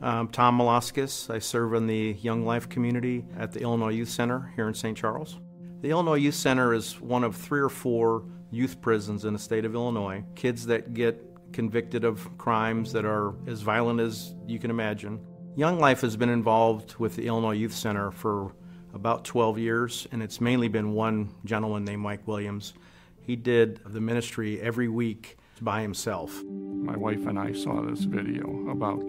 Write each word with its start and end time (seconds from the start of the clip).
I'm 0.00 0.28
Tom 0.28 0.60
Malaskis. 0.60 1.28
I 1.28 1.40
serve 1.40 1.74
in 1.74 1.88
the 1.88 2.16
Young 2.20 2.46
Life 2.46 2.68
community 2.68 3.24
at 3.36 3.50
the 3.50 3.60
Illinois 3.60 3.90
Youth 3.90 4.10
Center 4.10 4.52
here 4.54 4.68
in 4.68 4.74
St. 4.74 4.96
Charles. 4.96 5.40
The 5.80 5.90
Illinois 5.90 6.14
Youth 6.14 6.36
Center 6.36 6.72
is 6.72 7.00
one 7.00 7.24
of 7.24 7.34
three 7.34 7.58
or 7.58 7.68
four 7.68 8.24
youth 8.52 8.80
prisons 8.80 9.24
in 9.24 9.32
the 9.32 9.40
state 9.40 9.64
of 9.64 9.74
Illinois. 9.74 10.22
Kids 10.36 10.66
that 10.66 10.94
get 10.94 11.20
convicted 11.52 12.04
of 12.04 12.38
crimes 12.38 12.92
that 12.92 13.04
are 13.04 13.34
as 13.48 13.62
violent 13.62 13.98
as 13.98 14.36
you 14.46 14.60
can 14.60 14.70
imagine. 14.70 15.20
Young 15.56 15.80
Life 15.80 16.02
has 16.02 16.16
been 16.16 16.30
involved 16.30 16.94
with 17.00 17.16
the 17.16 17.26
Illinois 17.26 17.56
Youth 17.56 17.74
Center 17.74 18.12
for 18.12 18.54
about 18.94 19.24
12 19.24 19.58
years, 19.58 20.06
and 20.12 20.22
it's 20.22 20.40
mainly 20.40 20.68
been 20.68 20.92
one 20.92 21.34
gentleman 21.44 21.84
named 21.84 22.02
Mike 22.02 22.24
Williams. 22.28 22.72
He 23.20 23.34
did 23.34 23.80
the 23.84 24.00
ministry 24.00 24.60
every 24.60 24.88
week 24.88 25.38
by 25.60 25.82
himself. 25.82 26.40
My 26.44 26.96
wife 26.96 27.26
and 27.26 27.36
I 27.36 27.52
saw 27.52 27.82
this 27.82 28.04
video 28.04 28.70
about 28.70 29.02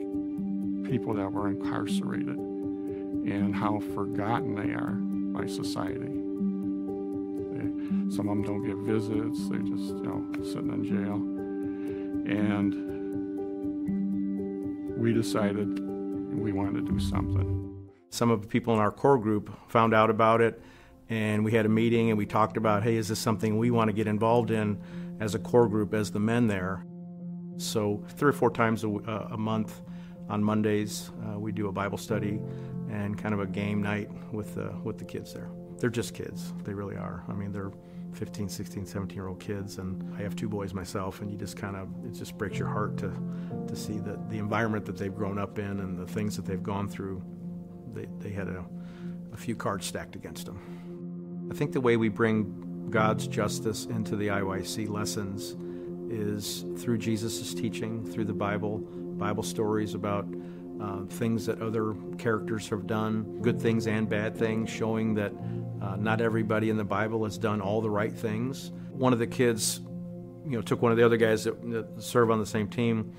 people 0.90 1.14
that 1.14 1.32
were 1.32 1.48
incarcerated 1.48 2.38
and 2.38 3.54
how 3.56 3.80
forgotten 3.94 4.56
they 4.56 4.74
are 4.74 4.96
by 5.40 5.46
society. 5.48 6.00
They, 7.54 8.16
some 8.16 8.28
of 8.28 8.36
them 8.36 8.44
don't 8.44 8.66
get 8.66 8.76
visits, 8.78 9.48
they're 9.50 9.60
just, 9.60 9.94
you 9.94 10.04
know, 10.04 10.26
sitting 10.44 10.72
in 10.74 10.84
jail. 10.84 11.16
And 12.26 12.74
we 14.98 15.14
decided 15.14 15.80
we 16.36 16.52
wanted 16.52 16.86
to 16.86 16.92
do 16.92 17.00
something. 17.00 17.88
Some 18.10 18.32
of 18.32 18.42
the 18.42 18.48
people 18.48 18.74
in 18.74 18.80
our 18.80 18.92
core 18.92 19.20
group 19.20 19.56
found 19.68 19.94
out 19.94 20.10
about 20.10 20.42
it, 20.42 20.60
and 21.10 21.46
we 21.46 21.52
had 21.52 21.68
a 21.68 21.70
meeting 21.70 22.10
and 22.10 22.18
we 22.18 22.26
talked 22.26 22.58
about, 22.58 22.82
hey, 22.82 22.96
is 22.96 23.10
this 23.10 23.20
something 23.20 23.58
we 23.58 23.70
want 23.70 23.90
to 23.90 23.94
get 23.94 24.08
involved 24.08 24.50
in 24.50 24.82
as 25.20 25.36
a 25.36 25.40
core 25.40 25.68
group, 25.68 25.94
as 25.94 26.12
the 26.12 26.20
men 26.20 26.48
there? 26.48 26.84
So, 27.58 28.04
three 28.16 28.30
or 28.30 28.34
four 28.34 28.50
times 28.52 28.84
a, 28.84 28.90
uh, 28.90 29.30
a 29.32 29.38
month 29.38 29.82
on 30.30 30.44
Mondays, 30.44 31.12
uh, 31.26 31.40
we 31.40 31.52
do 31.52 31.68
a 31.68 31.72
Bible 31.72 31.98
study 31.98 32.40
and 32.90 33.18
kind 33.18 33.34
of 33.34 33.40
a 33.40 33.48
game 33.48 33.82
night 33.82 34.10
with 34.32 34.56
the, 34.56 34.74
with 34.84 34.98
the 34.98 35.06
kids 35.06 35.34
there. 35.34 35.50
They're 35.80 35.90
just 35.90 36.14
kids, 36.14 36.54
they 36.64 36.74
really 36.74 36.96
are. 36.96 37.24
I 37.28 37.34
mean, 37.34 37.52
they're 37.52 37.72
15, 38.14 38.50
16, 38.50 38.86
17 38.86 39.16
year 39.16 39.28
old 39.28 39.40
kids, 39.40 39.78
and 39.78 40.16
I 40.18 40.22
have 40.22 40.36
two 40.36 40.50
boys 40.50 40.74
myself, 40.74 41.22
and 41.22 41.32
you 41.32 41.38
just 41.38 41.58
kind 41.58 41.76
of, 41.76 41.88
it 42.06 42.14
just 42.14 42.38
breaks 42.38 42.58
your 42.58 42.68
heart 42.68 42.98
to, 42.98 43.12
to 43.68 43.76
see 43.76 44.00
that 44.00 44.30
the 44.30 44.38
environment 44.38 44.86
that 44.86 44.98
they've 44.98 45.14
grown 45.14 45.38
up 45.38 45.60
in 45.60 45.80
and 45.80 45.98
the 45.98 46.08
things 46.08 46.36
that 46.36 46.46
they've 46.46 46.64
gone 46.64 46.88
through, 46.88 47.24
they, 47.94 48.08
they 48.20 48.30
had 48.30 48.48
a, 48.48 48.66
a 49.34 49.38
few 49.38 49.56
cards 49.56 49.86
stacked 49.86 50.16
against 50.16 50.46
them. 50.46 51.50
I 51.52 51.56
think 51.56 51.72
the 51.72 51.82
way 51.82 51.98
we 51.98 52.10
bring 52.10 52.88
God's 52.90 53.28
justice 53.28 53.86
into 53.86 54.16
the 54.16 54.28
IYC 54.28 54.90
lessons 54.90 55.56
is 56.12 56.66
through 56.82 56.98
Jesus' 56.98 57.54
teaching, 57.54 58.06
through 58.06 58.26
the 58.26 58.34
Bible, 58.34 58.84
Bible 59.20 59.44
stories 59.44 59.94
about 59.94 60.26
uh, 60.82 61.04
things 61.06 61.46
that 61.46 61.62
other 61.62 61.94
characters 62.18 62.70
have 62.70 62.88
done, 62.88 63.42
good 63.42 63.62
things 63.62 63.86
and 63.86 64.10
bad 64.10 64.36
things, 64.36 64.70
showing 64.70 65.14
that 65.16 65.34
uh, 65.82 65.96
not 65.98 66.22
everybody 66.22 66.70
in 66.70 66.78
the 66.78 66.84
Bible 66.84 67.26
has 67.26 67.38
done 67.38 67.62
all 67.62 67.82
the 67.82 67.90
right 67.90 68.14
things. 68.14 68.72
One 68.92 69.14
of 69.14 69.20
the 69.20 69.28
kids, 69.28 69.82
you 70.46 70.52
know, 70.52 70.62
took 70.62 70.82
one 70.82 70.92
of 70.92 70.98
the 70.98 71.06
other 71.06 71.18
guys 71.18 71.44
that, 71.44 71.62
that 71.72 72.02
serve 72.02 72.32
on 72.32 72.40
the 72.40 72.46
same 72.46 72.68
team, 72.70 73.14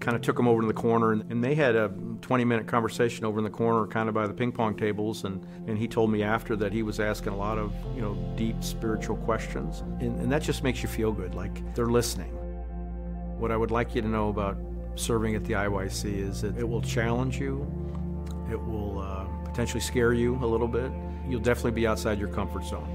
kind 0.00 0.16
of 0.16 0.22
took 0.22 0.38
him 0.38 0.48
over 0.48 0.60
to 0.60 0.66
the 0.66 0.72
corner, 0.74 1.12
and, 1.12 1.30
and 1.30 1.42
they 1.42 1.54
had 1.54 1.76
a 1.76 1.88
20-minute 1.88 2.66
conversation 2.66 3.24
over 3.24 3.38
in 3.38 3.44
the 3.44 3.50
corner, 3.50 3.86
kind 3.86 4.08
of 4.08 4.14
by 4.14 4.26
the 4.26 4.34
ping 4.34 4.52
pong 4.52 4.76
tables, 4.76 5.24
and, 5.24 5.44
and 5.68 5.78
he 5.78 5.86
told 5.86 6.10
me 6.10 6.22
after 6.22 6.56
that 6.56 6.72
he 6.72 6.82
was 6.82 6.98
asking 6.98 7.32
a 7.32 7.36
lot 7.36 7.58
of, 7.58 7.72
you 7.94 8.00
know, 8.00 8.16
deep 8.36 8.62
spiritual 8.62 9.16
questions, 9.18 9.80
and, 10.00 10.18
and 10.20 10.30
that 10.30 10.42
just 10.42 10.62
makes 10.64 10.82
you 10.82 10.88
feel 10.88 11.12
good, 11.12 11.34
like 11.34 11.74
they're 11.74 11.86
listening. 11.86 12.32
What 13.38 13.52
I 13.52 13.56
would 13.56 13.70
like 13.70 13.94
you 13.94 14.02
to 14.02 14.08
know 14.08 14.28
about 14.30 14.56
serving 14.98 15.34
at 15.34 15.44
the 15.44 15.54
IYC 15.54 16.28
is 16.28 16.42
that 16.42 16.56
it 16.58 16.68
will 16.68 16.82
challenge 16.82 17.38
you, 17.38 17.66
it 18.50 18.60
will 18.60 18.98
uh, 18.98 19.24
potentially 19.44 19.80
scare 19.80 20.12
you 20.12 20.36
a 20.42 20.46
little 20.46 20.68
bit. 20.68 20.90
You'll 21.28 21.40
definitely 21.40 21.72
be 21.72 21.86
outside 21.86 22.18
your 22.18 22.28
comfort 22.28 22.64
zone. 22.64 22.94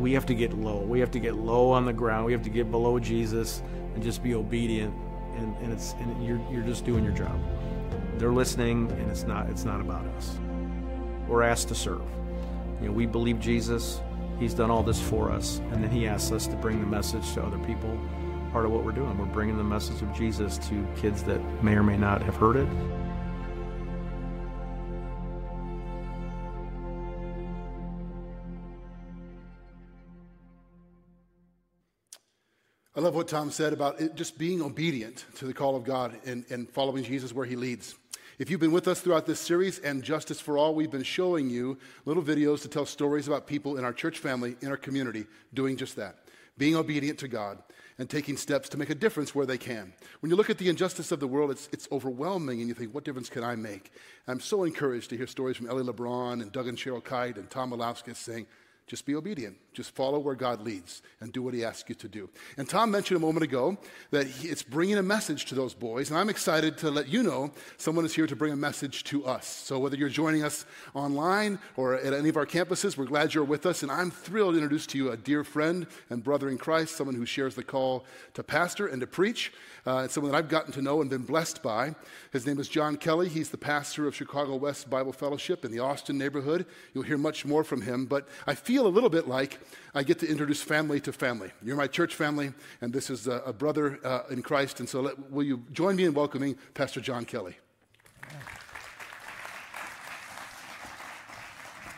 We 0.00 0.12
have 0.12 0.26
to 0.26 0.34
get 0.34 0.52
low. 0.52 0.80
We 0.80 1.00
have 1.00 1.10
to 1.12 1.20
get 1.20 1.34
low 1.34 1.70
on 1.70 1.84
the 1.84 1.92
ground. 1.92 2.26
We 2.26 2.32
have 2.32 2.42
to 2.42 2.50
get 2.50 2.70
below 2.70 2.98
Jesus 2.98 3.62
and 3.94 4.02
just 4.02 4.22
be 4.22 4.34
obedient. 4.34 4.94
And, 5.36 5.56
and 5.58 5.72
it's 5.72 5.94
and 6.00 6.24
you're, 6.24 6.40
you're 6.50 6.62
just 6.62 6.84
doing 6.84 7.04
your 7.04 7.12
job. 7.12 7.38
They're 8.18 8.32
listening, 8.32 8.90
and 8.92 9.10
it's 9.10 9.24
not 9.24 9.48
it's 9.48 9.64
not 9.64 9.80
about 9.80 10.04
us. 10.16 10.38
We're 11.28 11.42
asked 11.42 11.68
to 11.68 11.74
serve. 11.74 12.02
You 12.80 12.88
know, 12.88 12.92
we 12.92 13.06
believe 13.06 13.40
Jesus. 13.40 14.00
He's 14.38 14.54
done 14.54 14.70
all 14.70 14.82
this 14.82 15.00
for 15.00 15.30
us, 15.30 15.60
and 15.70 15.84
then 15.84 15.90
He 15.90 16.06
asks 16.06 16.32
us 16.32 16.46
to 16.48 16.56
bring 16.56 16.80
the 16.80 16.86
message 16.86 17.32
to 17.34 17.42
other 17.42 17.58
people 17.58 17.98
part 18.52 18.66
of 18.66 18.72
what 18.72 18.84
we're 18.84 18.92
doing. 18.92 19.16
We're 19.16 19.26
bringing 19.26 19.56
the 19.56 19.64
message 19.64 20.02
of 20.02 20.12
Jesus 20.12 20.58
to 20.68 20.86
kids 20.96 21.22
that 21.24 21.40
may 21.62 21.74
or 21.74 21.82
may 21.82 21.96
not 21.96 22.20
have 22.22 22.36
heard 22.36 22.56
it. 22.56 22.68
I 32.96 33.00
love 33.02 33.14
what 33.14 33.28
Tom 33.28 33.50
said 33.50 33.72
about 33.72 34.00
it, 34.00 34.16
just 34.16 34.36
being 34.36 34.60
obedient 34.60 35.24
to 35.36 35.46
the 35.46 35.54
call 35.54 35.76
of 35.76 35.84
God 35.84 36.18
and, 36.26 36.44
and 36.50 36.68
following 36.68 37.04
Jesus 37.04 37.32
where 37.32 37.46
he 37.46 37.56
leads. 37.56 37.94
If 38.38 38.50
you've 38.50 38.60
been 38.60 38.72
with 38.72 38.88
us 38.88 39.00
throughout 39.00 39.26
this 39.26 39.38
series 39.38 39.78
and 39.78 40.02
Justice 40.02 40.40
for 40.40 40.58
All, 40.58 40.74
we've 40.74 40.90
been 40.90 41.02
showing 41.02 41.48
you 41.48 41.78
little 42.04 42.22
videos 42.22 42.62
to 42.62 42.68
tell 42.68 42.84
stories 42.84 43.28
about 43.28 43.46
people 43.46 43.76
in 43.78 43.84
our 43.84 43.92
church 43.92 44.18
family, 44.18 44.56
in 44.60 44.68
our 44.68 44.76
community, 44.76 45.26
doing 45.54 45.76
just 45.76 45.96
that, 45.96 46.16
being 46.58 46.74
obedient 46.74 47.18
to 47.20 47.28
God 47.28 47.62
and 48.00 48.08
taking 48.08 48.34
steps 48.34 48.70
to 48.70 48.78
make 48.78 48.88
a 48.88 48.94
difference 48.94 49.34
where 49.34 49.44
they 49.44 49.58
can. 49.58 49.92
When 50.20 50.30
you 50.30 50.36
look 50.36 50.48
at 50.48 50.56
the 50.56 50.70
injustice 50.70 51.12
of 51.12 51.20
the 51.20 51.28
world, 51.28 51.50
it's, 51.50 51.68
it's 51.70 51.86
overwhelming, 51.92 52.60
and 52.60 52.66
you 52.66 52.72
think, 52.72 52.94
what 52.94 53.04
difference 53.04 53.28
can 53.28 53.44
I 53.44 53.56
make? 53.56 53.92
I'm 54.26 54.40
so 54.40 54.64
encouraged 54.64 55.10
to 55.10 55.18
hear 55.18 55.26
stories 55.26 55.58
from 55.58 55.68
Ellie 55.68 55.84
LeBron 55.84 56.40
and 56.40 56.50
Doug 56.50 56.66
and 56.66 56.78
Cheryl 56.78 57.04
Kite 57.04 57.36
and 57.36 57.50
Tom 57.50 57.72
Malowskis 57.72 58.16
saying, 58.16 58.46
just 58.86 59.04
be 59.04 59.14
obedient. 59.14 59.58
Just 59.72 59.94
follow 59.94 60.18
where 60.18 60.34
God 60.34 60.62
leads 60.62 61.02
and 61.20 61.32
do 61.32 61.42
what 61.42 61.54
He 61.54 61.64
asks 61.64 61.88
you 61.88 61.94
to 61.96 62.08
do. 62.08 62.28
And 62.56 62.68
Tom 62.68 62.90
mentioned 62.90 63.16
a 63.16 63.20
moment 63.20 63.44
ago 63.44 63.78
that 64.10 64.26
he, 64.26 64.48
it's 64.48 64.62
bringing 64.62 64.98
a 64.98 65.02
message 65.02 65.44
to 65.46 65.54
those 65.54 65.74
boys. 65.74 66.10
And 66.10 66.18
I'm 66.18 66.28
excited 66.28 66.76
to 66.78 66.90
let 66.90 67.08
you 67.08 67.22
know 67.22 67.52
someone 67.76 68.04
is 68.04 68.14
here 68.14 68.26
to 68.26 68.36
bring 68.36 68.52
a 68.52 68.56
message 68.56 69.04
to 69.04 69.24
us. 69.24 69.46
So 69.46 69.78
whether 69.78 69.96
you're 69.96 70.08
joining 70.08 70.42
us 70.42 70.66
online 70.94 71.58
or 71.76 71.94
at 71.94 72.12
any 72.12 72.28
of 72.28 72.36
our 72.36 72.46
campuses, 72.46 72.96
we're 72.96 73.04
glad 73.04 73.34
you're 73.34 73.44
with 73.44 73.66
us. 73.66 73.82
And 73.82 73.92
I'm 73.92 74.10
thrilled 74.10 74.54
to 74.54 74.58
introduce 74.58 74.86
to 74.88 74.98
you 74.98 75.10
a 75.10 75.16
dear 75.16 75.44
friend 75.44 75.86
and 76.08 76.22
brother 76.22 76.48
in 76.48 76.58
Christ, 76.58 76.96
someone 76.96 77.14
who 77.14 77.26
shares 77.26 77.54
the 77.54 77.64
call 77.64 78.04
to 78.34 78.42
pastor 78.42 78.86
and 78.88 79.00
to 79.00 79.06
preach. 79.06 79.52
Uh, 79.86 80.06
someone 80.08 80.30
that 80.30 80.36
I've 80.36 80.48
gotten 80.50 80.72
to 80.74 80.82
know 80.82 81.00
and 81.00 81.08
been 81.08 81.22
blessed 81.22 81.62
by. 81.62 81.94
His 82.32 82.46
name 82.46 82.60
is 82.60 82.68
John 82.68 82.98
Kelly. 82.98 83.30
He's 83.30 83.48
the 83.48 83.56
pastor 83.56 84.06
of 84.06 84.14
Chicago 84.14 84.56
West 84.56 84.90
Bible 84.90 85.12
Fellowship 85.12 85.64
in 85.64 85.72
the 85.72 85.78
Austin 85.78 86.18
neighborhood. 86.18 86.66
You'll 86.92 87.04
hear 87.04 87.16
much 87.16 87.46
more 87.46 87.64
from 87.64 87.80
him. 87.80 88.04
But 88.04 88.28
I 88.46 88.54
feel 88.54 88.86
a 88.86 88.88
little 88.88 89.08
bit 89.08 89.26
like 89.26 89.58
I 89.94 90.02
get 90.02 90.18
to 90.20 90.28
introduce 90.28 90.62
family 90.62 91.00
to 91.00 91.12
family. 91.12 91.50
You're 91.62 91.76
my 91.76 91.86
church 91.86 92.14
family, 92.14 92.52
and 92.80 92.92
this 92.92 93.10
is 93.10 93.26
a, 93.26 93.42
a 93.46 93.52
brother 93.52 93.98
uh, 94.04 94.22
in 94.30 94.42
Christ. 94.42 94.80
And 94.80 94.88
so, 94.88 95.00
let, 95.00 95.30
will 95.30 95.42
you 95.42 95.62
join 95.72 95.96
me 95.96 96.04
in 96.04 96.14
welcoming 96.14 96.56
Pastor 96.74 97.00
John 97.00 97.24
Kelly? 97.24 97.56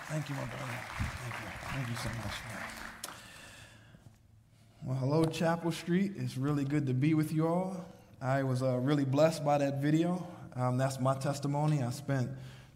Thank 0.09 0.29
you, 0.29 0.35
my 0.35 0.45
brother. 0.45 0.73
Thank 0.99 1.35
you. 1.35 1.49
Thank 1.73 1.89
you 1.89 1.97
so 1.97 2.09
much. 2.23 2.35
Well, 4.85 4.99
hello, 4.99 5.25
Chapel 5.25 5.73
Street. 5.73 6.13
It's 6.17 6.37
really 6.37 6.65
good 6.65 6.87
to 6.87 6.93
be 6.93 7.15
with 7.15 7.33
you 7.33 7.47
all. 7.47 7.85
I 8.21 8.43
was 8.43 8.63
uh, 8.63 8.79
really 8.79 9.05
blessed 9.05 9.45
by 9.45 9.59
that 9.59 9.81
video. 9.81 10.27
Um, 10.55 10.77
that's 10.77 11.01
my 11.01 11.15
testimony. 11.15 11.83
I 11.83 11.91
spent 11.91 12.31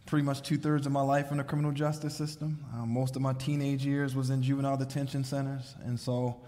pretty 0.07 0.25
much 0.25 0.43
two 0.43 0.57
thirds 0.57 0.87
of 0.87 0.93
my 0.93 1.03
life 1.03 1.33
in 1.33 1.39
the 1.39 1.45
criminal 1.45 1.73
justice 1.73 2.15
system. 2.15 2.65
Um, 2.75 2.89
most 2.91 3.17
of 3.17 3.23
my 3.23 3.33
teenage 3.33 3.85
years 3.85 4.15
was 4.15 4.31
in 4.31 4.41
juvenile 4.41 4.77
detention 4.77 5.25
centers, 5.25 5.75
and 5.85 5.99
so 5.99 6.41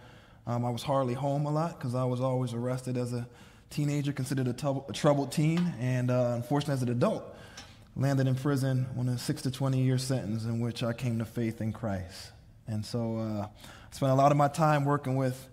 um, 0.46 0.64
I 0.64 0.70
was 0.70 0.84
hardly 0.84 1.14
home 1.14 1.44
a 1.44 1.50
lot 1.50 1.76
because 1.76 1.94
I 1.96 2.04
was 2.04 2.20
always 2.20 2.54
arrested 2.54 2.96
as 2.96 3.12
a 3.12 3.26
teenager, 3.68 4.12
considered 4.12 4.46
a, 4.46 4.52
tub- 4.52 4.86
a 4.88 4.92
troubled 4.92 5.32
teen, 5.32 5.74
and 5.80 6.10
uh, 6.10 6.32
unfortunately, 6.36 6.74
as 6.74 6.82
an 6.82 6.90
adult, 6.90 7.24
landed 7.96 8.28
in 8.28 8.36
prison 8.36 8.86
on 8.96 9.08
a 9.08 9.18
six 9.18 9.42
to 9.42 9.50
20 9.50 9.82
year 9.82 9.98
sentence 9.98 10.44
in 10.44 10.60
which 10.60 10.84
I 10.84 10.92
came 10.92 11.18
to 11.18 11.24
faith 11.24 11.60
in 11.60 11.72
Christ. 11.72 12.30
And 12.68 12.86
so 12.86 13.18
uh, 13.18 13.46
I 13.46 13.48
spent 13.90 14.12
a 14.12 14.14
lot 14.14 14.30
of 14.30 14.38
my 14.38 14.48
time 14.48 14.84
working 14.84 15.16
with 15.16 15.48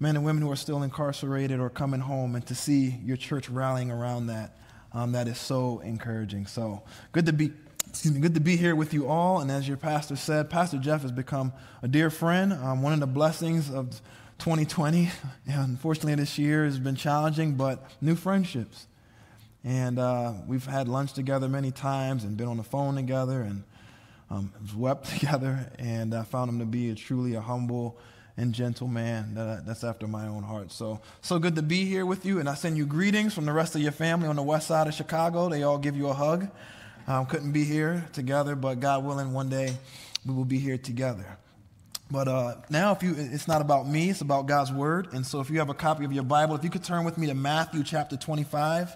men 0.00 0.16
and 0.16 0.24
women 0.24 0.42
who 0.42 0.50
are 0.50 0.56
still 0.56 0.82
incarcerated 0.82 1.60
or 1.60 1.68
coming 1.68 2.00
home, 2.00 2.34
and 2.34 2.46
to 2.46 2.54
see 2.54 2.98
your 3.04 3.18
church 3.18 3.50
rallying 3.50 3.90
around 3.90 4.28
that 4.28 4.56
um, 4.94 5.12
that 5.12 5.28
is 5.28 5.38
so 5.38 5.80
encouraging. 5.80 6.46
So 6.46 6.82
good 7.12 7.26
to 7.26 7.32
be. 7.32 7.52
Excuse 7.88 8.14
me, 8.14 8.20
good 8.20 8.34
to 8.34 8.40
be 8.40 8.56
here 8.56 8.74
with 8.74 8.94
you 8.94 9.06
all. 9.06 9.40
And 9.40 9.50
as 9.50 9.68
your 9.68 9.76
pastor 9.76 10.16
said, 10.16 10.48
Pastor 10.48 10.78
Jeff 10.78 11.02
has 11.02 11.12
become 11.12 11.52
a 11.82 11.88
dear 11.88 12.08
friend. 12.08 12.54
Um, 12.54 12.80
one 12.80 12.94
of 12.94 13.00
the 13.00 13.06
blessings 13.06 13.70
of 13.70 13.90
2020, 14.38 15.10
unfortunately, 15.46 16.14
this 16.14 16.38
year 16.38 16.64
has 16.64 16.78
been 16.78 16.96
challenging, 16.96 17.54
but 17.54 17.84
new 18.00 18.14
friendships. 18.14 18.86
And 19.62 19.98
uh, 19.98 20.32
we've 20.46 20.64
had 20.64 20.88
lunch 20.88 21.12
together 21.12 21.48
many 21.48 21.70
times 21.70 22.24
and 22.24 22.36
been 22.36 22.48
on 22.48 22.56
the 22.56 22.62
phone 22.62 22.94
together 22.94 23.42
and 23.42 23.62
um, 24.30 24.52
wept 24.74 25.06
together. 25.18 25.70
And 25.78 26.14
I 26.14 26.22
found 26.22 26.48
him 26.48 26.58
to 26.60 26.64
be 26.64 26.90
a, 26.90 26.94
truly 26.94 27.34
a 27.34 27.40
humble 27.40 27.98
and 28.36 28.54
gentle 28.54 28.88
man 28.88 29.34
that, 29.34 29.66
that's 29.66 29.84
after 29.84 30.06
my 30.06 30.26
own 30.26 30.42
heart. 30.42 30.72
So, 30.72 31.00
so 31.20 31.38
good 31.38 31.56
to 31.56 31.62
be 31.62 31.84
here 31.84 32.06
with 32.06 32.24
you. 32.24 32.40
And 32.40 32.48
I 32.48 32.54
send 32.54 32.76
you 32.76 32.86
greetings 32.86 33.34
from 33.34 33.44
the 33.44 33.52
rest 33.52 33.74
of 33.74 33.82
your 33.82 33.92
family 33.92 34.28
on 34.28 34.36
the 34.36 34.42
west 34.42 34.68
side 34.68 34.86
of 34.86 34.94
Chicago. 34.94 35.48
They 35.48 35.62
all 35.62 35.78
give 35.78 35.96
you 35.96 36.08
a 36.08 36.14
hug. 36.14 36.48
Um, 37.06 37.26
couldn't 37.26 37.52
be 37.52 37.64
here 37.64 38.06
together, 38.12 38.54
but 38.54 38.80
God 38.80 39.04
willing, 39.04 39.32
one 39.32 39.48
day 39.48 39.76
we 40.24 40.32
will 40.32 40.44
be 40.44 40.58
here 40.58 40.78
together. 40.78 41.38
But 42.10 42.28
uh, 42.28 42.54
now, 42.70 42.92
if 42.92 43.02
you, 43.02 43.14
it's 43.16 43.48
not 43.48 43.60
about 43.60 43.88
me; 43.88 44.10
it's 44.10 44.20
about 44.20 44.46
God's 44.46 44.70
word. 44.70 45.08
And 45.12 45.24
so, 45.24 45.40
if 45.40 45.48
you 45.48 45.58
have 45.58 45.70
a 45.70 45.74
copy 45.74 46.04
of 46.04 46.12
your 46.12 46.22
Bible, 46.22 46.54
if 46.54 46.62
you 46.62 46.68
could 46.68 46.84
turn 46.84 47.04
with 47.04 47.16
me 47.16 47.26
to 47.28 47.34
Matthew 47.34 47.82
chapter 47.82 48.16
25. 48.16 48.94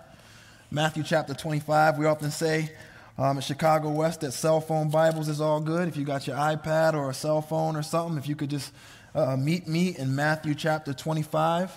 Matthew 0.70 1.04
chapter 1.04 1.32
25. 1.32 1.96
We 1.96 2.06
often 2.06 2.32
say 2.32 2.70
um, 3.16 3.38
at 3.38 3.44
Chicago 3.44 3.90
West 3.90 4.22
that 4.22 4.32
cell 4.32 4.60
phone 4.60 4.90
Bibles 4.90 5.28
is 5.28 5.40
all 5.40 5.60
good. 5.60 5.86
If 5.86 5.96
you 5.96 6.04
got 6.04 6.26
your 6.26 6.36
iPad 6.36 6.94
or 6.94 7.08
a 7.08 7.14
cell 7.14 7.40
phone 7.40 7.76
or 7.76 7.82
something, 7.82 8.18
if 8.18 8.28
you 8.28 8.34
could 8.34 8.50
just 8.50 8.72
uh, 9.16 9.36
meet 9.36 9.66
me 9.66 9.96
in 9.96 10.14
Matthew 10.14 10.54
chapter 10.54 10.92
25. 10.92 11.72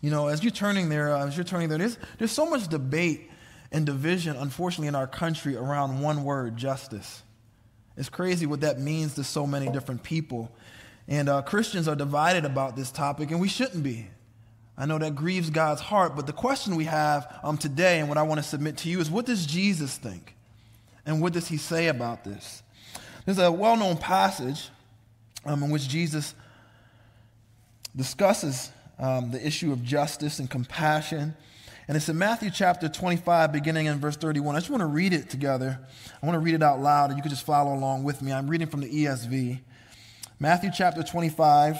You 0.00 0.10
know, 0.10 0.26
as 0.26 0.42
you're 0.42 0.50
turning 0.50 0.88
there, 0.88 1.14
uh, 1.14 1.26
as 1.26 1.36
you're 1.36 1.44
turning 1.44 1.68
there, 1.68 1.78
there's, 1.78 1.96
there's 2.18 2.32
so 2.32 2.44
much 2.44 2.66
debate 2.66 3.30
and 3.70 3.86
division, 3.86 4.36
unfortunately, 4.36 4.88
in 4.88 4.96
our 4.96 5.06
country 5.06 5.56
around 5.56 6.00
one 6.00 6.24
word 6.24 6.56
justice. 6.56 7.22
It's 7.96 8.08
crazy 8.08 8.46
what 8.46 8.62
that 8.62 8.80
means 8.80 9.14
to 9.14 9.22
so 9.24 9.46
many 9.46 9.70
different 9.70 10.02
people. 10.02 10.50
And 11.06 11.28
uh, 11.28 11.42
Christians 11.42 11.86
are 11.86 11.94
divided 11.94 12.44
about 12.44 12.74
this 12.74 12.90
topic, 12.90 13.30
and 13.30 13.40
we 13.40 13.48
shouldn't 13.48 13.84
be. 13.84 14.08
I 14.76 14.86
know 14.86 14.98
that 14.98 15.14
grieves 15.14 15.50
God's 15.50 15.82
heart, 15.82 16.16
but 16.16 16.26
the 16.26 16.32
question 16.32 16.74
we 16.74 16.84
have 16.84 17.38
um, 17.44 17.58
today 17.58 18.00
and 18.00 18.08
what 18.08 18.18
I 18.18 18.22
want 18.22 18.42
to 18.42 18.46
submit 18.46 18.78
to 18.78 18.88
you 18.88 18.98
is 18.98 19.08
what 19.08 19.26
does 19.26 19.46
Jesus 19.46 19.98
think? 19.98 20.34
And 21.06 21.20
what 21.22 21.32
does 21.32 21.46
he 21.46 21.58
say 21.58 21.86
about 21.86 22.24
this? 22.24 22.62
There's 23.24 23.38
a 23.38 23.52
well 23.52 23.76
known 23.76 23.98
passage 23.98 24.70
um, 25.44 25.62
in 25.62 25.70
which 25.70 25.88
Jesus 25.88 26.34
discusses 27.94 28.70
um, 28.98 29.30
the 29.30 29.44
issue 29.44 29.72
of 29.72 29.82
justice 29.82 30.38
and 30.38 30.48
compassion. 30.48 31.34
And 31.88 31.96
it's 31.96 32.08
in 32.08 32.16
Matthew 32.16 32.50
chapter 32.50 32.88
25, 32.88 33.52
beginning 33.52 33.86
in 33.86 33.98
verse 33.98 34.16
31. 34.16 34.54
I 34.54 34.58
just 34.60 34.70
want 34.70 34.82
to 34.82 34.86
read 34.86 35.12
it 35.12 35.28
together. 35.28 35.78
I 36.22 36.26
want 36.26 36.36
to 36.36 36.40
read 36.40 36.54
it 36.54 36.62
out 36.62 36.80
loud, 36.80 37.10
and 37.10 37.18
you 37.18 37.22
can 37.22 37.30
just 37.30 37.44
follow 37.44 37.74
along 37.74 38.04
with 38.04 38.22
me. 38.22 38.32
I'm 38.32 38.48
reading 38.48 38.68
from 38.68 38.80
the 38.80 38.88
ESV. 38.88 39.60
Matthew 40.38 40.70
chapter 40.74 41.02
25, 41.02 41.78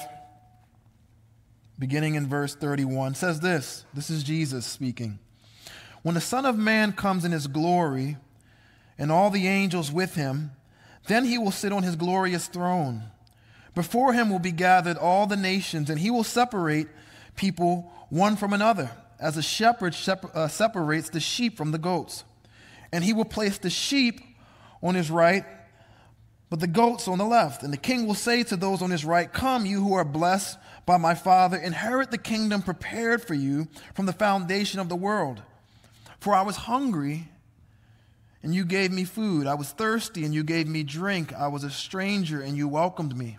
beginning 1.79 2.17
in 2.17 2.29
verse 2.29 2.55
31, 2.55 3.15
says 3.15 3.41
this 3.41 3.85
This 3.95 4.11
is 4.11 4.25
Jesus 4.25 4.67
speaking. 4.67 5.19
When 6.03 6.17
the 6.17 6.21
Son 6.21 6.45
of 6.45 6.59
Man 6.59 6.93
comes 6.93 7.25
in 7.25 7.31
his 7.31 7.47
glory, 7.47 8.17
and 8.99 9.11
all 9.11 9.31
the 9.31 9.49
angels 9.49 9.91
with 9.91 10.15
him, 10.15 10.53
then 11.09 11.25
he 11.25 11.39
will 11.39 11.51
sit 11.51 11.73
on 11.73 11.83
his 11.83 11.97
glorious 11.97 12.47
throne. 12.47 13.03
Before 13.75 14.13
him 14.13 14.29
will 14.29 14.39
be 14.39 14.53
gathered 14.53 14.99
all 14.99 15.27
the 15.27 15.37
nations, 15.37 15.89
and 15.89 15.99
he 15.99 16.11
will 16.11 16.25
separate 16.25 16.89
people 17.37 17.91
one 18.11 18.37
from 18.37 18.53
another, 18.53 18.91
as 19.19 19.37
a 19.37 19.43
shepherd 19.43 19.97
uh, 20.35 20.49
separates 20.49 21.09
the 21.09 21.21
sheep 21.21 21.57
from 21.57 21.71
the 21.71 21.79
goats. 21.79 22.25
And 22.93 23.03
he 23.03 23.15
will 23.15 23.25
place 23.25 23.57
the 23.57 23.71
sheep 23.71 24.21
on 24.83 24.95
his 24.95 25.11
right, 25.11 25.47
but 26.51 26.61
the 26.61 26.67
goats 26.67 27.09
on 27.09 27.17
the 27.17 27.25
left. 27.25 27.63
And 27.63 27.73
the 27.73 27.79
king 27.79 28.07
will 28.07 28.15
say 28.15 28.43
to 28.43 28.57
those 28.57 28.83
on 28.83 28.91
his 28.91 29.05
right, 29.05 29.33
Come, 29.33 29.65
you 29.65 29.83
who 29.83 29.95
are 29.95 30.05
blessed 30.05 30.59
by 30.85 30.99
my 30.99 31.15
Father, 31.15 31.57
inherit 31.57 32.11
the 32.11 32.19
kingdom 32.19 32.61
prepared 32.61 33.25
for 33.25 33.33
you 33.33 33.69
from 33.95 34.05
the 34.05 34.13
foundation 34.13 34.79
of 34.81 34.91
the 34.91 34.97
world. 34.97 35.41
For 36.21 36.35
I 36.35 36.43
was 36.43 36.57
hungry, 36.57 37.29
and 38.43 38.55
you 38.55 38.67
gave 38.67 38.93
me 38.93 39.05
food. 39.05 39.47
I 39.47 39.55
was 39.55 39.71
thirsty, 39.71 40.25
and 40.25 40.35
you 40.35 40.45
gave 40.45 40.69
me 40.69 40.83
drink. 40.83 41.33
I 41.33 41.49
was 41.49 41.65
a 41.65 41.71
stranger, 41.71 42.43
and 42.43 42.57
you 42.57 42.69
welcomed 42.69 43.17
me. 43.17 43.39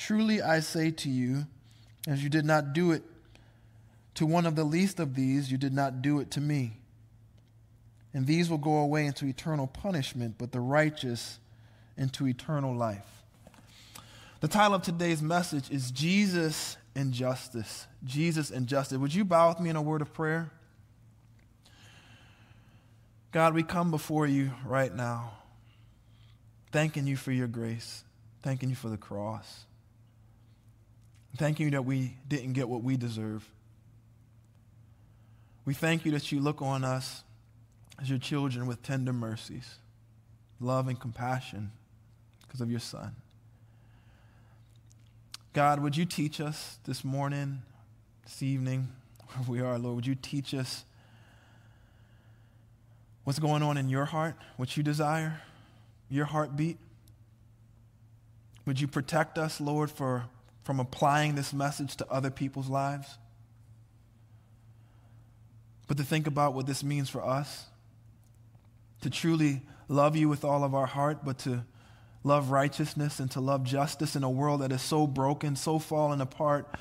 Truly 0.00 0.40
I 0.40 0.60
say 0.60 0.90
to 0.92 1.10
you, 1.10 1.46
as 2.08 2.24
you 2.24 2.30
did 2.30 2.46
not 2.46 2.72
do 2.72 2.90
it 2.92 3.02
to 4.14 4.24
one 4.24 4.46
of 4.46 4.56
the 4.56 4.64
least 4.64 4.98
of 4.98 5.14
these, 5.14 5.52
you 5.52 5.58
did 5.58 5.74
not 5.74 6.00
do 6.00 6.20
it 6.20 6.30
to 6.30 6.40
me. 6.40 6.78
And 8.14 8.26
these 8.26 8.48
will 8.48 8.56
go 8.56 8.78
away 8.78 9.04
into 9.04 9.26
eternal 9.26 9.66
punishment, 9.66 10.36
but 10.38 10.52
the 10.52 10.60
righteous 10.60 11.38
into 11.98 12.26
eternal 12.26 12.74
life. 12.74 13.04
The 14.40 14.48
title 14.48 14.74
of 14.74 14.80
today's 14.80 15.20
message 15.20 15.70
is 15.70 15.90
Jesus 15.90 16.78
and 16.94 17.12
Justice. 17.12 17.86
Jesus 18.02 18.50
and 18.50 18.66
Justice. 18.66 18.96
Would 18.96 19.14
you 19.14 19.26
bow 19.26 19.50
with 19.50 19.60
me 19.60 19.68
in 19.68 19.76
a 19.76 19.82
word 19.82 20.00
of 20.00 20.14
prayer? 20.14 20.50
God, 23.32 23.52
we 23.52 23.62
come 23.62 23.90
before 23.90 24.26
you 24.26 24.52
right 24.64 24.94
now, 24.94 25.32
thanking 26.72 27.06
you 27.06 27.16
for 27.16 27.32
your 27.32 27.48
grace, 27.48 28.02
thanking 28.42 28.70
you 28.70 28.76
for 28.76 28.88
the 28.88 28.96
cross. 28.96 29.66
Thank 31.36 31.60
you 31.60 31.70
that 31.70 31.84
we 31.84 32.16
didn't 32.28 32.52
get 32.54 32.68
what 32.68 32.82
we 32.82 32.96
deserve. 32.96 33.48
We 35.64 35.74
thank 35.74 36.04
you 36.04 36.12
that 36.12 36.32
you 36.32 36.40
look 36.40 36.60
on 36.62 36.84
us 36.84 37.22
as 38.00 38.10
your 38.10 38.18
children 38.18 38.66
with 38.66 38.82
tender 38.82 39.12
mercies, 39.12 39.76
love, 40.58 40.88
and 40.88 40.98
compassion 40.98 41.70
because 42.42 42.60
of 42.60 42.70
your 42.70 42.80
Son. 42.80 43.14
God, 45.52 45.80
would 45.80 45.96
you 45.96 46.04
teach 46.04 46.40
us 46.40 46.78
this 46.84 47.04
morning, 47.04 47.62
this 48.24 48.42
evening, 48.42 48.88
where 49.34 49.48
we 49.48 49.60
are, 49.60 49.78
Lord? 49.78 49.96
Would 49.96 50.06
you 50.06 50.14
teach 50.14 50.54
us 50.54 50.84
what's 53.24 53.38
going 53.38 53.62
on 53.62 53.76
in 53.76 53.88
your 53.88 54.06
heart, 54.06 54.34
what 54.56 54.76
you 54.76 54.82
desire, 54.82 55.40
your 56.08 56.24
heartbeat? 56.24 56.78
Would 58.66 58.80
you 58.80 58.88
protect 58.88 59.38
us, 59.38 59.60
Lord, 59.60 59.90
for 59.90 60.24
from 60.62 60.80
applying 60.80 61.34
this 61.34 61.52
message 61.52 61.96
to 61.96 62.10
other 62.10 62.30
people's 62.30 62.68
lives, 62.68 63.18
but 65.88 65.96
to 65.96 66.04
think 66.04 66.26
about 66.26 66.54
what 66.54 66.66
this 66.66 66.84
means 66.84 67.08
for 67.08 67.24
us. 67.24 67.66
To 69.02 69.10
truly 69.10 69.62
love 69.88 70.14
you 70.14 70.28
with 70.28 70.44
all 70.44 70.62
of 70.62 70.74
our 70.74 70.86
heart, 70.86 71.24
but 71.24 71.38
to 71.40 71.64
love 72.22 72.50
righteousness 72.50 73.18
and 73.18 73.30
to 73.30 73.40
love 73.40 73.64
justice 73.64 74.14
in 74.14 74.22
a 74.22 74.30
world 74.30 74.60
that 74.60 74.72
is 74.72 74.82
so 74.82 75.06
broken, 75.06 75.56
so 75.56 75.78
fallen 75.78 76.20
apart, 76.20 76.74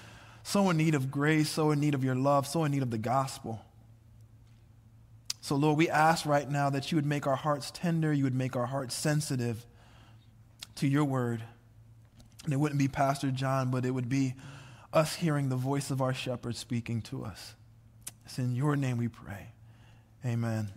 so 0.43 0.69
in 0.69 0.77
need 0.77 0.95
of 0.95 1.09
grace, 1.09 1.49
so 1.49 1.71
in 1.71 1.79
need 1.79 1.95
of 1.95 2.03
your 2.03 2.15
love, 2.15 2.45
so 2.45 2.65
in 2.65 2.71
need 2.71 2.83
of 2.83 2.91
the 2.91 2.97
gospel. 2.97 3.63
So, 5.41 5.55
Lord, 5.55 5.77
we 5.77 5.89
ask 5.89 6.25
right 6.25 6.49
now 6.49 6.69
that 6.69 6.91
you 6.91 6.97
would 6.97 7.05
make 7.05 7.25
our 7.25 7.37
hearts 7.37 7.71
tender, 7.71 8.11
you 8.11 8.25
would 8.25 8.35
make 8.35 8.55
our 8.55 8.65
hearts 8.65 8.93
sensitive 8.93 9.65
to 10.75 10.87
your 10.87 11.05
word. 11.05 11.41
And 12.43 12.53
it 12.53 12.57
wouldn't 12.57 12.79
be 12.79 12.87
Pastor 12.87 13.31
John, 13.31 13.69
but 13.71 13.85
it 13.85 13.91
would 13.91 14.09
be 14.09 14.35
us 14.93 15.15
hearing 15.15 15.49
the 15.49 15.55
voice 15.55 15.91
of 15.91 16.01
our 16.01 16.13
shepherd 16.13 16.55
speaking 16.55 17.01
to 17.03 17.25
us. 17.25 17.55
It's 18.25 18.39
in 18.39 18.55
your 18.55 18.75
name 18.75 18.97
we 18.97 19.07
pray. 19.07 19.49
Amen. 20.25 20.69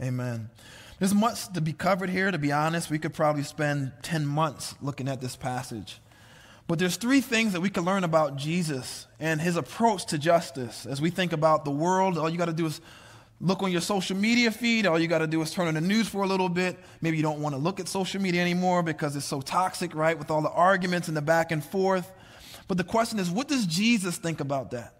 Amen. 0.00 0.50
There's 0.98 1.14
much 1.14 1.52
to 1.52 1.60
be 1.60 1.72
covered 1.72 2.10
here, 2.10 2.30
to 2.30 2.38
be 2.38 2.52
honest. 2.52 2.90
We 2.90 2.98
could 2.98 3.14
probably 3.14 3.42
spend 3.42 3.92
10 4.02 4.26
months 4.26 4.74
looking 4.80 5.08
at 5.08 5.20
this 5.20 5.36
passage. 5.36 6.00
But 6.66 6.78
there's 6.78 6.96
three 6.96 7.20
things 7.20 7.54
that 7.54 7.60
we 7.60 7.70
can 7.70 7.84
learn 7.84 8.04
about 8.04 8.36
Jesus 8.36 9.06
and 9.18 9.40
his 9.40 9.56
approach 9.56 10.06
to 10.06 10.18
justice. 10.18 10.86
As 10.86 11.00
we 11.00 11.10
think 11.10 11.32
about 11.32 11.64
the 11.64 11.70
world, 11.70 12.18
all 12.18 12.28
you 12.28 12.36
got 12.36 12.46
to 12.46 12.52
do 12.52 12.66
is 12.66 12.80
look 13.40 13.62
on 13.62 13.70
your 13.70 13.80
social 13.80 14.16
media 14.16 14.50
feed. 14.50 14.86
All 14.86 14.98
you 14.98 15.06
got 15.06 15.18
to 15.18 15.26
do 15.26 15.40
is 15.42 15.50
turn 15.50 15.68
on 15.68 15.74
the 15.74 15.80
news 15.80 16.08
for 16.08 16.22
a 16.22 16.26
little 16.26 16.48
bit. 16.48 16.78
Maybe 17.00 17.16
you 17.16 17.22
don't 17.22 17.40
want 17.40 17.54
to 17.54 17.60
look 17.60 17.78
at 17.78 17.88
social 17.88 18.20
media 18.20 18.40
anymore 18.40 18.82
because 18.82 19.14
it's 19.14 19.26
so 19.26 19.40
toxic, 19.40 19.94
right? 19.94 20.18
With 20.18 20.30
all 20.30 20.42
the 20.42 20.50
arguments 20.50 21.08
and 21.08 21.16
the 21.16 21.22
back 21.22 21.52
and 21.52 21.64
forth. 21.64 22.10
But 22.66 22.76
the 22.76 22.84
question 22.84 23.18
is, 23.18 23.30
what 23.30 23.48
does 23.48 23.64
Jesus 23.64 24.16
think 24.16 24.40
about 24.40 24.72
that? 24.72 24.94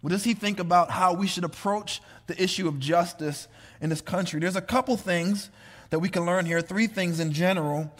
What 0.00 0.10
does 0.10 0.24
he 0.24 0.34
think 0.34 0.58
about 0.58 0.90
how 0.90 1.14
we 1.14 1.26
should 1.26 1.44
approach 1.44 2.00
the 2.26 2.42
issue 2.42 2.66
of 2.66 2.80
justice 2.80 3.46
in 3.80 3.90
this 3.90 4.00
country? 4.00 4.40
There's 4.40 4.56
a 4.56 4.62
couple 4.62 4.96
things 4.96 5.50
that 5.90 6.00
we 6.00 6.08
can 6.08 6.26
learn 6.26 6.46
here, 6.46 6.60
three 6.60 6.88
things 6.88 7.20
in 7.20 7.32
general 7.32 7.92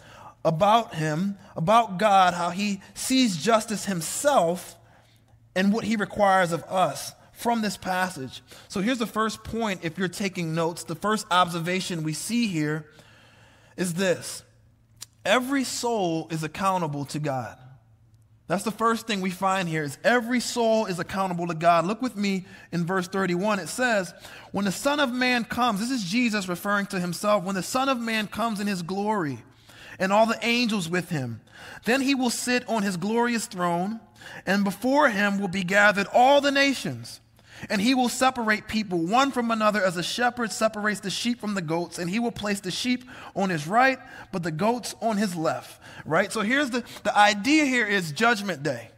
about 0.44 0.94
him, 0.94 1.38
about 1.54 1.98
God, 1.98 2.34
how 2.34 2.50
he 2.50 2.80
sees 2.94 3.36
justice 3.36 3.84
himself 3.84 4.74
and 5.54 5.72
what 5.72 5.84
he 5.84 5.94
requires 5.94 6.50
of 6.50 6.64
us 6.64 7.12
from 7.42 7.60
this 7.60 7.76
passage. 7.76 8.42
So 8.68 8.80
here's 8.80 8.98
the 8.98 9.06
first 9.06 9.44
point 9.44 9.80
if 9.82 9.98
you're 9.98 10.08
taking 10.08 10.54
notes. 10.54 10.84
The 10.84 10.94
first 10.94 11.26
observation 11.30 12.02
we 12.02 12.12
see 12.12 12.46
here 12.46 12.86
is 13.76 13.94
this 13.94 14.42
every 15.24 15.64
soul 15.64 16.28
is 16.30 16.42
accountable 16.42 17.04
to 17.06 17.18
God. 17.18 17.58
That's 18.48 18.64
the 18.64 18.70
first 18.70 19.06
thing 19.06 19.22
we 19.22 19.30
find 19.30 19.66
here 19.66 19.82
is 19.82 19.96
every 20.04 20.40
soul 20.40 20.84
is 20.84 20.98
accountable 20.98 21.46
to 21.46 21.54
God. 21.54 21.86
Look 21.86 22.02
with 22.02 22.16
me 22.16 22.44
in 22.70 22.84
verse 22.84 23.08
31. 23.08 23.60
It 23.60 23.68
says, 23.68 24.12
"When 24.50 24.66
the 24.66 24.72
Son 24.72 25.00
of 25.00 25.10
Man 25.10 25.44
comes, 25.44 25.80
this 25.80 25.90
is 25.90 26.04
Jesus 26.04 26.48
referring 26.48 26.86
to 26.86 27.00
himself, 27.00 27.44
when 27.44 27.54
the 27.54 27.62
Son 27.62 27.88
of 27.88 27.98
Man 27.98 28.26
comes 28.26 28.60
in 28.60 28.66
his 28.66 28.82
glory 28.82 29.42
and 29.98 30.12
all 30.12 30.26
the 30.26 30.38
angels 30.42 30.88
with 30.88 31.08
him, 31.08 31.40
then 31.84 32.02
he 32.02 32.14
will 32.14 32.30
sit 32.30 32.68
on 32.68 32.82
his 32.82 32.98
glorious 32.98 33.46
throne, 33.46 34.00
and 34.44 34.64
before 34.64 35.08
him 35.08 35.38
will 35.38 35.48
be 35.48 35.64
gathered 35.64 36.08
all 36.12 36.42
the 36.42 36.52
nations." 36.52 37.20
And 37.70 37.80
he 37.80 37.94
will 37.94 38.08
separate 38.08 38.68
people 38.68 38.98
one 38.98 39.30
from 39.30 39.50
another 39.50 39.82
as 39.82 39.96
a 39.96 40.02
shepherd 40.02 40.52
separates 40.52 41.00
the 41.00 41.10
sheep 41.10 41.40
from 41.40 41.54
the 41.54 41.62
goats. 41.62 41.98
And 41.98 42.10
he 42.10 42.18
will 42.18 42.32
place 42.32 42.60
the 42.60 42.70
sheep 42.70 43.04
on 43.34 43.50
his 43.50 43.66
right, 43.66 43.98
but 44.32 44.42
the 44.42 44.50
goats 44.50 44.94
on 45.00 45.16
his 45.16 45.36
left. 45.36 45.80
Right? 46.04 46.32
So 46.32 46.40
here's 46.40 46.70
the, 46.70 46.84
the 47.04 47.16
idea 47.16 47.64
here 47.64 47.86
is 47.86 48.12
judgment 48.12 48.62
day. 48.62 48.90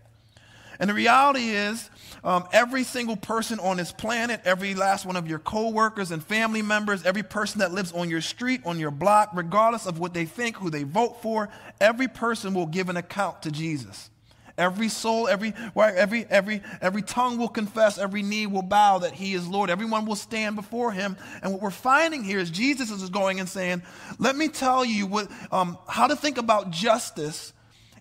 And 0.81 0.91
the 0.91 0.95
reality 0.95 1.51
is, 1.51 1.89
um, 2.25 2.49
every 2.53 2.85
single 2.85 3.17
person 3.17 3.61
on 3.61 3.77
this 3.77 3.93
planet, 3.93 4.41
every 4.45 4.75
last 4.75 5.05
one 5.05 5.17
of 5.17 5.29
your 5.29 5.39
coworkers 5.39 6.11
and 6.11 6.25
family 6.25 6.63
members, 6.63 7.05
every 7.05 7.23
person 7.23 7.61
that 7.61 7.73
lives 7.73 7.93
on 7.93 8.09
your 8.09 8.23
street, 8.23 8.63
on 8.65 8.79
your 8.79 8.91
block, 8.91 9.31
regardless 9.35 9.87
of 9.87 9.99
what 9.99 10.15
they 10.15 10.25
think, 10.25 10.57
who 10.57 10.71
they 10.71 10.85
vote 10.85 11.21
for, 11.21 11.51
every 11.81 12.09
person 12.09 12.55
will 12.55 12.67
give 12.67 12.89
an 12.89 12.97
account 12.97 13.43
to 13.43 13.51
Jesus. 13.51 14.09
Every 14.57 14.89
soul, 14.89 15.27
every, 15.27 15.53
every, 15.77 16.27
every, 16.31 16.63
every 16.81 17.03
tongue 17.03 17.39
will 17.39 17.49
confess, 17.49 17.99
every 17.99 18.23
knee 18.23 18.47
will 18.47 18.63
bow 18.63 18.99
that 18.99 19.13
he 19.13 19.35
is 19.35 19.49
Lord. 19.49 19.69
Everyone 19.69 20.07
will 20.07 20.15
stand 20.15 20.55
before 20.55 20.93
him. 20.93 21.17
And 21.43 21.53
what 21.53 21.61
we're 21.61 21.71
finding 21.71 22.23
here 22.23 22.39
is 22.39 22.51
Jesus 22.51 22.91
is 22.91 23.11
going 23.11 23.41
and 23.41 23.49
saying, 23.49 23.83
Let 24.19 24.37
me 24.37 24.49
tell 24.49 24.85
you 24.85 25.07
what, 25.07 25.29
um, 25.51 25.77
how 25.89 26.07
to 26.07 26.15
think 26.15 26.39
about 26.39 26.71
justice 26.71 27.53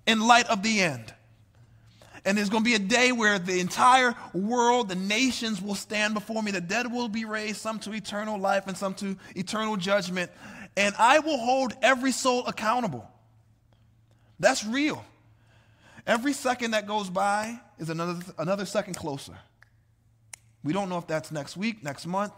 in 0.06 0.22
light 0.22 0.48
of 0.48 0.62
the 0.62 0.82
end. 0.82 1.12
And 2.26 2.38
there's 2.38 2.50
going 2.50 2.64
to 2.64 2.70
be 2.70 2.76
a 2.76 2.80
day 2.80 3.12
where 3.12 3.40
the 3.40 3.60
entire 3.60 4.16
world, 4.34 4.90
the 4.90 4.96
nations 4.96 5.62
will 5.62 5.76
stand 5.76 6.14
before 6.14 6.42
me. 6.42 6.52
The 6.52 6.62
dead 6.62 6.92
will 6.92 7.10
be 7.10 7.26
raised, 7.26 7.58
some 7.58 7.80
to 7.80 7.94
eternal 7.94 8.40
life 8.40 8.68
and 8.68 8.78
some 8.78 8.94
to 8.96 9.18
eternal 9.36 9.76
judgment. 9.76 10.32
And 10.78 10.94
I 10.98 11.20
will 11.20 11.38
hold 11.38 11.74
every 11.82 12.12
soul 12.12 12.46
accountable. 12.46 13.10
That's 14.40 14.64
real. 14.66 15.04
Every 16.06 16.34
second 16.34 16.72
that 16.72 16.86
goes 16.86 17.10
by 17.10 17.60
is 17.80 17.90
another, 17.90 18.20
another 18.38 18.66
second 18.66 18.96
closer. 18.96 19.38
We 20.64 20.74
don't 20.74 20.90
know 20.90 20.98
if 20.98 21.08
that's 21.08 21.32
next 21.32 21.56
week, 21.58 21.84
next 21.84 22.06
month. 22.06 22.34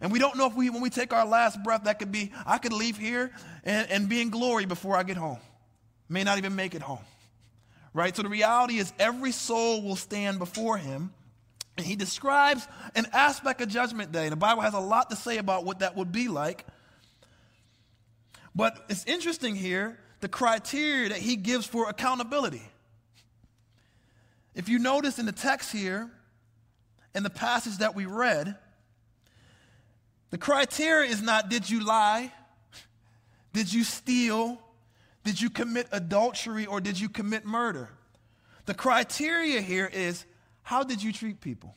And 0.00 0.12
we 0.12 0.18
don't 0.18 0.36
know 0.36 0.46
if 0.46 0.54
we, 0.54 0.70
when 0.70 0.82
we 0.82 0.90
take 0.90 1.12
our 1.12 1.26
last 1.26 1.62
breath, 1.62 1.84
that 1.84 1.98
could 1.98 2.10
be, 2.10 2.32
I 2.44 2.58
could 2.58 2.72
leave 2.72 2.96
here 2.96 3.32
and, 3.62 3.88
and 3.90 4.08
be 4.08 4.20
in 4.20 4.30
glory 4.30 4.64
before 4.64 4.96
I 4.96 5.04
get 5.04 5.16
home. 5.16 5.38
May 6.08 6.24
not 6.24 6.38
even 6.38 6.56
make 6.56 6.74
it 6.74 6.82
home. 6.82 7.04
Right? 7.92 8.14
So 8.14 8.22
the 8.22 8.28
reality 8.28 8.78
is 8.78 8.92
every 8.98 9.30
soul 9.30 9.82
will 9.82 9.96
stand 9.96 10.40
before 10.40 10.76
him. 10.76 11.12
And 11.76 11.86
he 11.86 11.96
describes 11.96 12.66
an 12.94 13.06
aspect 13.12 13.60
of 13.60 13.68
Judgment 13.68 14.10
Day. 14.10 14.24
And 14.24 14.32
the 14.32 14.36
Bible 14.36 14.62
has 14.62 14.74
a 14.74 14.80
lot 14.80 15.10
to 15.10 15.16
say 15.16 15.38
about 15.38 15.64
what 15.64 15.78
that 15.78 15.96
would 15.96 16.10
be 16.10 16.28
like. 16.28 16.66
But 18.54 18.84
it's 18.88 19.04
interesting 19.06 19.54
here 19.54 19.98
the 20.24 20.28
criteria 20.30 21.10
that 21.10 21.18
he 21.18 21.36
gives 21.36 21.66
for 21.66 21.90
accountability. 21.90 22.62
If 24.54 24.70
you 24.70 24.78
notice 24.78 25.18
in 25.18 25.26
the 25.26 25.32
text 25.32 25.70
here, 25.70 26.10
in 27.14 27.22
the 27.22 27.28
passage 27.28 27.76
that 27.80 27.94
we 27.94 28.06
read, 28.06 28.56
the 30.30 30.38
criteria 30.38 31.10
is 31.10 31.20
not 31.20 31.50
did 31.50 31.68
you 31.68 31.84
lie? 31.84 32.32
Did 33.52 33.70
you 33.70 33.84
steal? 33.84 34.58
Did 35.24 35.42
you 35.42 35.50
commit 35.50 35.88
adultery 35.92 36.64
or 36.64 36.80
did 36.80 36.98
you 36.98 37.10
commit 37.10 37.44
murder? 37.44 37.90
The 38.64 38.72
criteria 38.72 39.60
here 39.60 39.90
is 39.92 40.24
how 40.62 40.84
did 40.84 41.02
you 41.02 41.12
treat 41.12 41.42
people? 41.42 41.76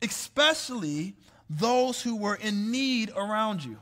Especially 0.00 1.16
those 1.50 2.00
who 2.00 2.16
were 2.16 2.36
in 2.36 2.70
need 2.70 3.10
around 3.14 3.62
you. 3.62 3.76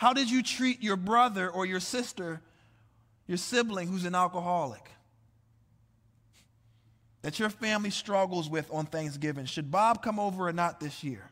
How 0.00 0.14
did 0.14 0.30
you 0.30 0.42
treat 0.42 0.82
your 0.82 0.96
brother 0.96 1.50
or 1.50 1.66
your 1.66 1.78
sister, 1.78 2.40
your 3.26 3.36
sibling 3.36 3.86
who's 3.86 4.06
an 4.06 4.14
alcoholic? 4.14 4.90
That 7.20 7.38
your 7.38 7.50
family 7.50 7.90
struggles 7.90 8.48
with 8.48 8.66
on 8.72 8.86
Thanksgiving. 8.86 9.44
Should 9.44 9.70
Bob 9.70 10.02
come 10.02 10.18
over 10.18 10.48
or 10.48 10.54
not 10.54 10.80
this 10.80 11.04
year? 11.04 11.30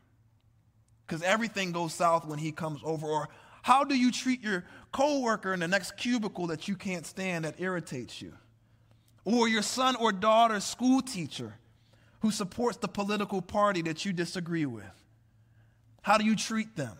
Because 1.07 1.23
everything 1.23 1.73
goes 1.73 1.95
south 1.95 2.27
when 2.27 2.39
he 2.39 2.53
comes 2.53 2.83
over. 2.85 3.07
Or 3.07 3.31
how 3.63 3.85
do 3.85 3.97
you 3.97 4.13
treat 4.13 4.43
your 4.43 4.67
coworker 4.93 5.55
in 5.55 5.61
the 5.61 5.69
next 5.69 5.97
cubicle 5.97 6.49
that 6.49 6.69
you 6.69 6.77
can't 6.77 7.07
stand 7.07 7.47
that 7.47 7.55
irritates 7.59 8.21
you? 8.21 8.35
Or 9.25 9.49
your 9.49 9.63
son 9.63 9.97
or 9.97 10.13
daughter's 10.13 10.65
school 10.65 11.01
teacher 11.01 11.55
who 12.21 12.31
supports 12.31 12.77
the 12.77 12.89
political 12.89 13.41
party 13.41 13.81
that 13.81 14.05
you 14.05 14.13
disagree 14.13 14.67
with? 14.67 14.85
How 16.03 16.19
do 16.19 16.27
you 16.27 16.37
treat 16.37 16.77
them? 16.77 16.99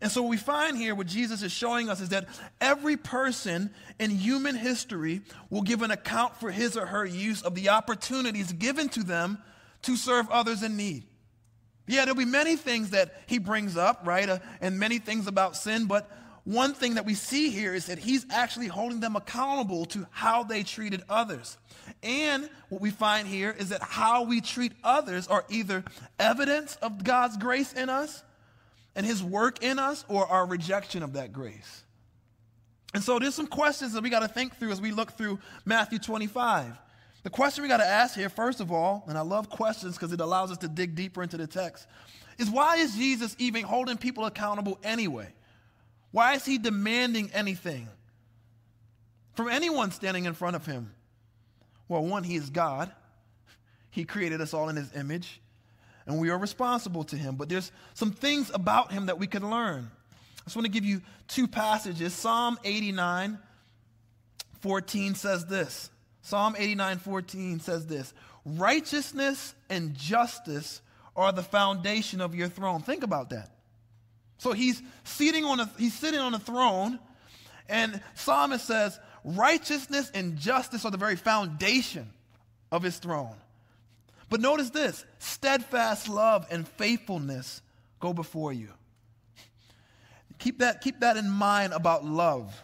And 0.00 0.10
so, 0.10 0.22
what 0.22 0.30
we 0.30 0.36
find 0.36 0.76
here, 0.76 0.94
what 0.94 1.06
Jesus 1.06 1.42
is 1.42 1.52
showing 1.52 1.88
us, 1.88 2.00
is 2.00 2.10
that 2.10 2.26
every 2.60 2.96
person 2.96 3.70
in 3.98 4.10
human 4.10 4.56
history 4.56 5.22
will 5.50 5.62
give 5.62 5.82
an 5.82 5.90
account 5.90 6.36
for 6.36 6.50
his 6.50 6.76
or 6.76 6.86
her 6.86 7.04
use 7.04 7.42
of 7.42 7.54
the 7.54 7.68
opportunities 7.68 8.52
given 8.52 8.88
to 8.90 9.02
them 9.02 9.38
to 9.82 9.96
serve 9.96 10.28
others 10.30 10.62
in 10.62 10.76
need. 10.76 11.04
Yeah, 11.86 12.04
there'll 12.04 12.16
be 12.18 12.24
many 12.24 12.56
things 12.56 12.90
that 12.90 13.14
he 13.26 13.38
brings 13.38 13.76
up, 13.76 14.02
right? 14.04 14.28
Uh, 14.28 14.38
and 14.60 14.78
many 14.78 14.98
things 14.98 15.26
about 15.26 15.56
sin, 15.56 15.86
but 15.86 16.10
one 16.44 16.74
thing 16.74 16.94
that 16.94 17.06
we 17.06 17.14
see 17.14 17.50
here 17.50 17.74
is 17.74 17.86
that 17.86 17.98
he's 17.98 18.26
actually 18.30 18.66
holding 18.66 19.00
them 19.00 19.16
accountable 19.16 19.86
to 19.86 20.06
how 20.10 20.42
they 20.42 20.62
treated 20.62 21.02
others. 21.08 21.56
And 22.02 22.50
what 22.68 22.82
we 22.82 22.90
find 22.90 23.26
here 23.26 23.54
is 23.58 23.70
that 23.70 23.82
how 23.82 24.24
we 24.24 24.42
treat 24.42 24.72
others 24.82 25.26
are 25.26 25.44
either 25.48 25.84
evidence 26.18 26.76
of 26.76 27.02
God's 27.02 27.38
grace 27.38 27.72
in 27.72 27.88
us 27.88 28.22
and 28.96 29.04
his 29.04 29.22
work 29.22 29.62
in 29.62 29.78
us 29.78 30.04
or 30.08 30.26
our 30.26 30.46
rejection 30.46 31.02
of 31.02 31.14
that 31.14 31.32
grace? 31.32 31.84
And 32.94 33.02
so 33.02 33.18
there's 33.18 33.34
some 33.34 33.48
questions 33.48 33.92
that 33.92 34.02
we 34.02 34.10
got 34.10 34.20
to 34.20 34.28
think 34.28 34.56
through 34.56 34.70
as 34.70 34.80
we 34.80 34.92
look 34.92 35.12
through 35.12 35.40
Matthew 35.64 35.98
25. 35.98 36.72
The 37.24 37.30
question 37.30 37.62
we 37.62 37.68
got 37.68 37.78
to 37.78 37.86
ask 37.86 38.14
here, 38.14 38.28
first 38.28 38.60
of 38.60 38.70
all, 38.70 39.04
and 39.08 39.18
I 39.18 39.22
love 39.22 39.50
questions 39.50 39.96
because 39.96 40.12
it 40.12 40.20
allows 40.20 40.52
us 40.52 40.58
to 40.58 40.68
dig 40.68 40.94
deeper 40.94 41.22
into 41.22 41.36
the 41.36 41.46
text, 41.46 41.88
is 42.38 42.50
why 42.50 42.76
is 42.76 42.94
Jesus 42.94 43.34
even 43.38 43.64
holding 43.64 43.96
people 43.96 44.26
accountable 44.26 44.78
anyway? 44.84 45.28
Why 46.12 46.34
is 46.34 46.44
he 46.44 46.58
demanding 46.58 47.30
anything 47.32 47.88
from 49.34 49.48
anyone 49.48 49.90
standing 49.90 50.26
in 50.26 50.34
front 50.34 50.54
of 50.54 50.64
him? 50.64 50.94
Well, 51.88 52.04
one, 52.04 52.22
he 52.22 52.36
is 52.36 52.50
God. 52.50 52.92
He 53.90 54.04
created 54.04 54.40
us 54.40 54.54
all 54.54 54.68
in 54.68 54.76
his 54.76 54.94
image 54.94 55.40
and 56.06 56.18
we 56.18 56.30
are 56.30 56.38
responsible 56.38 57.04
to 57.04 57.16
him. 57.16 57.36
But 57.36 57.48
there's 57.48 57.72
some 57.94 58.12
things 58.12 58.50
about 58.52 58.92
him 58.92 59.06
that 59.06 59.18
we 59.18 59.26
can 59.26 59.50
learn. 59.50 59.90
I 60.40 60.44
just 60.44 60.56
want 60.56 60.66
to 60.66 60.72
give 60.72 60.84
you 60.84 61.00
two 61.28 61.48
passages. 61.48 62.12
Psalm 62.12 62.58
89, 62.64 63.38
14 64.60 65.14
says 65.14 65.46
this. 65.46 65.90
Psalm 66.22 66.54
89, 66.58 66.98
14 66.98 67.60
says 67.60 67.86
this 67.86 68.12
Righteousness 68.44 69.54
and 69.70 69.94
justice 69.94 70.80
are 71.16 71.32
the 71.32 71.42
foundation 71.42 72.20
of 72.20 72.34
your 72.34 72.48
throne. 72.48 72.82
Think 72.82 73.04
about 73.04 73.30
that. 73.30 73.50
So 74.38 74.52
he's 74.52 74.82
sitting 75.04 75.44
on 75.44 75.60
a, 75.60 75.70
he's 75.78 75.94
sitting 75.94 76.20
on 76.20 76.34
a 76.34 76.38
throne, 76.38 76.98
and 77.68 78.00
Psalmist 78.14 78.66
says, 78.66 78.98
Righteousness 79.24 80.10
and 80.12 80.36
justice 80.36 80.84
are 80.84 80.90
the 80.90 80.98
very 80.98 81.16
foundation 81.16 82.10
of 82.70 82.82
his 82.82 82.98
throne. 82.98 83.34
But 84.30 84.40
notice 84.40 84.70
this 84.70 85.04
steadfast 85.18 86.08
love 86.08 86.46
and 86.50 86.66
faithfulness 86.66 87.62
go 88.00 88.12
before 88.12 88.52
you. 88.52 88.68
Keep 90.38 90.58
that, 90.58 90.80
keep 90.80 91.00
that 91.00 91.16
in 91.16 91.30
mind 91.30 91.72
about 91.72 92.04
love, 92.04 92.60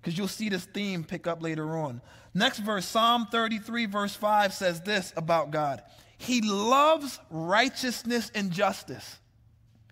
because 0.00 0.16
you'll 0.16 0.28
see 0.28 0.48
this 0.48 0.64
theme 0.64 1.02
pick 1.02 1.26
up 1.26 1.42
later 1.42 1.76
on. 1.76 2.00
Next 2.34 2.58
verse, 2.58 2.86
Psalm 2.86 3.26
33, 3.30 3.86
verse 3.86 4.14
5 4.14 4.52
says 4.52 4.80
this 4.82 5.12
about 5.16 5.50
God 5.50 5.82
He 6.18 6.40
loves 6.42 7.18
righteousness 7.30 8.30
and 8.34 8.50
justice. 8.50 9.18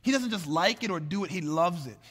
He 0.02 0.12
doesn't 0.12 0.30
just 0.30 0.46
like 0.46 0.84
it 0.84 0.90
or 0.90 1.00
do 1.00 1.24
it, 1.24 1.30
He 1.30 1.40
loves 1.40 1.86
it. 1.86 1.98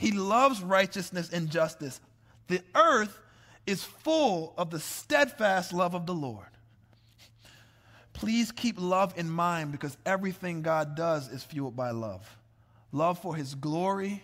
He 0.00 0.12
loves 0.12 0.62
righteousness 0.62 1.28
and 1.30 1.50
justice. 1.50 2.00
The 2.46 2.62
earth 2.76 3.18
is 3.66 3.82
full 3.82 4.54
of 4.56 4.70
the 4.70 4.78
steadfast 4.78 5.72
love 5.72 5.94
of 5.94 6.06
the 6.06 6.14
Lord. 6.14 6.46
Please 8.18 8.50
keep 8.50 8.80
love 8.80 9.14
in 9.16 9.30
mind 9.30 9.70
because 9.70 9.96
everything 10.04 10.62
God 10.62 10.96
does 10.96 11.28
is 11.28 11.44
fueled 11.44 11.76
by 11.76 11.92
love 11.92 12.36
love 12.90 13.20
for 13.20 13.36
His 13.36 13.54
glory, 13.54 14.22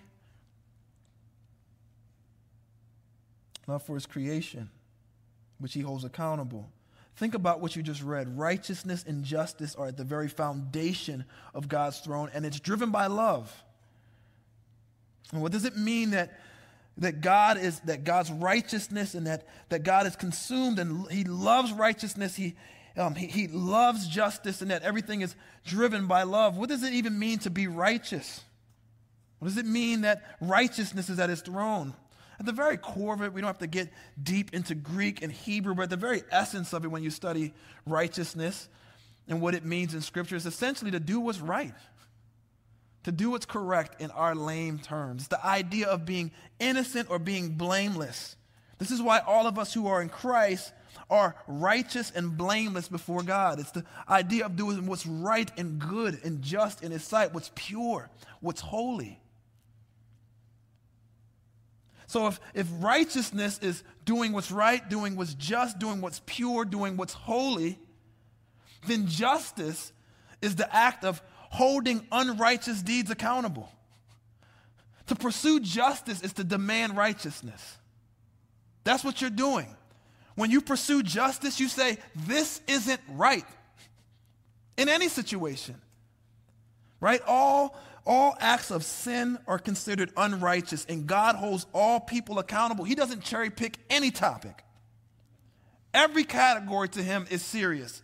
love 3.68 3.84
for 3.84 3.94
His 3.94 4.04
creation, 4.04 4.68
which 5.60 5.74
He 5.74 5.80
holds 5.80 6.02
accountable. 6.02 6.68
Think 7.14 7.34
about 7.34 7.60
what 7.60 7.76
you 7.76 7.84
just 7.84 8.02
read. 8.02 8.36
Righteousness 8.36 9.04
and 9.06 9.22
justice 9.22 9.76
are 9.76 9.86
at 9.86 9.96
the 9.96 10.02
very 10.02 10.26
foundation 10.26 11.24
of 11.54 11.68
God's 11.68 12.00
throne, 12.00 12.30
and 12.34 12.44
it's 12.44 12.58
driven 12.58 12.90
by 12.90 13.06
love. 13.06 13.62
And 15.30 15.40
what 15.40 15.52
does 15.52 15.64
it 15.64 15.76
mean 15.76 16.10
that, 16.10 16.40
that 16.98 17.20
God 17.20 17.58
is 17.58 17.78
that 17.80 18.02
God's 18.02 18.32
righteousness 18.32 19.14
and 19.14 19.28
that, 19.28 19.46
that 19.68 19.84
God 19.84 20.08
is 20.08 20.16
consumed 20.16 20.80
and 20.80 21.08
He 21.12 21.22
loves 21.22 21.72
righteousness, 21.72 22.34
He, 22.34 22.56
um, 22.96 23.14
he, 23.14 23.26
he 23.26 23.48
loves 23.48 24.06
justice, 24.06 24.62
and 24.62 24.70
that 24.70 24.82
everything 24.82 25.20
is 25.20 25.34
driven 25.64 26.06
by 26.06 26.22
love? 26.22 26.56
What 26.56 26.68
does 26.68 26.82
it 26.82 26.92
even 26.92 27.18
mean 27.18 27.38
to 27.40 27.50
be 27.50 27.66
righteous? 27.66 28.42
What 29.38 29.48
does 29.48 29.58
it 29.58 29.66
mean 29.66 30.02
that 30.02 30.22
righteousness 30.40 31.10
is 31.10 31.18
at 31.18 31.28
His 31.28 31.40
throne? 31.40 31.94
At 32.38 32.46
the 32.46 32.52
very 32.52 32.76
core 32.76 33.14
of 33.14 33.22
it, 33.22 33.32
we 33.32 33.40
don't 33.40 33.48
have 33.48 33.58
to 33.58 33.66
get 33.66 33.92
deep 34.20 34.54
into 34.54 34.74
Greek 34.74 35.22
and 35.22 35.30
Hebrew, 35.30 35.74
but 35.74 35.82
at 35.82 35.90
the 35.90 35.96
very 35.96 36.22
essence 36.30 36.72
of 36.72 36.84
it, 36.84 36.88
when 36.88 37.02
you 37.02 37.10
study 37.10 37.52
righteousness 37.86 38.68
and 39.28 39.40
what 39.40 39.54
it 39.54 39.64
means 39.64 39.94
in 39.94 40.00
Scripture, 40.00 40.36
is 40.36 40.46
essentially 40.46 40.90
to 40.90 41.00
do 41.00 41.20
what's 41.20 41.40
right, 41.40 41.74
to 43.04 43.12
do 43.12 43.30
what's 43.30 43.46
correct 43.46 44.00
in 44.00 44.10
our 44.12 44.34
lame 44.34 44.78
terms. 44.78 45.28
The 45.28 45.44
idea 45.44 45.86
of 45.86 46.06
being 46.06 46.32
innocent 46.58 47.10
or 47.10 47.18
being 47.18 47.50
blameless. 47.50 48.36
This 48.78 48.90
is 48.90 49.00
why 49.00 49.20
all 49.20 49.46
of 49.46 49.58
us 49.58 49.72
who 49.72 49.86
are 49.86 50.02
in 50.02 50.08
Christ 50.08 50.72
are 51.10 51.36
righteous 51.46 52.10
and 52.10 52.36
blameless 52.36 52.88
before 52.88 53.22
God. 53.22 53.60
It's 53.60 53.70
the 53.70 53.84
idea 54.08 54.46
of 54.46 54.56
doing 54.56 54.86
what's 54.86 55.06
right 55.06 55.50
and 55.56 55.78
good 55.78 56.20
and 56.24 56.42
just 56.42 56.82
in 56.82 56.92
His 56.92 57.04
sight, 57.04 57.34
what's 57.34 57.50
pure, 57.54 58.10
what's 58.40 58.60
holy. 58.60 59.20
So 62.06 62.26
if, 62.28 62.38
if 62.54 62.68
righteousness 62.78 63.58
is 63.60 63.82
doing 64.04 64.32
what's 64.32 64.52
right, 64.52 64.88
doing 64.88 65.16
what's 65.16 65.34
just, 65.34 65.78
doing 65.78 66.00
what's 66.00 66.20
pure, 66.26 66.64
doing 66.64 66.96
what's 66.96 67.14
holy, 67.14 67.78
then 68.86 69.06
justice 69.06 69.92
is 70.40 70.56
the 70.56 70.74
act 70.74 71.04
of 71.04 71.22
holding 71.50 72.06
unrighteous 72.12 72.82
deeds 72.82 73.10
accountable. 73.10 73.72
To 75.06 75.14
pursue 75.14 75.60
justice 75.60 76.22
is 76.22 76.32
to 76.34 76.44
demand 76.44 76.96
righteousness. 76.96 77.78
That's 78.84 79.02
what 79.02 79.20
you're 79.20 79.30
doing. 79.30 79.74
When 80.34 80.50
you 80.50 80.60
pursue 80.60 81.02
justice, 81.02 81.60
you 81.60 81.68
say, 81.68 81.98
This 82.14 82.60
isn't 82.66 83.00
right. 83.10 83.46
In 84.76 84.88
any 84.88 85.08
situation, 85.08 85.76
right? 87.00 87.20
All 87.26 87.76
all 88.06 88.36
acts 88.38 88.70
of 88.70 88.84
sin 88.84 89.38
are 89.46 89.58
considered 89.58 90.12
unrighteous, 90.16 90.84
and 90.88 91.06
God 91.06 91.36
holds 91.36 91.66
all 91.72 92.00
people 92.00 92.38
accountable. 92.38 92.84
He 92.84 92.94
doesn't 92.94 93.22
cherry 93.22 93.48
pick 93.48 93.78
any 93.88 94.10
topic. 94.10 94.62
Every 95.94 96.24
category 96.24 96.88
to 96.90 97.02
him 97.02 97.26
is 97.30 97.42
serious. 97.42 98.02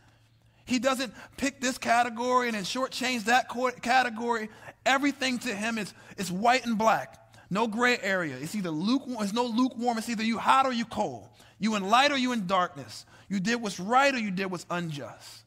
He 0.64 0.78
doesn't 0.78 1.12
pick 1.36 1.60
this 1.60 1.76
category 1.76 2.46
and 2.46 2.56
then 2.56 2.62
shortchange 2.62 3.24
that 3.24 3.48
category. 3.82 4.48
Everything 4.86 5.38
to 5.40 5.54
him 5.54 5.76
is, 5.76 5.92
is 6.16 6.30
white 6.30 6.64
and 6.64 6.78
black. 6.78 7.16
No 7.50 7.66
gray 7.66 7.98
area. 8.00 8.36
It's 8.40 8.54
either 8.54 8.70
lukewarm, 8.70 9.22
it's 9.22 9.32
no 9.32 9.44
lukewarm, 9.44 9.98
it's 9.98 10.08
either 10.08 10.22
you 10.22 10.38
hot 10.38 10.66
or 10.66 10.72
you 10.72 10.84
cold. 10.84 11.28
You 11.60 11.76
in 11.76 11.88
light 11.88 12.10
or 12.10 12.16
you 12.16 12.32
in 12.32 12.48
darkness. 12.48 13.06
You 13.28 13.38
did 13.38 13.62
what's 13.62 13.78
right 13.78 14.12
or 14.12 14.18
you 14.18 14.32
did 14.32 14.46
what's 14.46 14.66
unjust. 14.68 15.44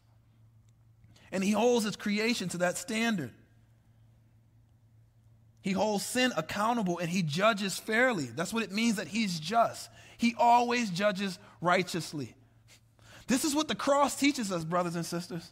And 1.32 1.44
he 1.44 1.52
holds 1.52 1.84
his 1.84 1.96
creation 1.98 2.48
to 2.50 2.60
that 2.60 2.78
standard. 2.78 3.32
He 5.62 5.72
holds 5.72 6.06
sin 6.06 6.32
accountable 6.38 7.00
and 7.00 7.10
he 7.10 7.24
judges 7.24 7.78
fairly. 7.78 8.26
That's 8.26 8.54
what 8.54 8.64
it 8.64 8.72
means 8.72 8.98
that 8.98 9.08
he's 9.08 9.40
just. 9.40 9.90
He 10.18 10.36
always 10.38 10.92
judges 10.92 11.40
righteously. 11.60 12.36
This 13.28 13.44
is 13.44 13.56
what 13.56 13.68
the 13.68 13.76
cross 13.76 14.16
teaches 14.16 14.52
us, 14.52 14.64
brothers 14.64 14.96
and 14.96 15.06
sisters. 15.06 15.52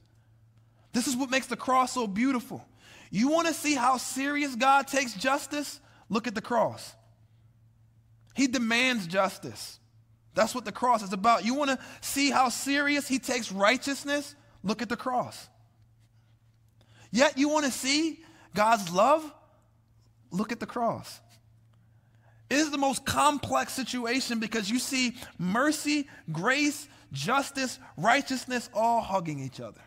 This 0.94 1.08
is 1.08 1.16
what 1.16 1.32
makes 1.32 1.48
the 1.48 1.56
cross 1.56 1.94
so 1.94 2.06
beautiful. 2.06 2.64
You 3.10 3.30
want 3.30 3.48
to 3.48 3.54
see 3.54 3.74
how 3.74 3.98
serious 3.98 4.56
God 4.56 4.88
takes 4.88 5.14
justice? 5.14 5.80
Look 6.10 6.28
at 6.28 6.36
the 6.36 6.42
cross. 6.42 6.94
He 8.36 8.48
demands 8.48 9.08
justice. 9.08 9.80
That's 10.34 10.56
what 10.56 10.66
the 10.66 10.72
cross 10.72 11.04
is 11.04 11.14
about. 11.14 11.46
You 11.46 11.56
want 11.56 11.72
to 11.72 11.80
see 12.02 12.32
how 12.32 12.50
serious 12.50 13.08
he 13.08 13.20
takes 13.20 13.52
righteousness? 13.52 14.36
Look 14.64 14.82
at 14.82 14.90
the 14.90 14.96
cross. 14.96 15.50
Yet 17.12 17.38
you 17.38 17.50
want 17.50 17.66
to 17.66 17.72
see 17.72 18.20
God's 18.56 18.90
love? 18.92 19.30
Look 20.32 20.52
at 20.52 20.60
the 20.60 20.66
cross. 20.66 21.20
It 22.50 22.58
is 22.58 22.72
the 22.72 22.78
most 22.78 23.06
complex 23.06 23.74
situation 23.74 24.40
because 24.40 24.70
you 24.70 24.80
see 24.80 25.16
mercy, 25.38 26.08
grace, 26.32 26.88
justice, 27.12 27.80
righteousness 27.98 28.70
all 28.74 29.02
hugging 29.02 29.40
each 29.40 29.60
other. 29.60 29.82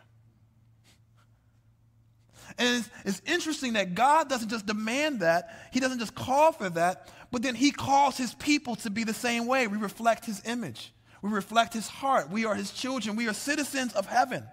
And 2.58 2.78
it's, 2.78 2.90
it's, 3.04 3.22
interesting 3.26 3.72
that 3.72 3.94
God 3.94 4.28
doesn't 4.28 4.48
just 4.48 4.66
demand 4.66 5.20
that, 5.20 5.68
He 5.72 5.80
doesn't 5.80 5.98
just 5.98 6.14
call 6.14 6.52
for 6.52 6.70
that, 6.70 7.10
but 7.34 7.42
then 7.42 7.56
He 7.56 7.72
calls 7.72 8.16
His 8.16 8.32
people 8.32 8.76
to 8.76 8.90
be 8.90 9.02
the 9.02 9.12
same 9.12 9.48
way. 9.48 9.66
We 9.66 9.76
reflect 9.76 10.24
His 10.24 10.40
image, 10.46 10.92
we 11.20 11.30
reflect 11.30 11.74
His 11.74 11.88
heart. 11.88 12.30
We 12.30 12.44
are 12.44 12.54
His 12.54 12.70
children, 12.70 13.16
we 13.16 13.26
are 13.26 13.34
citizens 13.34 13.92
of 13.92 14.06
heaven. 14.06 14.44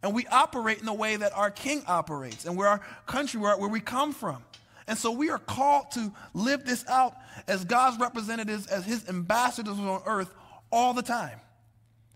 And 0.00 0.14
we 0.14 0.24
operate 0.28 0.78
in 0.78 0.86
the 0.86 0.92
way 0.92 1.16
that 1.16 1.36
our 1.36 1.50
King 1.50 1.82
operates 1.88 2.44
and 2.44 2.56
where 2.56 2.68
our 2.68 2.78
country, 3.06 3.40
where, 3.40 3.56
where 3.58 3.68
we 3.68 3.80
come 3.80 4.12
from. 4.12 4.44
And 4.86 4.96
so 4.96 5.10
we 5.10 5.30
are 5.30 5.38
called 5.38 5.90
to 5.94 6.12
live 6.32 6.64
this 6.64 6.86
out 6.86 7.16
as 7.48 7.64
God's 7.64 7.98
representatives, 7.98 8.68
as 8.68 8.84
his 8.84 9.08
ambassadors 9.08 9.76
on 9.76 10.00
earth 10.06 10.32
all 10.70 10.94
the 10.94 11.02
time. 11.02 11.40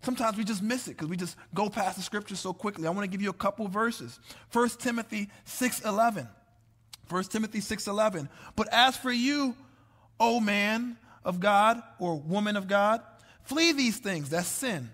Sometimes 0.03 0.37
we 0.37 0.45
just 0.45 0.63
miss 0.63 0.87
it 0.87 0.93
because 0.93 1.09
we 1.09 1.17
just 1.17 1.37
go 1.53 1.69
past 1.69 1.97
the 1.97 2.03
scripture 2.03 2.37
so 2.37 2.53
quickly. 2.53 2.87
I 2.87 2.91
want 2.91 3.03
to 3.03 3.11
give 3.11 3.23
you 3.23 3.31
a 3.31 3.33
couple 3.33 3.67
verses. 3.67 4.21
1 4.53 4.69
Timothy 4.79 5.31
6:11. 5.45 6.29
1 7.09 7.25
Timothy 7.25 7.61
6:11. 7.61 8.29
But 8.55 8.69
as 8.73 8.97
for 8.97 9.11
you, 9.11 9.57
O 10.18 10.40
man 10.40 10.96
of 11.24 11.40
God 11.40 11.83
or 11.98 12.16
woman 12.16 12.57
of 12.57 12.68
God, 12.68 13.00
flee 13.42 13.72
these 13.72 13.98
things. 13.98 14.31
That's 14.31 14.48
sin. 14.48 14.90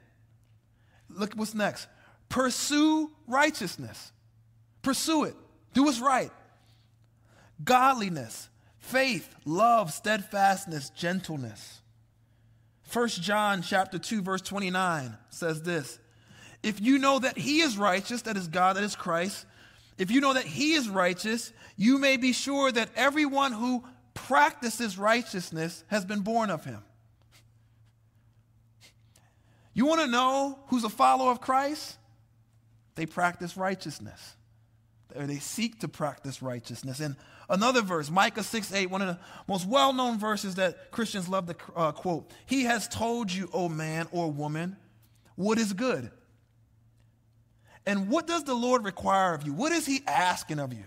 Look 1.08 1.34
what's 1.34 1.54
next. 1.54 1.88
Pursue 2.28 3.10
righteousness. 3.26 4.12
Pursue 4.82 5.24
it. 5.24 5.34
Do 5.74 5.84
what's 5.84 6.00
right 6.00 6.30
godliness, 7.62 8.48
faith, 8.78 9.34
love, 9.44 9.92
steadfastness, 9.92 10.90
gentleness. 10.90 11.80
1 12.92 13.08
John 13.08 13.62
chapter 13.62 13.98
2 13.98 14.22
verse 14.22 14.42
29 14.42 15.16
says 15.28 15.62
this, 15.62 15.98
if 16.62 16.80
you 16.80 16.98
know 16.98 17.18
that 17.18 17.38
he 17.38 17.60
is 17.60 17.78
righteous, 17.78 18.22
that 18.22 18.36
is 18.36 18.48
God, 18.48 18.76
that 18.76 18.84
is 18.84 18.96
Christ, 18.96 19.46
if 19.96 20.10
you 20.10 20.20
know 20.20 20.34
that 20.34 20.44
he 20.44 20.72
is 20.72 20.88
righteous, 20.88 21.52
you 21.76 21.98
may 21.98 22.16
be 22.16 22.32
sure 22.32 22.72
that 22.72 22.90
everyone 22.96 23.52
who 23.52 23.84
practices 24.14 24.98
righteousness 24.98 25.84
has 25.88 26.04
been 26.04 26.20
born 26.20 26.50
of 26.50 26.64
him. 26.64 26.82
You 29.72 29.86
want 29.86 30.00
to 30.00 30.06
know 30.06 30.58
who's 30.66 30.84
a 30.84 30.88
follower 30.88 31.30
of 31.30 31.40
Christ? 31.40 31.96
They 32.96 33.06
practice 33.06 33.56
righteousness. 33.56 34.36
Or 35.14 35.26
they 35.26 35.38
seek 35.38 35.80
to 35.80 35.88
practice 35.88 36.42
righteousness. 36.42 37.00
And 37.00 37.16
Another 37.50 37.82
verse, 37.82 38.08
Micah 38.10 38.44
6 38.44 38.72
8, 38.72 38.86
one 38.86 39.02
of 39.02 39.08
the 39.08 39.18
most 39.48 39.66
well 39.66 39.92
known 39.92 40.20
verses 40.20 40.54
that 40.54 40.92
Christians 40.92 41.28
love 41.28 41.46
to 41.46 41.56
uh, 41.74 41.90
quote. 41.90 42.30
He 42.46 42.62
has 42.64 42.86
told 42.86 43.32
you, 43.32 43.50
O 43.52 43.68
man 43.68 44.06
or 44.12 44.30
woman, 44.30 44.76
what 45.34 45.58
is 45.58 45.72
good. 45.72 46.12
And 47.84 48.08
what 48.08 48.28
does 48.28 48.44
the 48.44 48.54
Lord 48.54 48.84
require 48.84 49.34
of 49.34 49.44
you? 49.44 49.52
What 49.52 49.72
is 49.72 49.84
He 49.84 50.00
asking 50.06 50.60
of 50.60 50.72
you? 50.72 50.84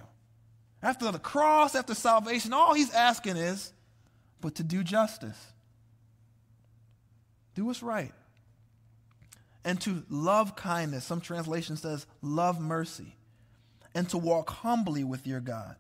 After 0.84 1.10
the 1.12 1.20
cross, 1.20 1.74
after 1.76 1.96
salvation, 1.96 2.54
all 2.54 2.74
He's 2.74 2.94
asking 2.94 3.38
is, 3.38 3.72
but 4.42 4.56
to 4.56 4.64
do 4.64 4.84
justice, 4.84 5.42
do 7.56 7.66
what's 7.66 7.82
right, 7.82 8.12
and 9.64 9.80
to 9.82 10.04
love 10.10 10.58
kindness. 10.58 11.06
Some 11.06 11.22
translation 11.22 11.78
says, 11.78 12.06
love 12.22 12.60
mercy, 12.60 13.16
and 13.96 14.10
to 14.10 14.18
walk 14.18 14.50
humbly 14.50 15.06
with 15.06 15.26
your 15.26 15.40
God. 15.40 15.78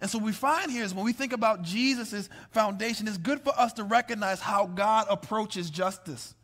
And 0.00 0.10
so 0.10 0.18
we 0.18 0.32
find 0.32 0.70
here 0.70 0.84
is 0.84 0.94
when 0.94 1.04
we 1.04 1.12
think 1.12 1.34
about 1.34 1.62
Jesus' 1.62 2.30
foundation, 2.52 3.06
it's 3.06 3.18
good 3.18 3.40
for 3.40 3.52
us 3.58 3.74
to 3.74 3.84
recognize 3.84 4.40
how 4.40 4.64
God 4.66 5.06
approaches 5.10 5.68
justice 5.68 6.34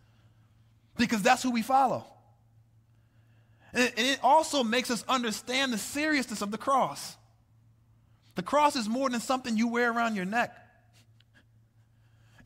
because 0.99 1.23
that's 1.23 1.43
who 1.43 1.51
we 1.51 1.63
follow. 1.63 2.05
And 3.73 3.91
it 3.97 4.21
also 4.23 4.63
makes 4.63 4.91
us 4.91 5.03
understand 5.09 5.73
the 5.73 5.79
seriousness 5.79 6.43
of 6.43 6.51
the 6.51 6.59
cross. 6.59 7.17
The 8.39 8.45
cross 8.45 8.77
is 8.77 8.89
more 8.89 9.11
than 9.11 9.19
something 9.19 9.57
you 9.57 9.67
wear 9.67 9.91
around 9.91 10.15
your 10.15 10.25
neck, 10.25 10.57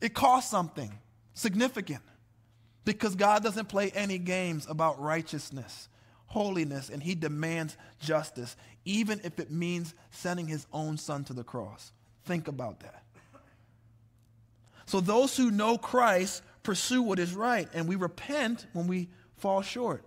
it 0.01 0.15
costs 0.15 0.49
something. 0.49 0.91
Significant. 1.35 2.01
Because 2.83 3.15
God 3.15 3.43
doesn't 3.43 3.69
play 3.69 3.91
any 3.91 4.17
games 4.17 4.65
about 4.67 4.99
righteousness, 4.99 5.87
holiness, 6.25 6.89
and 6.89 7.03
He 7.03 7.13
demands 7.13 7.77
justice, 7.99 8.55
even 8.85 9.21
if 9.23 9.39
it 9.39 9.51
means 9.51 9.93
sending 10.09 10.47
His 10.47 10.65
own 10.73 10.97
Son 10.97 11.25
to 11.25 11.33
the 11.33 11.43
cross. 11.43 11.91
Think 12.25 12.47
about 12.47 12.79
that. 12.79 13.03
So, 14.87 14.99
those 14.99 15.37
who 15.37 15.51
know 15.51 15.77
Christ 15.77 16.41
pursue 16.63 17.03
what 17.03 17.19
is 17.19 17.35
right, 17.35 17.69
and 17.71 17.87
we 17.87 17.97
repent 17.97 18.65
when 18.73 18.87
we 18.87 19.09
fall 19.37 19.61
short. 19.61 20.03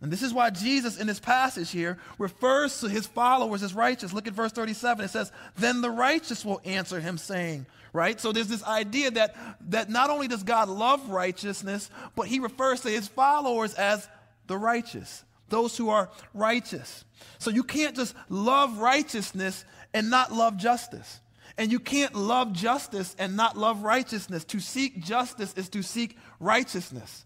And 0.00 0.12
this 0.12 0.22
is 0.22 0.32
why 0.32 0.50
Jesus, 0.50 0.98
in 0.98 1.06
this 1.08 1.18
passage 1.18 1.70
here, 1.70 1.98
refers 2.18 2.80
to 2.80 2.88
his 2.88 3.06
followers 3.06 3.62
as 3.62 3.74
righteous. 3.74 4.12
Look 4.12 4.28
at 4.28 4.32
verse 4.32 4.52
37. 4.52 5.04
It 5.04 5.08
says, 5.08 5.32
Then 5.56 5.80
the 5.80 5.90
righteous 5.90 6.44
will 6.44 6.60
answer 6.64 7.00
him, 7.00 7.18
saying, 7.18 7.66
Right? 7.92 8.20
So 8.20 8.32
there's 8.32 8.48
this 8.48 8.62
idea 8.64 9.10
that, 9.12 9.34
that 9.70 9.90
not 9.90 10.10
only 10.10 10.28
does 10.28 10.42
God 10.42 10.68
love 10.68 11.08
righteousness, 11.10 11.90
but 12.14 12.28
he 12.28 12.38
refers 12.38 12.82
to 12.82 12.90
his 12.90 13.08
followers 13.08 13.74
as 13.74 14.08
the 14.46 14.56
righteous, 14.56 15.24
those 15.48 15.76
who 15.76 15.88
are 15.90 16.10
righteous. 16.32 17.04
So 17.38 17.50
you 17.50 17.64
can't 17.64 17.96
just 17.96 18.14
love 18.28 18.78
righteousness 18.78 19.64
and 19.94 20.10
not 20.10 20.32
love 20.32 20.58
justice. 20.58 21.20
And 21.56 21.72
you 21.72 21.80
can't 21.80 22.14
love 22.14 22.52
justice 22.52 23.16
and 23.18 23.36
not 23.36 23.56
love 23.56 23.82
righteousness. 23.82 24.44
To 24.44 24.60
seek 24.60 25.02
justice 25.02 25.54
is 25.54 25.68
to 25.70 25.82
seek 25.82 26.16
righteousness. 26.38 27.24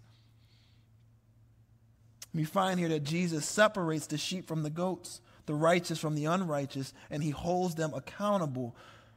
We 2.34 2.44
find 2.44 2.80
here 2.80 2.88
that 2.88 3.04
Jesus 3.04 3.44
separates 3.44 4.06
the 4.06 4.18
sheep 4.18 4.46
from 4.46 4.62
the 4.62 4.70
goats, 4.70 5.20
the 5.46 5.54
righteous 5.54 5.98
from 5.98 6.14
the 6.14 6.24
unrighteous, 6.26 6.94
and 7.10 7.22
he 7.22 7.30
holds 7.30 7.74
them 7.74 7.92
accountable 7.94 8.74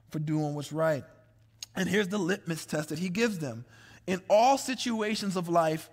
for 0.10 0.20
doing 0.20 0.54
what's 0.54 0.74
right. 0.74 1.04
And 1.76 1.88
here's 1.90 2.10
the 2.10 2.18
litmus 2.18 2.66
test 2.66 2.90
that 2.90 3.00
he 3.00 3.10
gives 3.10 3.40
them. 3.40 3.66
In 4.08 4.22
all 4.30 4.58
situations 4.58 5.36
of 5.36 5.50
life, 5.50 5.90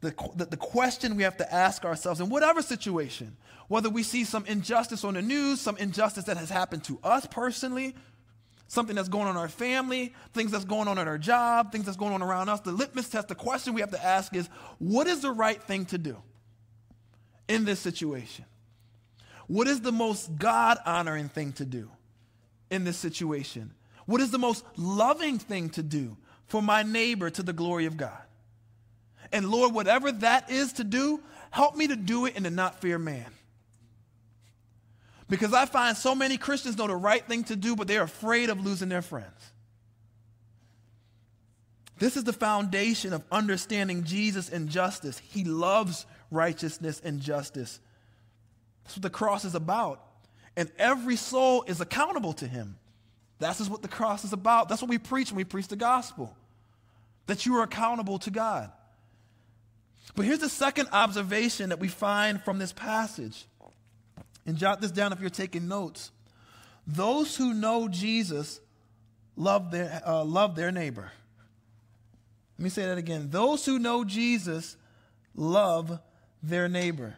the, 0.00 0.14
the, 0.36 0.44
the, 0.46 0.56
question 0.56 1.16
we 1.16 1.24
have 1.24 1.38
to 1.38 1.52
ask 1.52 1.84
ourselves 1.84 2.20
in 2.20 2.28
whatever 2.28 2.62
situation, 2.62 3.36
whether 3.66 3.90
we 3.90 4.04
see 4.04 4.24
some 4.24 4.46
injustice 4.46 5.02
on 5.02 5.14
the 5.14 5.22
news, 5.22 5.60
some 5.60 5.76
injustice 5.76 6.24
that 6.24 6.36
has 6.36 6.50
happened 6.50 6.84
to 6.84 7.00
us 7.02 7.26
personally, 7.26 7.96
something 8.68 8.94
that's 8.94 9.08
going 9.08 9.26
on 9.26 9.32
in 9.32 9.36
our 9.36 9.48
family, 9.48 10.14
things 10.34 10.52
that's 10.52 10.64
going 10.64 10.86
on 10.86 10.98
at 10.98 11.08
our 11.08 11.18
job, 11.18 11.72
things 11.72 11.84
that's 11.84 11.96
going 11.96 12.12
on 12.12 12.22
around 12.22 12.48
us, 12.48 12.60
the 12.60 12.70
litmus 12.70 13.08
test, 13.08 13.26
the 13.26 13.34
question 13.34 13.74
we 13.74 13.80
have 13.80 13.90
to 13.90 14.04
ask 14.04 14.36
is 14.36 14.48
what 14.78 15.08
is 15.08 15.20
the 15.20 15.32
right 15.32 15.60
thing 15.60 15.84
to 15.86 15.98
do? 15.98 16.16
In 17.48 17.64
this 17.64 17.80
situation? 17.80 18.44
What 19.46 19.66
is 19.66 19.80
the 19.80 19.92
most 19.92 20.36
God 20.36 20.78
honoring 20.84 21.28
thing 21.28 21.52
to 21.54 21.64
do 21.64 21.90
in 22.70 22.84
this 22.84 22.98
situation? 22.98 23.72
What 24.06 24.20
is 24.20 24.30
the 24.30 24.38
most 24.38 24.64
loving 24.76 25.38
thing 25.38 25.70
to 25.70 25.82
do 25.82 26.16
for 26.46 26.62
my 26.62 26.82
neighbor 26.82 27.30
to 27.30 27.42
the 27.42 27.52
glory 27.52 27.86
of 27.86 27.96
God? 27.96 28.22
And 29.32 29.50
Lord, 29.50 29.74
whatever 29.74 30.12
that 30.12 30.50
is 30.50 30.74
to 30.74 30.84
do, 30.84 31.20
help 31.50 31.76
me 31.76 31.88
to 31.88 31.96
do 31.96 32.26
it 32.26 32.36
and 32.36 32.44
to 32.44 32.50
not 32.50 32.80
fear 32.80 32.98
man. 32.98 33.26
Because 35.28 35.52
I 35.52 35.66
find 35.66 35.96
so 35.96 36.14
many 36.14 36.38
Christians 36.38 36.78
know 36.78 36.86
the 36.86 36.96
right 36.96 37.24
thing 37.26 37.44
to 37.44 37.56
do, 37.56 37.76
but 37.76 37.86
they're 37.86 38.02
afraid 38.02 38.48
of 38.48 38.64
losing 38.64 38.88
their 38.88 39.02
friends. 39.02 39.52
This 41.98 42.16
is 42.16 42.24
the 42.24 42.32
foundation 42.32 43.12
of 43.12 43.24
understanding 43.30 44.04
Jesus 44.04 44.48
and 44.48 44.68
justice. 44.68 45.18
He 45.18 45.44
loves 45.44 46.06
righteousness, 46.30 47.00
and 47.04 47.20
justice. 47.20 47.80
That's 48.84 48.96
what 48.96 49.02
the 49.02 49.10
cross 49.10 49.44
is 49.44 49.54
about. 49.54 50.04
And 50.56 50.70
every 50.78 51.16
soul 51.16 51.64
is 51.66 51.80
accountable 51.80 52.32
to 52.34 52.46
him. 52.46 52.76
That's 53.38 53.68
what 53.68 53.82
the 53.82 53.88
cross 53.88 54.24
is 54.24 54.32
about. 54.32 54.68
That's 54.68 54.82
what 54.82 54.88
we 54.88 54.98
preach 54.98 55.30
when 55.30 55.36
we 55.36 55.44
preach 55.44 55.68
the 55.68 55.76
gospel 55.76 56.34
that 57.26 57.44
you 57.46 57.56
are 57.56 57.62
accountable 57.62 58.18
to 58.20 58.30
God. 58.30 58.72
But 60.16 60.24
here's 60.24 60.38
the 60.38 60.48
second 60.48 60.88
observation 60.92 61.68
that 61.68 61.78
we 61.78 61.88
find 61.88 62.42
from 62.42 62.58
this 62.58 62.72
passage. 62.72 63.46
And 64.46 64.56
jot 64.56 64.80
this 64.80 64.90
down 64.90 65.12
if 65.12 65.20
you're 65.20 65.28
taking 65.28 65.68
notes. 65.68 66.10
Those 66.86 67.36
who 67.36 67.52
know 67.52 67.86
Jesus 67.86 68.60
love 69.36 69.70
their, 69.70 70.00
uh, 70.06 70.24
love 70.24 70.56
their 70.56 70.72
neighbor. 70.72 71.12
Let 72.58 72.64
me 72.64 72.70
say 72.70 72.86
that 72.86 72.98
again. 72.98 73.28
Those 73.30 73.64
who 73.64 73.78
know 73.78 74.04
Jesus 74.04 74.76
love 75.34 76.00
their 76.42 76.68
neighbor. 76.68 77.16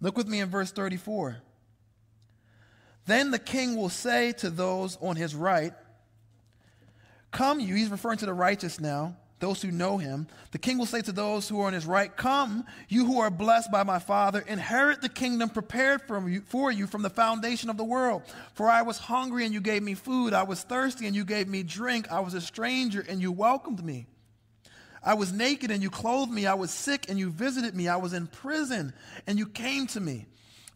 Look 0.00 0.16
with 0.16 0.26
me 0.26 0.40
in 0.40 0.48
verse 0.48 0.72
34. 0.72 1.36
Then 3.06 3.30
the 3.30 3.38
king 3.38 3.76
will 3.76 3.88
say 3.88 4.32
to 4.32 4.50
those 4.50 4.96
on 5.00 5.16
his 5.16 5.34
right, 5.34 5.72
Come, 7.30 7.60
you, 7.60 7.74
he's 7.74 7.90
referring 7.90 8.18
to 8.18 8.26
the 8.26 8.32
righteous 8.32 8.80
now, 8.80 9.16
those 9.38 9.60
who 9.60 9.70
know 9.70 9.98
him. 9.98 10.26
The 10.52 10.58
king 10.58 10.78
will 10.78 10.86
say 10.86 11.02
to 11.02 11.12
those 11.12 11.48
who 11.48 11.60
are 11.60 11.66
on 11.66 11.74
his 11.74 11.84
right, 11.84 12.14
Come, 12.14 12.64
you 12.88 13.04
who 13.04 13.20
are 13.20 13.30
blessed 13.30 13.70
by 13.70 13.82
my 13.82 13.98
Father, 13.98 14.40
inherit 14.40 15.02
the 15.02 15.08
kingdom 15.08 15.50
prepared 15.50 16.02
for 16.02 16.26
you, 16.28 16.40
for 16.40 16.70
you 16.70 16.86
from 16.86 17.02
the 17.02 17.10
foundation 17.10 17.68
of 17.68 17.76
the 17.76 17.84
world. 17.84 18.22
For 18.54 18.68
I 18.68 18.82
was 18.82 18.98
hungry 18.98 19.44
and 19.44 19.52
you 19.52 19.60
gave 19.60 19.82
me 19.82 19.94
food, 19.94 20.32
I 20.32 20.44
was 20.44 20.62
thirsty 20.62 21.06
and 21.06 21.14
you 21.14 21.24
gave 21.24 21.48
me 21.48 21.62
drink, 21.62 22.10
I 22.10 22.20
was 22.20 22.34
a 22.34 22.40
stranger 22.40 23.04
and 23.06 23.20
you 23.20 23.30
welcomed 23.30 23.84
me. 23.84 24.06
I 25.06 25.14
was 25.14 25.32
naked 25.32 25.70
and 25.70 25.82
you 25.82 25.88
clothed 25.88 26.32
me. 26.32 26.46
I 26.46 26.54
was 26.54 26.72
sick 26.72 27.08
and 27.08 27.16
you 27.16 27.30
visited 27.30 27.76
me. 27.76 27.86
I 27.86 27.96
was 27.96 28.12
in 28.12 28.26
prison 28.26 28.92
and 29.28 29.38
you 29.38 29.46
came 29.46 29.86
to 29.88 30.00
me. 30.00 30.26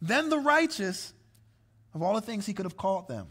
Then 0.01 0.29
the 0.29 0.39
righteous, 0.39 1.13
of 1.93 2.01
all 2.01 2.15
the 2.15 2.21
things 2.21 2.45
he 2.45 2.53
could 2.53 2.65
have 2.65 2.77
called 2.77 3.09
them, 3.09 3.27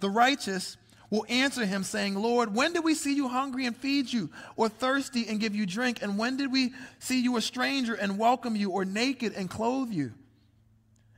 the 0.00 0.10
righteous 0.10 0.76
will 1.10 1.24
answer 1.28 1.64
him, 1.64 1.82
saying, 1.82 2.14
Lord, 2.14 2.54
when 2.54 2.72
did 2.72 2.84
we 2.84 2.94
see 2.94 3.14
you 3.14 3.28
hungry 3.28 3.66
and 3.66 3.76
feed 3.76 4.12
you, 4.12 4.30
or 4.56 4.68
thirsty 4.68 5.26
and 5.28 5.40
give 5.40 5.54
you 5.54 5.66
drink? 5.66 6.02
And 6.02 6.18
when 6.18 6.36
did 6.36 6.52
we 6.52 6.72
see 6.98 7.20
you 7.20 7.36
a 7.36 7.40
stranger 7.40 7.94
and 7.94 8.18
welcome 8.18 8.56
you, 8.56 8.70
or 8.70 8.84
naked 8.84 9.32
and 9.34 9.48
clothe 9.48 9.90
you? 9.90 10.12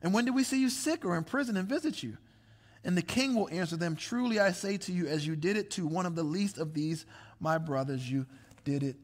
And 0.02 0.14
when 0.14 0.24
did 0.24 0.34
we 0.34 0.44
see 0.44 0.60
you 0.60 0.70
sick 0.70 1.04
or 1.04 1.16
in 1.16 1.24
prison 1.24 1.56
and 1.56 1.68
visit 1.68 2.02
you? 2.02 2.16
And 2.84 2.96
the 2.96 3.02
king 3.02 3.34
will 3.34 3.48
answer 3.50 3.76
them, 3.76 3.96
Truly 3.96 4.40
I 4.40 4.52
say 4.52 4.78
to 4.78 4.92
you, 4.92 5.06
as 5.06 5.26
you 5.26 5.36
did 5.36 5.56
it 5.56 5.70
to 5.72 5.86
one 5.86 6.06
of 6.06 6.14
the 6.14 6.22
least 6.22 6.58
of 6.58 6.72
these, 6.72 7.04
my 7.38 7.58
brothers, 7.58 8.10
you 8.10 8.26
did 8.64 8.82
it 8.82 8.96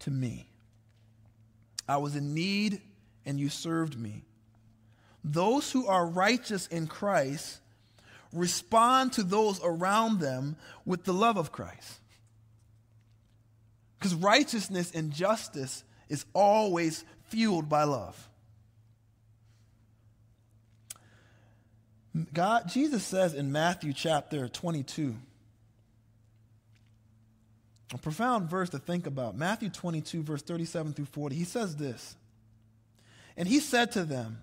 to 0.00 0.10
me. 0.10 0.48
I 1.88 1.96
was 1.96 2.14
in 2.14 2.34
need 2.34 2.80
and 3.24 3.40
you 3.40 3.48
served 3.48 3.98
me. 3.98 4.24
Those 5.24 5.72
who 5.72 5.86
are 5.86 6.06
righteous 6.06 6.68
in 6.68 6.86
Christ 6.86 7.58
respond 8.32 9.12
to 9.14 9.22
those 9.22 9.60
around 9.62 10.20
them 10.20 10.56
with 10.84 11.04
the 11.04 11.12
love 11.12 11.36
of 11.36 11.52
Christ. 11.52 12.00
Because 13.98 14.14
righteousness 14.14 14.92
and 14.94 15.12
justice 15.12 15.84
is 16.08 16.24
always 16.34 17.04
fueled 17.28 17.68
by 17.68 17.84
love. 17.84 18.28
God, 22.32 22.68
Jesus 22.68 23.04
says 23.04 23.34
in 23.34 23.52
Matthew 23.52 23.92
chapter 23.92 24.48
22, 24.48 25.14
a 27.94 27.98
profound 27.98 28.50
verse 28.50 28.70
to 28.70 28.78
think 28.78 29.06
about. 29.06 29.36
Matthew 29.36 29.68
22, 29.68 30.22
verse 30.22 30.42
37 30.42 30.92
through 30.92 31.04
40. 31.06 31.36
He 31.36 31.44
says 31.44 31.76
this 31.76 32.16
And 33.36 33.46
he 33.46 33.60
said 33.60 33.92
to 33.92 34.04
them, 34.04 34.42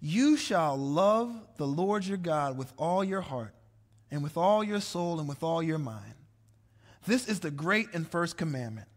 You 0.00 0.36
shall 0.36 0.76
love 0.76 1.30
the 1.56 1.66
Lord 1.66 2.06
your 2.06 2.16
God 2.16 2.56
with 2.56 2.72
all 2.78 3.04
your 3.04 3.20
heart, 3.20 3.54
and 4.10 4.22
with 4.22 4.36
all 4.36 4.64
your 4.64 4.80
soul, 4.80 5.20
and 5.20 5.28
with 5.28 5.42
all 5.42 5.62
your 5.62 5.78
mind. 5.78 6.14
This 7.06 7.28
is 7.28 7.40
the 7.40 7.50
great 7.50 7.88
and 7.92 8.08
first 8.08 8.36
commandment. 8.36 8.88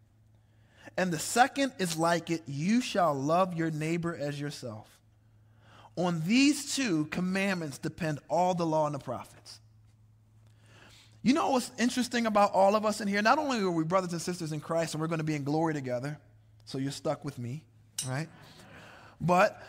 And 0.98 1.12
the 1.12 1.20
second 1.20 1.74
is 1.80 1.98
like 1.98 2.30
it 2.30 2.44
you 2.48 2.82
shall 2.82 3.13
love 3.13 3.56
your 3.56 3.72
neighbor 3.72 4.16
as 4.16 4.39
yourself. 4.39 4.88
On 5.96 6.22
these 6.26 6.76
two 6.76 7.06
commandments 7.06 7.78
depend 7.78 8.20
all 8.30 8.54
the 8.54 8.66
law 8.66 8.86
and 8.86 8.96
the 8.96 9.00
prophets. 9.00 9.60
You 11.22 11.34
know 11.34 11.52
what's 11.52 11.72
interesting 11.80 12.26
about 12.26 12.52
all 12.54 12.76
of 12.76 12.86
us 12.86 13.00
in 13.00 13.08
here? 13.08 13.22
Not 13.22 13.38
only 13.38 13.60
are 13.60 13.72
we 13.72 13.84
brothers 13.84 14.12
and 14.12 14.22
sisters 14.22 14.52
in 14.52 14.60
Christ 14.60 14.94
and 14.94 15.02
we're 15.02 15.08
going 15.08 15.20
to 15.20 15.24
be 15.24 15.36
in 15.36 15.44
glory 15.44 15.74
together, 15.74 16.20
so 16.66 16.78
you're 16.78 16.92
stuck 16.92 17.24
with 17.24 17.39
me, 17.39 17.63
right? 18.08 18.28
But 19.22 19.62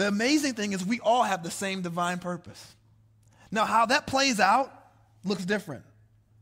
the 0.00 0.08
amazing 0.08 0.54
thing 0.54 0.72
is 0.72 0.84
we 0.84 0.98
all 1.00 1.22
have 1.22 1.42
the 1.42 1.50
same 1.50 1.82
divine 1.82 2.20
purpose. 2.20 2.74
Now, 3.50 3.66
how 3.66 3.84
that 3.86 4.06
plays 4.06 4.40
out 4.40 4.72
looks 5.24 5.44
different. 5.44 5.84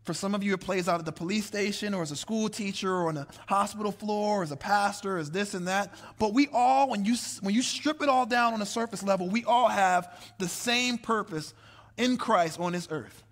For 0.04 0.14
some 0.14 0.32
of 0.32 0.44
you, 0.44 0.54
it 0.54 0.60
plays 0.60 0.88
out 0.88 1.00
at 1.00 1.04
the 1.04 1.12
police 1.12 1.44
station 1.44 1.92
or 1.92 2.02
as 2.02 2.12
a 2.12 2.16
school 2.16 2.48
teacher 2.48 2.90
or 2.90 3.08
on 3.08 3.16
the 3.16 3.26
hospital 3.48 3.90
floor 3.90 4.40
or 4.40 4.42
as 4.44 4.52
a 4.52 4.56
pastor, 4.56 5.18
as 5.18 5.32
this 5.32 5.54
and 5.54 5.66
that. 5.66 5.92
But 6.20 6.34
we 6.34 6.48
all, 6.52 6.88
when 6.88 7.04
you, 7.04 7.16
when 7.40 7.52
you 7.52 7.62
strip 7.62 8.00
it 8.00 8.08
all 8.08 8.26
down 8.26 8.54
on 8.54 8.62
a 8.62 8.66
surface 8.66 9.02
level, 9.02 9.28
we 9.28 9.42
all 9.42 9.68
have 9.68 10.32
the 10.38 10.48
same 10.48 10.96
purpose 10.96 11.52
in 11.96 12.16
Christ 12.16 12.60
on 12.60 12.72
this 12.72 12.86
earth. 12.92 13.24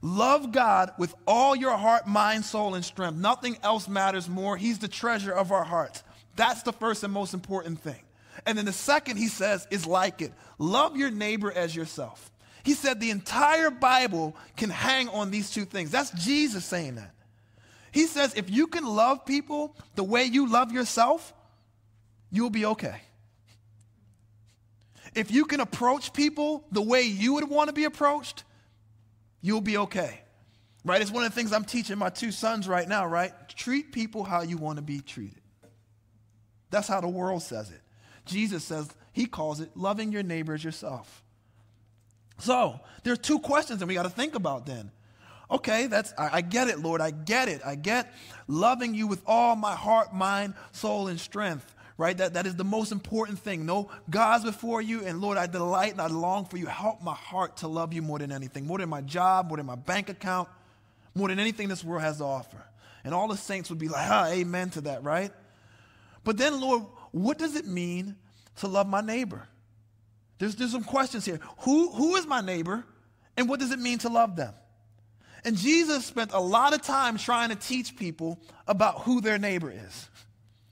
Love 0.00 0.52
God 0.52 0.92
with 0.98 1.14
all 1.26 1.54
your 1.54 1.76
heart, 1.76 2.06
mind, 2.06 2.46
soul, 2.46 2.76
and 2.76 2.84
strength. 2.84 3.18
Nothing 3.18 3.58
else 3.62 3.88
matters 3.88 4.26
more. 4.26 4.56
He's 4.56 4.78
the 4.78 4.88
treasure 4.88 5.32
of 5.32 5.52
our 5.52 5.64
hearts. 5.64 6.02
That's 6.34 6.62
the 6.62 6.72
first 6.72 7.04
and 7.04 7.12
most 7.12 7.34
important 7.34 7.82
thing. 7.82 8.00
And 8.46 8.56
then 8.56 8.64
the 8.64 8.72
second, 8.72 9.16
he 9.16 9.28
says, 9.28 9.66
is 9.70 9.86
like 9.86 10.22
it 10.22 10.32
love 10.58 10.96
your 10.96 11.10
neighbor 11.10 11.50
as 11.52 11.74
yourself. 11.74 12.30
He 12.62 12.74
said 12.74 13.00
the 13.00 13.10
entire 13.10 13.70
Bible 13.70 14.36
can 14.56 14.70
hang 14.70 15.08
on 15.08 15.30
these 15.30 15.50
two 15.50 15.64
things. 15.64 15.90
That's 15.90 16.10
Jesus 16.10 16.64
saying 16.64 16.96
that. 16.96 17.14
He 17.92 18.06
says 18.06 18.34
if 18.34 18.50
you 18.50 18.66
can 18.66 18.84
love 18.84 19.24
people 19.24 19.74
the 19.94 20.04
way 20.04 20.24
you 20.24 20.48
love 20.48 20.72
yourself, 20.72 21.32
you'll 22.30 22.50
be 22.50 22.66
okay. 22.66 23.00
If 25.14 25.30
you 25.30 25.44
can 25.44 25.60
approach 25.60 26.12
people 26.12 26.64
the 26.70 26.82
way 26.82 27.02
you 27.02 27.34
would 27.34 27.48
want 27.48 27.68
to 27.68 27.74
be 27.74 27.84
approached, 27.84 28.44
you'll 29.40 29.60
be 29.60 29.76
okay. 29.78 30.20
Right? 30.84 31.02
It's 31.02 31.10
one 31.10 31.24
of 31.24 31.30
the 31.30 31.34
things 31.34 31.52
I'm 31.52 31.64
teaching 31.64 31.98
my 31.98 32.10
two 32.10 32.30
sons 32.30 32.68
right 32.68 32.88
now, 32.88 33.06
right? 33.06 33.32
Treat 33.48 33.92
people 33.92 34.22
how 34.22 34.42
you 34.42 34.56
want 34.56 34.76
to 34.76 34.82
be 34.82 35.00
treated. 35.00 35.40
That's 36.70 36.88
how 36.88 37.00
the 37.00 37.08
world 37.08 37.42
says 37.42 37.70
it. 37.70 37.80
Jesus 38.24 38.64
says, 38.64 38.88
he 39.12 39.26
calls 39.26 39.60
it 39.60 39.70
loving 39.76 40.12
your 40.12 40.22
neighbor 40.22 40.54
as 40.54 40.64
yourself. 40.64 41.22
So, 42.38 42.80
there's 43.02 43.18
two 43.18 43.38
questions 43.38 43.80
that 43.80 43.86
we 43.86 43.94
got 43.94 44.04
to 44.04 44.10
think 44.10 44.34
about 44.34 44.66
then. 44.66 44.90
Okay, 45.50 45.88
that's 45.88 46.14
I, 46.16 46.36
I, 46.38 46.40
get 46.42 46.68
it, 46.68 46.78
Lord. 46.78 47.00
I 47.00 47.10
get 47.10 47.48
it. 47.48 47.60
I 47.64 47.74
get 47.74 48.14
loving 48.46 48.94
you 48.94 49.06
with 49.06 49.20
all 49.26 49.56
my 49.56 49.74
heart, 49.74 50.14
mind, 50.14 50.54
soul, 50.72 51.08
and 51.08 51.18
strength. 51.18 51.74
Right? 51.98 52.16
That, 52.16 52.32
that 52.32 52.46
is 52.46 52.56
the 52.56 52.64
most 52.64 52.92
important 52.92 53.40
thing. 53.40 53.66
No 53.66 53.90
God's 54.08 54.44
before 54.44 54.80
you, 54.80 55.04
and 55.04 55.20
Lord, 55.20 55.36
I 55.36 55.46
delight 55.46 55.92
and 55.92 56.00
I 56.00 56.06
long 56.06 56.46
for 56.46 56.56
you. 56.56 56.64
Help 56.64 57.02
my 57.02 57.14
heart 57.14 57.58
to 57.58 57.68
love 57.68 57.92
you 57.92 58.00
more 58.00 58.18
than 58.18 58.32
anything, 58.32 58.66
more 58.66 58.78
than 58.78 58.88
my 58.88 59.02
job, 59.02 59.48
more 59.48 59.58
than 59.58 59.66
my 59.66 59.74
bank 59.74 60.08
account, 60.08 60.48
more 61.14 61.28
than 61.28 61.38
anything 61.38 61.68
this 61.68 61.84
world 61.84 62.00
has 62.00 62.18
to 62.18 62.24
offer. 62.24 62.64
And 63.04 63.12
all 63.12 63.28
the 63.28 63.36
saints 63.36 63.68
would 63.68 63.78
be 63.78 63.88
like, 63.88 64.08
ah, 64.08 64.28
amen 64.28 64.70
to 64.70 64.80
that, 64.82 65.04
right? 65.04 65.30
But 66.24 66.38
then, 66.38 66.58
Lord, 66.58 66.84
what 67.12 67.38
does 67.38 67.56
it 67.56 67.66
mean 67.66 68.16
to 68.56 68.68
love 68.68 68.86
my 68.86 69.00
neighbor? 69.00 69.48
There's, 70.38 70.56
there's 70.56 70.72
some 70.72 70.84
questions 70.84 71.24
here. 71.24 71.40
Who, 71.60 71.90
who 71.90 72.16
is 72.16 72.26
my 72.26 72.40
neighbor, 72.40 72.84
and 73.36 73.48
what 73.48 73.60
does 73.60 73.72
it 73.72 73.78
mean 73.78 73.98
to 73.98 74.08
love 74.08 74.36
them? 74.36 74.54
And 75.44 75.56
Jesus 75.56 76.04
spent 76.04 76.32
a 76.32 76.40
lot 76.40 76.74
of 76.74 76.82
time 76.82 77.16
trying 77.16 77.50
to 77.50 77.56
teach 77.56 77.96
people 77.96 78.38
about 78.66 79.02
who 79.02 79.20
their 79.20 79.38
neighbor 79.38 79.70
is. 79.70 80.08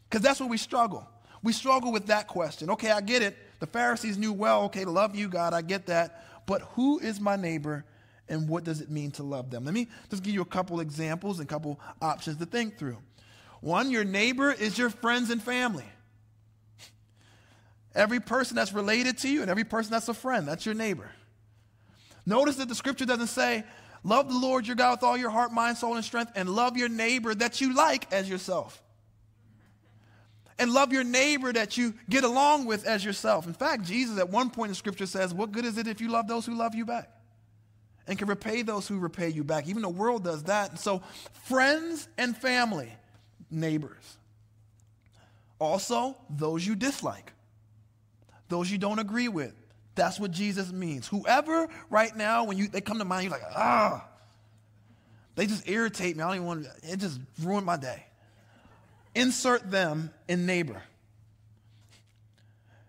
Because 0.08 0.22
that's 0.22 0.40
where 0.40 0.48
we 0.48 0.58
struggle. 0.58 1.06
We 1.42 1.52
struggle 1.52 1.92
with 1.92 2.06
that 2.06 2.28
question. 2.28 2.70
Okay, 2.70 2.90
I 2.90 3.00
get 3.00 3.22
it. 3.22 3.36
The 3.60 3.66
Pharisees 3.66 4.18
knew 4.18 4.32
well, 4.32 4.64
okay, 4.64 4.84
love 4.84 5.14
you, 5.14 5.28
God, 5.28 5.52
I 5.54 5.62
get 5.62 5.86
that. 5.86 6.24
But 6.46 6.62
who 6.72 6.98
is 6.98 7.20
my 7.20 7.36
neighbor 7.36 7.84
and 8.28 8.48
what 8.48 8.64
does 8.64 8.80
it 8.80 8.90
mean 8.90 9.10
to 9.12 9.22
love 9.22 9.50
them? 9.50 9.64
Let 9.64 9.74
me 9.74 9.88
just 10.10 10.22
give 10.22 10.34
you 10.34 10.42
a 10.42 10.46
couple 10.46 10.80
examples 10.80 11.38
and 11.38 11.48
a 11.48 11.52
couple 11.52 11.80
options 12.00 12.38
to 12.38 12.46
think 12.46 12.78
through. 12.78 12.98
One, 13.60 13.90
your 13.90 14.04
neighbor 14.04 14.52
is 14.52 14.78
your 14.78 14.90
friends 14.90 15.30
and 15.30 15.42
family. 15.42 15.84
Every 17.98 18.20
person 18.20 18.54
that's 18.54 18.72
related 18.72 19.18
to 19.18 19.28
you 19.28 19.42
and 19.42 19.50
every 19.50 19.64
person 19.64 19.90
that's 19.90 20.08
a 20.08 20.14
friend, 20.14 20.46
that's 20.46 20.64
your 20.64 20.76
neighbor. 20.76 21.10
Notice 22.24 22.54
that 22.56 22.68
the 22.68 22.74
scripture 22.76 23.04
doesn't 23.04 23.26
say, 23.26 23.64
Love 24.04 24.28
the 24.28 24.38
Lord 24.38 24.68
your 24.68 24.76
God 24.76 24.92
with 24.92 25.02
all 25.02 25.16
your 25.16 25.30
heart, 25.30 25.52
mind, 25.52 25.76
soul, 25.76 25.96
and 25.96 26.04
strength, 26.04 26.30
and 26.36 26.48
love 26.48 26.76
your 26.76 26.88
neighbor 26.88 27.34
that 27.34 27.60
you 27.60 27.74
like 27.74 28.10
as 28.12 28.30
yourself. 28.30 28.80
And 30.60 30.72
love 30.72 30.92
your 30.92 31.02
neighbor 31.02 31.52
that 31.52 31.76
you 31.76 31.92
get 32.08 32.22
along 32.22 32.66
with 32.66 32.86
as 32.86 33.04
yourself. 33.04 33.48
In 33.48 33.52
fact, 33.52 33.84
Jesus 33.84 34.16
at 34.16 34.28
one 34.30 34.50
point 34.50 34.68
in 34.68 34.74
scripture 34.76 35.06
says, 35.06 35.34
What 35.34 35.50
good 35.50 35.64
is 35.64 35.76
it 35.76 35.88
if 35.88 36.00
you 36.00 36.08
love 36.08 36.28
those 36.28 36.46
who 36.46 36.54
love 36.54 36.76
you 36.76 36.84
back? 36.84 37.10
And 38.06 38.16
can 38.16 38.28
repay 38.28 38.62
those 38.62 38.86
who 38.86 39.00
repay 39.00 39.30
you 39.30 39.42
back. 39.42 39.66
Even 39.66 39.82
the 39.82 39.88
world 39.88 40.22
does 40.22 40.44
that. 40.44 40.70
And 40.70 40.78
so, 40.78 41.02
friends 41.44 42.08
and 42.16 42.36
family, 42.36 42.92
neighbors. 43.50 44.18
Also, 45.58 46.16
those 46.30 46.64
you 46.64 46.76
dislike, 46.76 47.32
those 48.48 48.70
you 48.70 48.78
don't 48.78 48.98
agree 48.98 49.28
with, 49.28 49.52
that's 49.94 50.20
what 50.20 50.30
Jesus 50.30 50.72
means. 50.72 51.08
Whoever 51.08 51.68
right 51.90 52.14
now, 52.16 52.44
when 52.44 52.56
you 52.56 52.68
they 52.68 52.80
come 52.80 52.98
to 52.98 53.04
mind, 53.04 53.24
you're 53.24 53.32
like, 53.32 53.42
ah, 53.54 54.06
they 55.34 55.46
just 55.46 55.68
irritate 55.68 56.16
me. 56.16 56.22
I 56.22 56.26
don't 56.26 56.36
even 56.36 56.46
want 56.46 56.64
to, 56.64 56.92
it 56.92 56.98
just 56.98 57.20
ruined 57.42 57.66
my 57.66 57.76
day. 57.76 58.04
Insert 59.14 59.70
them 59.70 60.10
in 60.28 60.46
neighbor. 60.46 60.82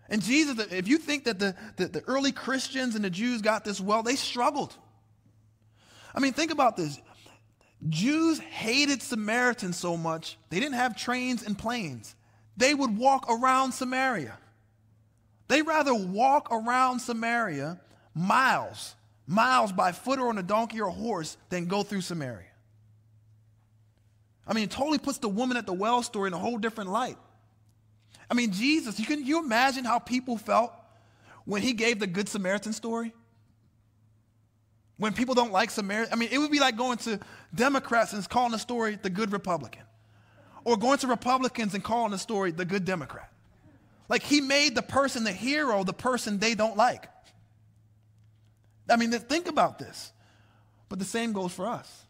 And 0.08 0.22
Jesus, 0.22 0.72
if 0.72 0.88
you 0.88 0.98
think 0.98 1.24
that 1.24 1.38
the, 1.38 1.54
the, 1.76 1.86
the 1.86 2.00
early 2.02 2.32
Christians 2.32 2.96
and 2.96 3.04
the 3.04 3.10
Jews 3.10 3.42
got 3.42 3.64
this 3.64 3.80
well, 3.80 4.02
they 4.02 4.16
struggled. 4.16 4.74
I 6.12 6.18
mean, 6.18 6.32
think 6.32 6.50
about 6.50 6.76
this. 6.76 7.00
Jews 7.88 8.40
hated 8.40 9.00
Samaritans 9.00 9.76
so 9.76 9.96
much, 9.96 10.36
they 10.50 10.58
didn't 10.58 10.74
have 10.74 10.96
trains 10.96 11.44
and 11.44 11.56
planes. 11.56 12.14
They 12.56 12.74
would 12.74 12.98
walk 12.98 13.26
around 13.30 13.72
Samaria. 13.72 14.36
They 15.50 15.62
rather 15.62 15.92
walk 15.92 16.46
around 16.52 17.00
Samaria 17.00 17.80
miles, 18.14 18.94
miles 19.26 19.72
by 19.72 19.90
foot 19.90 20.20
or 20.20 20.28
on 20.28 20.38
a 20.38 20.44
donkey 20.44 20.80
or 20.80 20.86
a 20.86 20.92
horse 20.92 21.36
than 21.48 21.66
go 21.66 21.82
through 21.82 22.02
Samaria. 22.02 22.46
I 24.46 24.52
mean, 24.52 24.62
it 24.62 24.70
totally 24.70 24.98
puts 24.98 25.18
the 25.18 25.28
woman 25.28 25.56
at 25.56 25.66
the 25.66 25.72
well 25.72 26.04
story 26.04 26.28
in 26.28 26.34
a 26.34 26.38
whole 26.38 26.56
different 26.56 26.90
light. 26.90 27.16
I 28.30 28.34
mean, 28.34 28.52
Jesus, 28.52 29.00
you 29.00 29.06
can 29.06 29.26
you 29.26 29.40
imagine 29.40 29.84
how 29.84 29.98
people 29.98 30.36
felt 30.38 30.72
when 31.46 31.62
he 31.62 31.72
gave 31.72 31.98
the 31.98 32.06
Good 32.06 32.28
Samaritan 32.28 32.72
story? 32.72 33.12
When 34.98 35.12
people 35.14 35.34
don't 35.34 35.50
like 35.50 35.72
Samaritan, 35.72 36.12
I 36.12 36.16
mean, 36.16 36.28
it 36.30 36.38
would 36.38 36.52
be 36.52 36.60
like 36.60 36.76
going 36.76 36.98
to 36.98 37.18
Democrats 37.52 38.12
and 38.12 38.28
calling 38.28 38.52
the 38.52 38.58
story 38.60 39.00
the 39.02 39.10
Good 39.10 39.32
Republican, 39.32 39.82
or 40.62 40.76
going 40.76 40.98
to 40.98 41.08
Republicans 41.08 41.74
and 41.74 41.82
calling 41.82 42.12
the 42.12 42.18
story 42.18 42.52
the 42.52 42.64
Good 42.64 42.84
Democrat. 42.84 43.29
Like 44.10 44.24
he 44.24 44.40
made 44.40 44.74
the 44.74 44.82
person 44.82 45.22
the 45.22 45.32
hero, 45.32 45.84
the 45.84 45.92
person 45.94 46.40
they 46.40 46.56
don't 46.56 46.76
like. 46.76 47.08
I 48.90 48.96
mean, 48.96 49.12
think 49.12 49.46
about 49.46 49.78
this. 49.78 50.12
But 50.88 50.98
the 50.98 51.04
same 51.04 51.32
goes 51.32 51.52
for 51.52 51.66
us. 51.66 52.04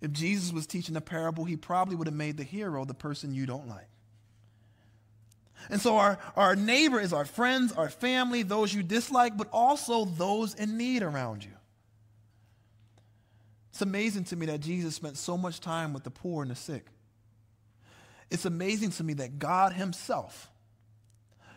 If 0.00 0.10
Jesus 0.10 0.52
was 0.52 0.66
teaching 0.66 0.96
a 0.96 1.00
parable, 1.00 1.44
he 1.44 1.56
probably 1.56 1.94
would 1.94 2.08
have 2.08 2.14
made 2.14 2.36
the 2.36 2.42
hero 2.42 2.84
the 2.84 2.92
person 2.92 3.32
you 3.32 3.46
don't 3.46 3.68
like. 3.68 3.88
And 5.70 5.80
so 5.80 5.96
our, 5.96 6.18
our 6.34 6.56
neighbor 6.56 6.98
is 6.98 7.12
our 7.12 7.24
friends, 7.24 7.72
our 7.72 7.88
family, 7.88 8.42
those 8.42 8.74
you 8.74 8.82
dislike, 8.82 9.36
but 9.36 9.48
also 9.52 10.04
those 10.04 10.54
in 10.54 10.76
need 10.76 11.04
around 11.04 11.44
you. 11.44 11.52
It's 13.70 13.80
amazing 13.80 14.24
to 14.24 14.36
me 14.36 14.46
that 14.46 14.58
Jesus 14.58 14.96
spent 14.96 15.16
so 15.18 15.38
much 15.38 15.60
time 15.60 15.92
with 15.92 16.02
the 16.02 16.10
poor 16.10 16.42
and 16.42 16.50
the 16.50 16.56
sick. 16.56 16.86
It's 18.30 18.44
amazing 18.44 18.90
to 18.92 19.04
me 19.04 19.14
that 19.14 19.38
God 19.38 19.72
Himself 19.72 20.50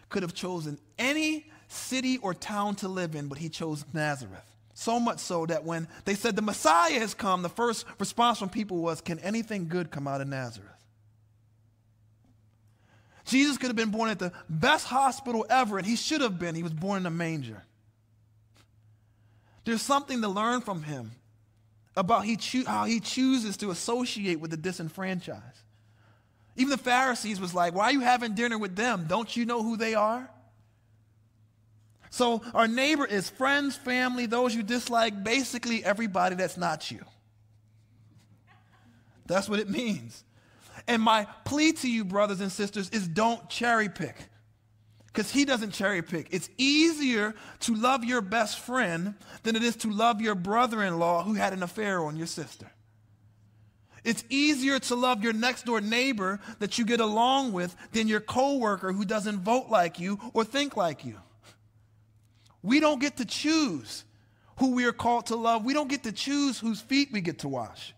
could 0.10 0.24
have 0.24 0.34
chosen 0.34 0.80
any 0.98 1.50
city 1.68 2.18
or 2.18 2.34
town 2.34 2.76
to 2.76 2.88
live 2.88 3.16
in, 3.16 3.28
but 3.28 3.38
He 3.38 3.50
chose 3.50 3.86
Nazareth. 3.94 4.44
So 4.74 5.00
much 5.00 5.20
so 5.20 5.46
that 5.46 5.66
when 5.66 5.88
they 6.06 6.16
said 6.16 6.36
the 6.36 6.42
Messiah 6.42 7.00
has 7.00 7.14
come, 7.14 7.42
the 7.42 7.50
first 7.50 7.86
response 8.00 8.40
from 8.40 8.50
people 8.50 8.78
was, 8.78 9.02
Can 9.02 9.20
anything 9.20 9.68
good 9.68 9.92
come 9.92 10.08
out 10.08 10.22
of 10.22 10.28
Nazareth? 10.28 10.70
Jesus 13.26 13.58
could 13.58 13.68
have 13.68 13.76
been 13.76 13.92
born 13.92 14.10
at 14.10 14.20
the 14.20 14.32
best 14.50 14.88
hospital 14.88 15.46
ever, 15.50 15.78
and 15.78 15.86
he 15.86 15.96
should 15.96 16.22
have 16.22 16.40
been. 16.40 16.56
He 16.56 16.64
was 16.64 16.74
born 16.74 17.02
in 17.02 17.06
a 17.06 17.12
manger. 17.12 17.64
There's 19.66 19.82
something 19.82 20.22
to 20.22 20.28
learn 20.28 20.62
from 20.62 20.84
him 20.84 21.12
about 21.96 22.26
he 22.26 22.38
how 22.66 22.86
he 22.86 23.00
chooses 23.00 23.58
to 23.58 23.70
associate 23.72 24.40
with 24.40 24.52
the 24.52 24.58
disenfranchised. 24.58 25.64
Even 26.60 26.72
the 26.72 26.78
Pharisees 26.78 27.40
was 27.40 27.54
like, 27.54 27.74
why 27.74 27.86
are 27.86 27.92
you 27.94 28.02
having 28.02 28.36
dinner 28.36 28.58
with 28.58 28.76
them? 28.76 29.06
Don't 29.08 29.36
you 29.36 29.46
know 29.46 29.64
who 29.64 29.78
they 29.78 29.96
are? 29.96 30.30
So 32.10 32.42
our 32.54 32.68
neighbor 32.68 33.06
is 33.06 33.30
friends, 33.30 33.78
family, 33.78 34.26
those 34.26 34.54
you 34.54 34.62
dislike, 34.62 35.24
basically 35.24 35.86
everybody 35.86 36.36
that's 36.36 36.58
not 36.58 36.92
you. 36.92 37.00
That's 39.26 39.48
what 39.48 39.60
it 39.60 39.70
means. 39.70 40.26
And 40.86 41.02
my 41.02 41.28
plea 41.46 41.72
to 41.72 41.90
you, 41.90 42.04
brothers 42.04 42.42
and 42.42 42.52
sisters, 42.52 42.90
is 42.90 43.08
don't 43.08 43.48
cherry 43.50 43.88
pick. 43.88 44.18
Because 45.08 45.32
he 45.32 45.46
doesn't 45.46 45.72
cherry 45.72 46.02
pick. 46.02 46.28
It's 46.32 46.50
easier 46.58 47.36
to 47.62 47.74
love 47.74 48.04
your 48.04 48.20
best 48.20 48.60
friend 48.60 49.16
than 49.44 49.56
it 49.56 49.64
is 49.64 49.78
to 49.78 49.92
love 49.92 50.20
your 50.20 50.36
brother 50.36 50.84
in 50.84 51.00
law 51.00 51.24
who 51.24 51.36
had 51.36 51.54
an 51.54 51.64
affair 51.64 52.04
on 52.04 52.18
your 52.18 52.28
sister. 52.28 52.70
It's 54.04 54.24
easier 54.30 54.80
to 54.80 54.96
love 54.96 55.24
your 55.24 55.34
next 55.34 55.66
door 55.66 55.82
neighbor 55.82 56.40
that 56.60 56.78
you 56.78 56.86
get 56.86 57.00
along 57.00 57.52
with 57.52 57.76
than 57.92 58.08
your 58.08 58.20
coworker 58.20 58.92
who 58.92 59.06
doesn't 59.06 59.40
vote 59.40 59.68
like 59.70 60.00
you 60.00 60.20
or 60.34 60.44
think 60.44 60.78
like 60.78 61.06
you. 61.06 61.18
We 62.62 62.80
don't 62.80 63.00
get 63.00 63.18
to 63.18 63.26
choose 63.26 64.04
who 64.58 64.72
we 64.72 64.86
are 64.86 64.94
called 64.94 65.28
to 65.28 65.36
love. 65.36 65.64
We 65.64 65.74
don't 65.74 65.90
get 65.90 66.04
to 66.04 66.12
choose 66.12 66.60
whose 66.60 66.82
feet 66.82 67.10
we 67.12 67.22
get 67.22 67.40
to 67.40 67.48
wash. 67.48 67.94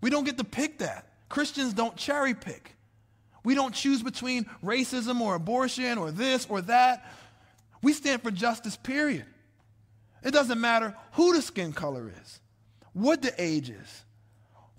We 0.00 0.10
don't 0.10 0.24
get 0.24 0.38
to 0.38 0.44
pick 0.44 0.78
that. 0.78 1.08
Christians 1.28 1.72
don't 1.72 1.96
cherry 1.96 2.34
pick. 2.34 2.76
We 3.44 3.54
don't 3.54 3.74
choose 3.74 4.02
between 4.02 4.46
racism 4.62 5.20
or 5.20 5.34
abortion 5.34 5.98
or 5.98 6.10
this 6.10 6.46
or 6.48 6.62
that. 6.62 7.04
We 7.82 7.92
stand 7.92 8.22
for 8.22 8.30
justice, 8.30 8.76
period. 8.76 9.26
It 10.22 10.32
doesn't 10.32 10.60
matter 10.60 10.96
who 11.12 11.34
the 11.34 11.42
skin 11.42 11.72
color 11.72 12.12
is 12.22 12.40
what 12.94 13.20
the 13.20 13.34
age 13.38 13.68
is, 13.68 14.04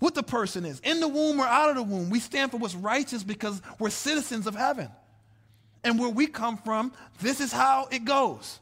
what 0.00 0.14
the 0.14 0.22
person 0.22 0.64
is, 0.64 0.80
in 0.80 1.00
the 1.00 1.08
womb 1.08 1.38
or 1.38 1.46
out 1.46 1.70
of 1.70 1.76
the 1.76 1.82
womb. 1.82 2.10
We 2.10 2.18
stand 2.18 2.50
for 2.50 2.56
what's 2.56 2.74
righteous 2.74 3.22
because 3.22 3.62
we're 3.78 3.90
citizens 3.90 4.46
of 4.46 4.56
heaven. 4.56 4.88
And 5.84 6.00
where 6.00 6.10
we 6.10 6.26
come 6.26 6.56
from, 6.56 6.92
this 7.20 7.40
is 7.40 7.52
how 7.52 7.86
it 7.92 8.04
goes. 8.04 8.58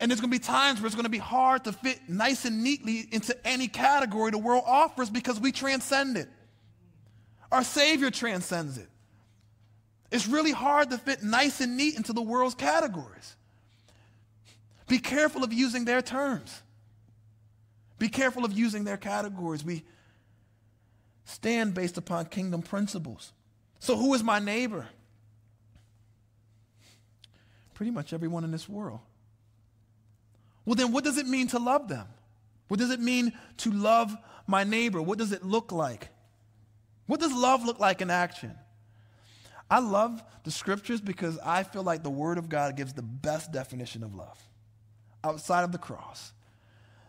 And 0.00 0.10
there's 0.10 0.20
going 0.20 0.30
to 0.30 0.38
be 0.38 0.44
times 0.44 0.80
where 0.80 0.86
it's 0.86 0.94
going 0.94 1.04
to 1.04 1.10
be 1.10 1.18
hard 1.18 1.64
to 1.64 1.72
fit 1.72 2.00
nice 2.08 2.44
and 2.44 2.62
neatly 2.62 3.08
into 3.10 3.34
any 3.46 3.66
category 3.66 4.30
the 4.30 4.38
world 4.38 4.64
offers 4.66 5.08
because 5.10 5.40
we 5.40 5.50
transcend 5.50 6.16
it. 6.16 6.28
Our 7.50 7.64
Savior 7.64 8.10
transcends 8.10 8.78
it. 8.78 8.88
It's 10.10 10.26
really 10.26 10.52
hard 10.52 10.90
to 10.90 10.98
fit 10.98 11.22
nice 11.22 11.60
and 11.60 11.76
neat 11.76 11.96
into 11.96 12.12
the 12.12 12.22
world's 12.22 12.54
categories. 12.54 13.36
Be 14.86 14.98
careful 14.98 15.44
of 15.44 15.52
using 15.52 15.84
their 15.84 16.00
terms. 16.00 16.62
Be 17.98 18.08
careful 18.08 18.44
of 18.44 18.52
using 18.52 18.84
their 18.84 18.96
categories. 18.96 19.64
We 19.64 19.84
stand 21.24 21.74
based 21.74 21.98
upon 21.98 22.26
kingdom 22.26 22.62
principles. 22.62 23.32
So, 23.80 23.96
who 23.96 24.14
is 24.14 24.22
my 24.22 24.38
neighbor? 24.38 24.86
Pretty 27.74 27.90
much 27.90 28.12
everyone 28.12 28.44
in 28.44 28.50
this 28.50 28.68
world. 28.68 29.00
Well, 30.64 30.74
then, 30.74 30.92
what 30.92 31.04
does 31.04 31.18
it 31.18 31.26
mean 31.26 31.48
to 31.48 31.58
love 31.58 31.88
them? 31.88 32.06
What 32.68 32.78
does 32.78 32.90
it 32.90 33.00
mean 33.00 33.32
to 33.58 33.70
love 33.70 34.16
my 34.46 34.64
neighbor? 34.64 35.00
What 35.00 35.18
does 35.18 35.32
it 35.32 35.44
look 35.44 35.72
like? 35.72 36.08
What 37.06 37.20
does 37.20 37.32
love 37.32 37.64
look 37.64 37.80
like 37.80 38.02
in 38.02 38.10
action? 38.10 38.54
I 39.70 39.80
love 39.80 40.22
the 40.44 40.50
scriptures 40.50 41.00
because 41.00 41.38
I 41.38 41.62
feel 41.62 41.82
like 41.82 42.02
the 42.02 42.10
Word 42.10 42.38
of 42.38 42.48
God 42.48 42.76
gives 42.76 42.92
the 42.92 43.02
best 43.02 43.52
definition 43.52 44.02
of 44.02 44.14
love. 44.14 44.38
Outside 45.24 45.64
of 45.64 45.72
the 45.72 45.78
cross, 45.78 46.32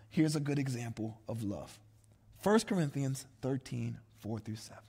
here's 0.10 0.36
a 0.36 0.39
good 0.39 0.60
example 0.60 1.19
of 1.28 1.43
love 1.43 1.80
1 2.43 2.62
Corinthians 2.62 3.26
13, 3.41 3.98
4 4.19 4.39
through 4.39 4.56
7. 4.56 4.82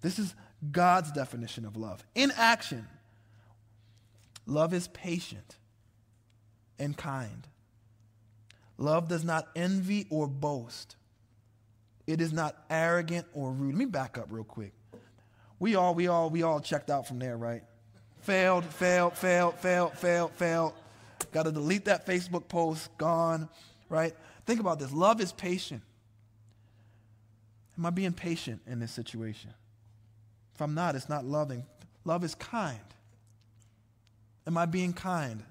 This 0.00 0.18
is 0.18 0.34
God's 0.70 1.12
definition 1.12 1.64
of 1.64 1.76
love. 1.76 2.04
In 2.14 2.32
action, 2.36 2.86
love 4.46 4.74
is 4.74 4.88
patient 4.88 5.56
and 6.78 6.96
kind. 6.96 7.46
Love 8.76 9.08
does 9.08 9.24
not 9.24 9.48
envy 9.56 10.06
or 10.10 10.26
boast. 10.28 10.96
It 12.06 12.20
is 12.20 12.32
not 12.32 12.56
arrogant 12.70 13.26
or 13.34 13.52
rude. 13.52 13.74
Let 13.74 13.78
me 13.78 13.84
back 13.84 14.16
up 14.16 14.28
real 14.30 14.44
quick. 14.44 14.72
We 15.58 15.74
all, 15.74 15.94
we 15.94 16.06
all, 16.06 16.30
we 16.30 16.42
all 16.42 16.60
checked 16.60 16.88
out 16.90 17.06
from 17.06 17.18
there, 17.18 17.36
right? 17.36 17.62
Failed, 18.20 18.64
failed, 18.64 19.16
failed, 19.16 19.56
failed, 19.56 19.98
failed, 19.98 20.32
failed. 20.32 20.72
Got 21.32 21.44
to 21.44 21.52
delete 21.52 21.86
that 21.86 22.06
Facebook 22.06 22.48
post, 22.48 22.96
gone, 22.96 23.48
right? 23.88 24.14
Think 24.46 24.60
about 24.60 24.78
this. 24.78 24.92
Love 24.92 25.20
is 25.20 25.32
patient. 25.32 25.82
Am 27.78 27.86
I 27.86 27.90
being 27.90 28.12
patient 28.12 28.62
in 28.66 28.80
this 28.80 28.90
situation? 28.90 29.54
If 30.54 30.62
I'm 30.62 30.74
not, 30.74 30.96
it's 30.96 31.08
not 31.08 31.24
loving. 31.24 31.64
Love 32.04 32.24
is 32.24 32.34
kind. 32.34 32.80
Am 34.46 34.56
I 34.56 34.66
being 34.66 34.92
kind? 34.92 35.42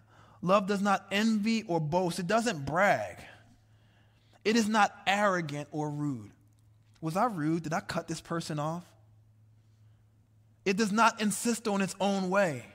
Love 0.42 0.68
does 0.68 0.82
not 0.82 1.06
envy 1.12 1.64
or 1.64 1.80
boast, 1.80 2.20
it 2.20 2.28
doesn't 2.28 2.66
brag. 2.66 3.18
It 4.44 4.56
is 4.56 4.68
not 4.68 4.94
arrogant 5.06 5.68
or 5.72 5.90
rude. 5.90 6.32
Was 7.02 7.18
I 7.18 7.26
rude? 7.26 7.64
Did 7.64 7.74
I 7.74 7.80
cut 7.80 8.08
this 8.08 8.22
person 8.22 8.60
off? 8.60 8.84
It 10.66 10.78
does 10.78 10.92
not 10.92 11.22
insist 11.22 11.68
on 11.68 11.82
its 11.82 11.96
own 12.00 12.30
way. 12.30 12.66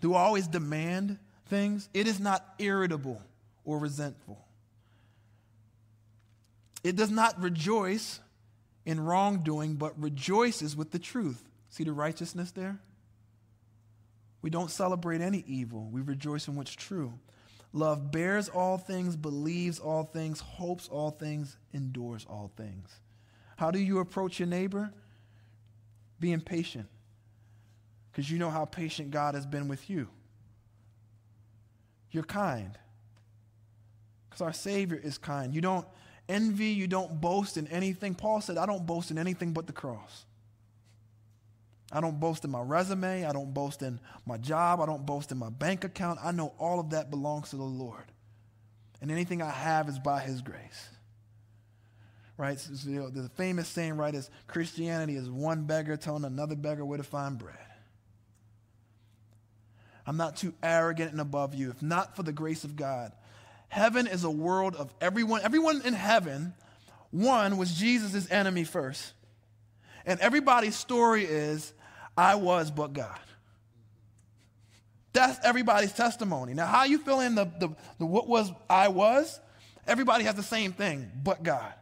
Do 0.00 0.14
I 0.14 0.20
always 0.22 0.46
demand 0.46 1.18
things? 1.46 1.88
It 1.94 2.06
is 2.06 2.20
not 2.20 2.44
irritable 2.58 3.22
or 3.64 3.78
resentful. 3.78 4.44
It 6.82 6.96
does 6.96 7.10
not 7.10 7.40
rejoice 7.40 8.20
in 8.86 9.00
wrongdoing, 9.00 9.74
but 9.74 10.00
rejoices 10.00 10.74
with 10.74 10.90
the 10.90 10.98
truth. 10.98 11.48
See 11.68 11.84
the 11.84 11.92
righteousness 11.92 12.50
there? 12.50 12.78
We 14.42 14.50
don't 14.50 14.70
celebrate 14.70 15.20
any 15.20 15.44
evil. 15.46 15.88
We 15.92 16.00
rejoice 16.00 16.48
in 16.48 16.56
what's 16.56 16.72
true. 16.72 17.12
Love 17.72 18.10
bears 18.10 18.48
all 18.48 18.78
things, 18.78 19.14
believes 19.14 19.78
all 19.78 20.04
things, 20.04 20.40
hopes 20.40 20.88
all 20.88 21.10
things, 21.10 21.56
endures 21.72 22.26
all 22.28 22.50
things. 22.56 22.88
How 23.56 23.70
do 23.70 23.78
you 23.78 23.98
approach 23.98 24.40
your 24.40 24.48
neighbor? 24.48 24.92
Being 26.18 26.40
patient. 26.40 26.88
Because 28.10 28.30
you 28.30 28.38
know 28.38 28.50
how 28.50 28.64
patient 28.64 29.10
God 29.10 29.34
has 29.34 29.46
been 29.46 29.68
with 29.68 29.88
you. 29.88 30.08
You're 32.10 32.24
kind. 32.24 32.76
Because 34.30 34.40
our 34.40 34.52
Savior 34.52 34.98
is 35.02 35.18
kind. 35.18 35.52
You 35.52 35.60
don't 35.60 35.86
envy, 36.28 36.66
you 36.66 36.86
don't 36.86 37.20
boast 37.20 37.56
in 37.56 37.66
anything. 37.66 38.14
Paul 38.14 38.40
said, 38.40 38.56
I 38.56 38.64
don't 38.64 38.86
boast 38.86 39.10
in 39.10 39.18
anything 39.18 39.52
but 39.52 39.66
the 39.66 39.72
cross. 39.72 40.24
I 41.92 42.00
don't 42.00 42.20
boast 42.20 42.44
in 42.44 42.50
my 42.50 42.60
resume. 42.60 43.24
I 43.24 43.32
don't 43.32 43.52
boast 43.52 43.82
in 43.82 43.98
my 44.24 44.36
job. 44.36 44.80
I 44.80 44.86
don't 44.86 45.04
boast 45.04 45.32
in 45.32 45.38
my 45.38 45.50
bank 45.50 45.82
account. 45.82 46.20
I 46.22 46.30
know 46.30 46.54
all 46.58 46.78
of 46.78 46.90
that 46.90 47.10
belongs 47.10 47.50
to 47.50 47.56
the 47.56 47.64
Lord. 47.64 48.04
And 49.00 49.10
anything 49.10 49.42
I 49.42 49.50
have 49.50 49.88
is 49.88 49.98
by 49.98 50.20
His 50.20 50.40
grace. 50.40 50.88
Right? 52.36 52.60
So, 52.60 52.88
you 52.88 53.00
know, 53.00 53.10
the 53.10 53.28
famous 53.30 53.68
saying, 53.68 53.96
right, 53.96 54.14
is 54.14 54.30
Christianity 54.46 55.16
is 55.16 55.28
one 55.28 55.64
beggar 55.64 55.96
telling 55.96 56.24
another 56.24 56.54
beggar 56.54 56.84
where 56.84 56.96
to 56.96 57.04
find 57.04 57.36
bread. 57.36 57.56
I'm 60.06 60.16
not 60.16 60.36
too 60.36 60.54
arrogant 60.62 61.12
and 61.12 61.20
above 61.20 61.54
you. 61.54 61.70
If 61.70 61.82
not 61.82 62.16
for 62.16 62.22
the 62.22 62.32
grace 62.32 62.64
of 62.64 62.76
God, 62.76 63.12
heaven 63.70 64.06
is 64.06 64.24
a 64.24 64.30
world 64.30 64.76
of 64.76 64.92
everyone. 65.00 65.40
Everyone 65.42 65.80
in 65.84 65.94
heaven, 65.94 66.52
one 67.10 67.56
was 67.56 67.72
Jesus' 67.72 68.30
enemy 68.30 68.64
first. 68.64 69.14
And 70.04 70.20
everybody's 70.20 70.76
story 70.76 71.24
is 71.24 71.72
I 72.16 72.34
was 72.34 72.70
but 72.70 72.92
God. 72.92 73.18
That's 75.12 75.44
everybody's 75.44 75.92
testimony. 75.92 76.52
Now, 76.54 76.66
how 76.66 76.84
you 76.84 76.98
fill 76.98 77.20
in 77.20 77.34
the, 77.34 77.44
the, 77.44 77.68
the 77.98 78.06
what 78.06 78.28
was 78.28 78.52
I 78.68 78.88
was, 78.88 79.40
everybody 79.86 80.24
has 80.24 80.34
the 80.34 80.42
same 80.42 80.72
thing, 80.72 81.10
but 81.22 81.42
God. 81.42 81.72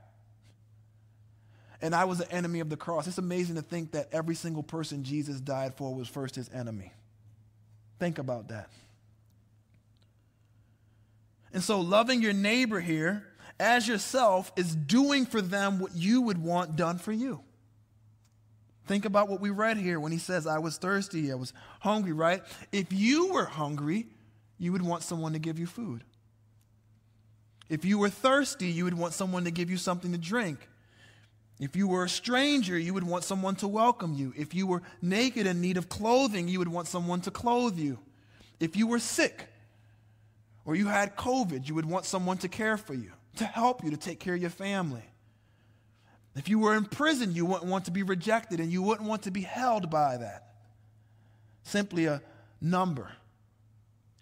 And 1.81 1.94
I 1.94 2.05
was 2.05 2.18
the 2.18 2.31
enemy 2.31 2.61
of 2.61 2.68
the 2.70 2.77
cross. 2.77 3.07
It's 3.07 3.18
amazing 3.18 3.57
to 3.57 3.62
think 3.62 3.92
that 3.92 4.09
every 4.12 4.35
single 4.35 4.62
person 4.62 5.05
Jesus 5.05 5.40
died 5.40 5.74
for 5.74 5.94
was 5.94 6.09
first 6.09 6.35
his 6.35 6.51
enemy. 6.51 6.92
Think 7.98 8.18
about 8.18 8.48
that. 8.48 8.68
And 11.53 11.63
so, 11.63 11.81
loving 11.81 12.23
your 12.23 12.33
neighbor 12.33 12.81
here 12.81 13.25
as 13.59 13.89
yourself 13.89 14.53
is 14.57 14.75
doing 14.75 15.27
for 15.27 15.41
them 15.41 15.79
what 15.79 15.95
you 15.95 16.23
would 16.23 16.39
want 16.39 16.77
done 16.77 16.99
for 16.99 17.13
you. 17.13 17.41
Think 18.87 19.05
about 19.05 19.29
what 19.29 19.41
we 19.41 19.51
read 19.51 19.77
here 19.77 20.01
when 20.01 20.13
he 20.13 20.19
says, 20.19 20.47
I 20.47 20.59
was 20.59 20.79
thirsty, 20.79 21.31
I 21.31 21.35
was 21.35 21.53
hungry, 21.81 22.13
right? 22.13 22.43
If 22.73 22.93
you 22.93 23.33
were 23.33 23.45
hungry, 23.45 24.07
you 24.59 24.73
would 24.73 24.83
want 24.83 25.03
someone 25.03 25.35
to 25.35 25.39
give 25.39 25.59
you 25.59 25.67
food. 25.67 26.05
If 27.69 27.85
you 27.85 27.99
were 27.99 28.09
thirsty, 28.09 28.69
you 28.69 28.85
would 28.85 28.95
want 28.95 29.13
someone 29.13 29.45
to 29.45 29.51
give 29.51 29.71
you 29.71 29.77
something 29.77 30.13
to 30.13 30.19
drink. 30.19 30.67
If 31.61 31.77
you 31.77 31.89
were 31.89 32.05
a 32.05 32.09
stranger, 32.09 32.79
you 32.79 32.95
would 32.95 33.05
want 33.05 33.25
someone 33.25 33.57
to 33.57 33.69
welcome 33.69 34.15
you. 34.15 34.33
If 34.37 34.55
you 34.55 34.67
were 34.67 34.83
naked 35.03 35.47
in 35.47 35.61
need 35.61 35.77
of 35.77 35.89
clothing, 35.89 36.49
you 36.49 36.59
would 36.61 36.69
want 36.69 36.87
someone 36.87 37.21
to 37.23 37.31
clothe 37.31 37.79
you. 37.79 37.99
If 38.59 38.77
you 38.77 38.87
were 38.87 39.01
sick 39.01 39.49
or 40.68 40.76
you 40.76 40.87
had 40.87 41.16
COVID, 41.16 41.66
you 41.66 41.74
would 41.76 41.87
want 41.87 42.04
someone 42.04 42.37
to 42.37 42.46
care 42.46 42.76
for 42.76 42.92
you, 42.92 43.11
to 43.37 43.46
help 43.46 43.83
you, 43.83 43.90
to 43.90 43.96
take 43.96 44.20
care 44.20 44.35
of 44.35 44.40
your 44.42 44.50
family. 44.50 45.02
If 46.37 46.50
you 46.50 46.59
were 46.59 46.76
in 46.76 46.85
prison, 46.85 47.35
you 47.35 47.46
wouldn't 47.46 47.70
want 47.70 47.87
to 47.87 47.90
be 47.90 48.02
rejected 48.02 48.61
and 48.61 48.70
you 48.70 48.83
wouldn't 48.83 49.09
want 49.09 49.22
to 49.22 49.31
be 49.31 49.40
held 49.40 49.88
by 49.88 50.18
that. 50.18 50.57
Simply 51.62 52.04
a 52.04 52.20
number 52.61 53.11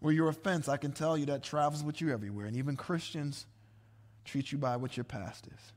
or 0.00 0.12
your 0.12 0.28
offense, 0.28 0.68
I 0.68 0.76
can 0.76 0.92
tell 0.92 1.18
you 1.18 1.26
that 1.26 1.42
travels 1.42 1.82
with 1.82 2.00
you 2.00 2.12
everywhere. 2.12 2.46
And 2.46 2.56
even 2.56 2.76
Christians 2.76 3.44
treat 4.24 4.52
you 4.52 4.58
by 4.58 4.76
what 4.76 4.96
your 4.96 5.02
past 5.02 5.48
is. 5.48 5.72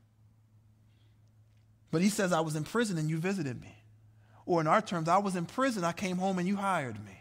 But 1.90 2.04
he 2.04 2.10
says, 2.10 2.32
I 2.32 2.42
was 2.42 2.56
in 2.56 2.64
prison 2.64 3.00
and 3.00 3.10
you 3.10 3.18
visited 3.18 3.60
me. 3.60 3.76
Or 4.46 4.62
in 4.62 4.68
our 4.68 4.84
terms, 4.84 5.10
I 5.10 5.18
was 5.18 5.36
in 5.36 5.48
prison, 5.48 5.84
I 5.84 5.94
came 5.94 6.18
home 6.18 6.38
and 6.38 6.48
you 6.48 6.58
hired 6.58 7.04
me. 7.04 7.19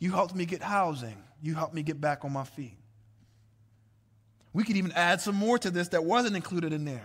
You 0.00 0.10
helped 0.10 0.34
me 0.34 0.46
get 0.46 0.62
housing. 0.62 1.16
You 1.40 1.54
helped 1.54 1.74
me 1.74 1.82
get 1.82 2.00
back 2.00 2.24
on 2.24 2.32
my 2.32 2.44
feet. 2.44 2.76
We 4.52 4.64
could 4.64 4.76
even 4.76 4.90
add 4.92 5.20
some 5.20 5.36
more 5.36 5.58
to 5.58 5.70
this 5.70 5.88
that 5.88 6.04
wasn't 6.04 6.34
included 6.34 6.72
in 6.72 6.84
there. 6.84 7.04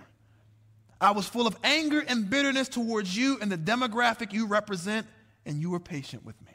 I 0.99 1.12
was 1.12 1.27
full 1.27 1.46
of 1.46 1.56
anger 1.63 2.04
and 2.08 2.27
bitterness 2.27 2.69
towards 2.69 3.15
you 3.15 3.37
and 3.41 3.52
the 3.52 3.58
demographic 3.58 4.33
you 4.33 4.48
represent, 4.48 5.06
and 5.46 5.62
you 5.62 5.69
were 5.69 5.79
patient 5.79 6.25
with 6.25 6.41
me. 6.41 6.54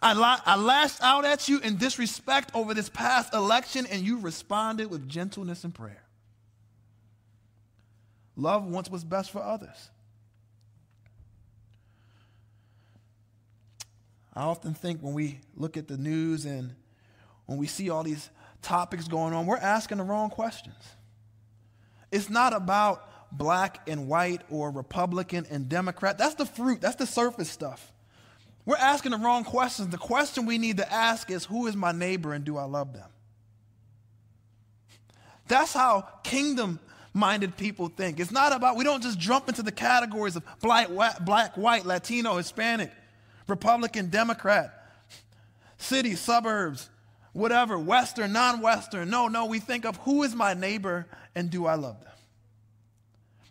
I, 0.00 0.12
la- 0.12 0.40
I 0.46 0.56
lashed 0.56 1.02
out 1.02 1.24
at 1.24 1.48
you 1.48 1.58
in 1.60 1.76
disrespect 1.76 2.50
over 2.54 2.74
this 2.74 2.88
past 2.88 3.34
election, 3.34 3.86
and 3.90 4.02
you 4.02 4.20
responded 4.20 4.90
with 4.90 5.08
gentleness 5.08 5.64
and 5.64 5.74
prayer. 5.74 6.02
Love 8.36 8.64
wants 8.64 8.90
what's 8.90 9.04
best 9.04 9.30
for 9.30 9.42
others. 9.42 9.90
I 14.34 14.42
often 14.42 14.74
think 14.74 15.00
when 15.00 15.14
we 15.14 15.40
look 15.56 15.76
at 15.76 15.88
the 15.88 15.98
news 15.98 16.44
and 16.44 16.74
when 17.46 17.58
we 17.58 17.66
see 17.66 17.90
all 17.90 18.02
these 18.02 18.30
topics 18.62 19.08
going 19.08 19.34
on, 19.34 19.46
we're 19.46 19.56
asking 19.58 19.98
the 19.98 20.04
wrong 20.04 20.30
questions. 20.30 20.76
It's 22.10 22.30
not 22.30 22.52
about 22.52 23.08
black 23.32 23.88
and 23.88 24.08
white 24.08 24.42
or 24.50 24.70
Republican 24.70 25.46
and 25.50 25.68
Democrat. 25.68 26.18
That's 26.18 26.34
the 26.34 26.46
fruit, 26.46 26.80
that's 26.80 26.96
the 26.96 27.06
surface 27.06 27.50
stuff. 27.50 27.92
We're 28.64 28.76
asking 28.76 29.10
the 29.10 29.18
wrong 29.18 29.44
questions. 29.44 29.88
The 29.88 29.98
question 29.98 30.46
we 30.46 30.56
need 30.56 30.76
to 30.76 30.92
ask 30.92 31.30
is 31.30 31.44
who 31.44 31.66
is 31.66 31.74
my 31.74 31.92
neighbor 31.92 32.32
and 32.32 32.44
do 32.44 32.56
I 32.56 32.64
love 32.64 32.92
them? 32.92 33.08
That's 35.48 35.72
how 35.72 36.02
kingdom 36.22 36.78
minded 37.12 37.56
people 37.56 37.88
think. 37.88 38.20
It's 38.20 38.30
not 38.30 38.52
about, 38.52 38.76
we 38.76 38.84
don't 38.84 39.02
just 39.02 39.18
jump 39.18 39.48
into 39.48 39.62
the 39.62 39.72
categories 39.72 40.36
of 40.36 40.44
black, 40.60 40.88
black, 41.24 41.56
white, 41.56 41.84
Latino, 41.84 42.36
Hispanic, 42.36 42.92
Republican, 43.48 44.08
Democrat, 44.08 44.72
city, 45.78 46.14
suburbs, 46.14 46.88
whatever, 47.32 47.78
Western, 47.78 48.32
non 48.32 48.60
Western. 48.60 49.10
No, 49.10 49.28
no, 49.28 49.46
we 49.46 49.58
think 49.58 49.84
of 49.84 49.96
who 49.98 50.22
is 50.22 50.34
my 50.34 50.54
neighbor 50.54 51.06
and 51.34 51.50
do 51.50 51.66
I 51.66 51.74
love 51.74 52.02
them? 52.02 52.12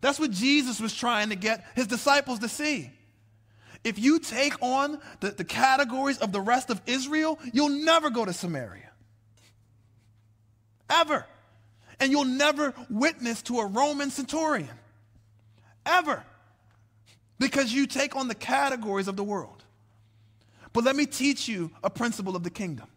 That's 0.02 0.20
what 0.20 0.32
Jesus 0.32 0.80
was 0.80 0.96
trying 0.96 1.30
to 1.30 1.36
get 1.36 1.64
his 1.76 1.88
disciples 1.88 2.39
to 2.39 2.50
see. 2.50 2.89
If 3.84 3.98
you 3.98 4.20
take 4.20 4.62
on 4.62 5.00
the, 5.20 5.32
the 5.32 5.44
categories 5.44 6.18
of 6.20 6.32
the 6.32 6.42
rest 6.42 6.70
of 6.70 6.82
Israel, 6.86 7.39
you'll 7.54 7.70
never 7.70 8.10
go 8.10 8.26
to 8.26 8.34
Samaria. 8.34 8.89
Ever. 10.89 11.26
And 12.00 12.12
you'll 12.12 12.26
never 12.26 12.74
witness 12.89 13.42
to 13.44 13.60
a 13.60 13.66
Roman 13.66 14.10
centurion. 14.10 14.70
Ever. 15.86 16.24
Because 17.39 17.74
you 17.74 17.88
take 17.88 18.16
on 18.16 18.28
the 18.28 18.36
categories 18.36 19.08
of 19.08 19.16
the 19.16 19.24
world. 19.24 19.61
But 20.74 20.84
let 20.84 20.95
me 20.95 21.05
teach 21.05 21.47
you 21.47 21.72
a 21.84 21.89
principle 21.89 22.36
of 22.36 22.43
the 22.43 22.49
kingdom 22.49 22.88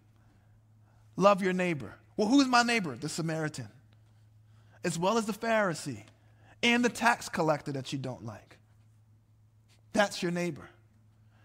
love 1.16 1.42
your 1.42 1.52
neighbor. 1.52 1.94
Well, 2.16 2.28
who's 2.28 2.46
my 2.46 2.62
neighbor? 2.62 2.96
The 2.96 3.08
Samaritan, 3.08 3.68
as 4.84 4.98
well 4.98 5.18
as 5.18 5.26
the 5.26 5.32
Pharisee 5.32 6.02
and 6.62 6.84
the 6.84 6.88
tax 6.88 7.28
collector 7.28 7.72
that 7.72 7.92
you 7.92 7.98
don't 7.98 8.24
like. 8.24 8.58
That's 9.92 10.22
your 10.22 10.32
neighbor. 10.32 10.68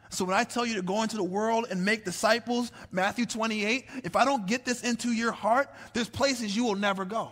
So 0.09 0.25
when 0.25 0.35
I 0.35 0.43
tell 0.43 0.65
you 0.65 0.75
to 0.75 0.81
go 0.81 1.03
into 1.03 1.17
the 1.17 1.23
world 1.23 1.67
and 1.69 1.85
make 1.85 2.03
disciples, 2.03 2.71
Matthew 2.91 3.27
28, 3.27 3.85
if 4.03 4.15
I 4.15 4.25
don't 4.25 4.47
get 4.47 4.65
this 4.65 4.81
into 4.81 5.09
your 5.09 5.31
heart, 5.31 5.69
there's 5.93 6.09
places 6.09 6.55
you 6.55 6.63
will 6.65 6.75
never 6.75 7.05
go. 7.05 7.31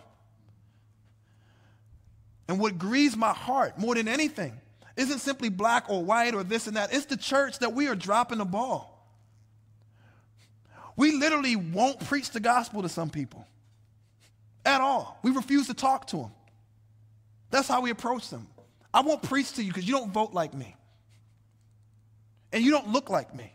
And 2.47 2.59
what 2.59 2.77
grieves 2.77 3.17
my 3.17 3.33
heart 3.33 3.79
more 3.79 3.95
than 3.95 4.07
anything 4.07 4.53
isn't 4.97 5.19
simply 5.19 5.49
black 5.49 5.89
or 5.89 6.03
white 6.03 6.35
or 6.35 6.43
this 6.43 6.67
and 6.67 6.75
that. 6.75 6.93
It's 6.93 7.05
the 7.05 7.17
church 7.17 7.59
that 7.59 7.73
we 7.73 7.87
are 7.87 7.95
dropping 7.95 8.39
the 8.39 8.45
ball. 8.45 8.93
We 10.95 11.13
literally 11.13 11.55
won't 11.55 12.05
preach 12.07 12.31
the 12.31 12.39
gospel 12.39 12.81
to 12.81 12.89
some 12.89 13.09
people 13.09 13.47
at 14.65 14.81
all. 14.81 15.19
We 15.21 15.31
refuse 15.31 15.67
to 15.67 15.73
talk 15.73 16.07
to 16.07 16.17
them. 16.17 16.31
That's 17.51 17.67
how 17.67 17.81
we 17.81 17.91
approach 17.91 18.29
them. 18.29 18.47
I 18.93 19.01
won't 19.01 19.21
preach 19.21 19.53
to 19.53 19.63
you 19.63 19.69
because 19.69 19.87
you 19.87 19.93
don't 19.93 20.11
vote 20.11 20.33
like 20.33 20.53
me 20.53 20.75
and 22.51 22.63
you 22.63 22.71
don't 22.71 22.89
look 22.89 23.09
like 23.09 23.33
me. 23.35 23.53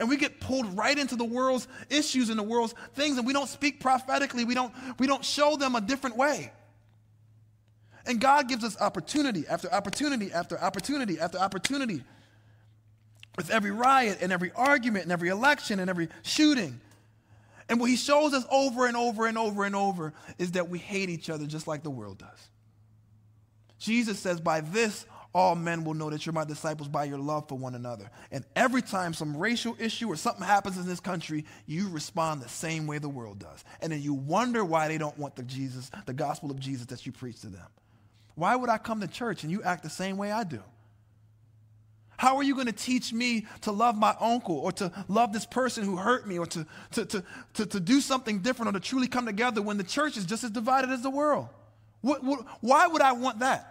And 0.00 0.08
we 0.08 0.16
get 0.16 0.40
pulled 0.40 0.76
right 0.76 0.98
into 0.98 1.14
the 1.14 1.24
world's 1.24 1.68
issues 1.88 2.28
and 2.28 2.38
the 2.38 2.42
world's 2.42 2.74
things, 2.94 3.16
and 3.16 3.26
we 3.26 3.32
don't 3.32 3.48
speak 3.48 3.80
prophetically. 3.80 4.44
We 4.44 4.54
don't, 4.54 4.72
we 4.98 5.06
don't 5.06 5.24
show 5.24 5.56
them 5.56 5.76
a 5.76 5.80
different 5.80 6.16
way. 6.16 6.52
And 8.06 8.20
God 8.20 8.48
gives 8.48 8.64
us 8.64 8.80
opportunity 8.80 9.44
after 9.48 9.72
opportunity 9.72 10.32
after 10.32 10.58
opportunity 10.58 11.18
after 11.18 11.38
opportunity. 11.38 12.02
With 13.36 13.50
every 13.50 13.70
riot 13.70 14.18
and 14.20 14.32
every 14.32 14.52
argument 14.54 15.04
and 15.04 15.12
every 15.12 15.28
election 15.28 15.80
and 15.80 15.90
every 15.90 16.08
shooting. 16.22 16.80
And 17.68 17.80
what 17.80 17.90
he 17.90 17.96
shows 17.96 18.34
us 18.34 18.44
over 18.50 18.86
and 18.86 18.96
over 18.96 19.26
and 19.26 19.38
over 19.38 19.64
and 19.64 19.74
over 19.74 20.12
is 20.38 20.52
that 20.52 20.68
we 20.68 20.78
hate 20.78 21.08
each 21.08 21.30
other 21.30 21.46
just 21.46 21.66
like 21.66 21.82
the 21.82 21.90
world 21.90 22.18
does. 22.18 22.48
Jesus 23.78 24.18
says, 24.18 24.40
By 24.40 24.60
this 24.60 25.06
all 25.34 25.56
men 25.56 25.82
will 25.82 25.94
know 25.94 26.10
that 26.10 26.24
you're 26.24 26.32
my 26.32 26.44
disciples 26.44 26.88
by 26.88 27.04
your 27.04 27.18
love 27.18 27.48
for 27.48 27.58
one 27.58 27.74
another. 27.74 28.08
And 28.30 28.44
every 28.54 28.82
time 28.82 29.12
some 29.12 29.36
racial 29.36 29.74
issue 29.80 30.08
or 30.08 30.16
something 30.16 30.46
happens 30.46 30.78
in 30.78 30.86
this 30.86 31.00
country, 31.00 31.44
you 31.66 31.88
respond 31.88 32.40
the 32.40 32.48
same 32.48 32.86
way 32.86 32.98
the 32.98 33.08
world 33.08 33.40
does. 33.40 33.64
And 33.80 33.90
then 33.90 34.00
you 34.00 34.14
wonder 34.14 34.64
why 34.64 34.86
they 34.86 34.96
don't 34.96 35.18
want 35.18 35.34
the 35.34 35.42
Jesus, 35.42 35.90
the 36.06 36.12
gospel 36.12 36.52
of 36.52 36.60
Jesus 36.60 36.86
that 36.86 37.04
you 37.04 37.10
preach 37.10 37.40
to 37.40 37.48
them. 37.48 37.66
Why 38.34 38.56
would 38.56 38.70
I 38.70 38.78
come 38.78 39.00
to 39.00 39.06
church 39.06 39.42
and 39.42 39.52
you 39.52 39.62
act 39.62 39.82
the 39.82 39.90
same 39.90 40.16
way 40.16 40.32
I 40.32 40.44
do? 40.44 40.60
How 42.16 42.36
are 42.36 42.42
you 42.42 42.54
going 42.54 42.66
to 42.66 42.72
teach 42.72 43.12
me 43.12 43.46
to 43.62 43.72
love 43.72 43.96
my 43.96 44.14
uncle 44.20 44.56
or 44.56 44.72
to 44.72 44.92
love 45.08 45.32
this 45.32 45.46
person 45.46 45.84
who 45.84 45.96
hurt 45.96 46.26
me 46.26 46.38
or 46.38 46.46
to, 46.46 46.66
to, 46.92 47.04
to, 47.06 47.24
to, 47.54 47.66
to 47.66 47.80
do 47.80 48.00
something 48.00 48.38
different 48.38 48.70
or 48.70 48.78
to 48.78 48.80
truly 48.80 49.08
come 49.08 49.26
together 49.26 49.60
when 49.60 49.78
the 49.78 49.84
church 49.84 50.16
is 50.16 50.24
just 50.24 50.44
as 50.44 50.50
divided 50.50 50.90
as 50.90 51.02
the 51.02 51.10
world? 51.10 51.48
What, 52.00 52.22
what, 52.22 52.46
why 52.60 52.86
would 52.86 53.02
I 53.02 53.12
want 53.12 53.40
that? 53.40 53.70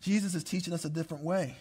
Jesus 0.00 0.34
is 0.34 0.44
teaching 0.44 0.74
us 0.74 0.84
a 0.84 0.90
different 0.90 1.24
way. 1.24 1.56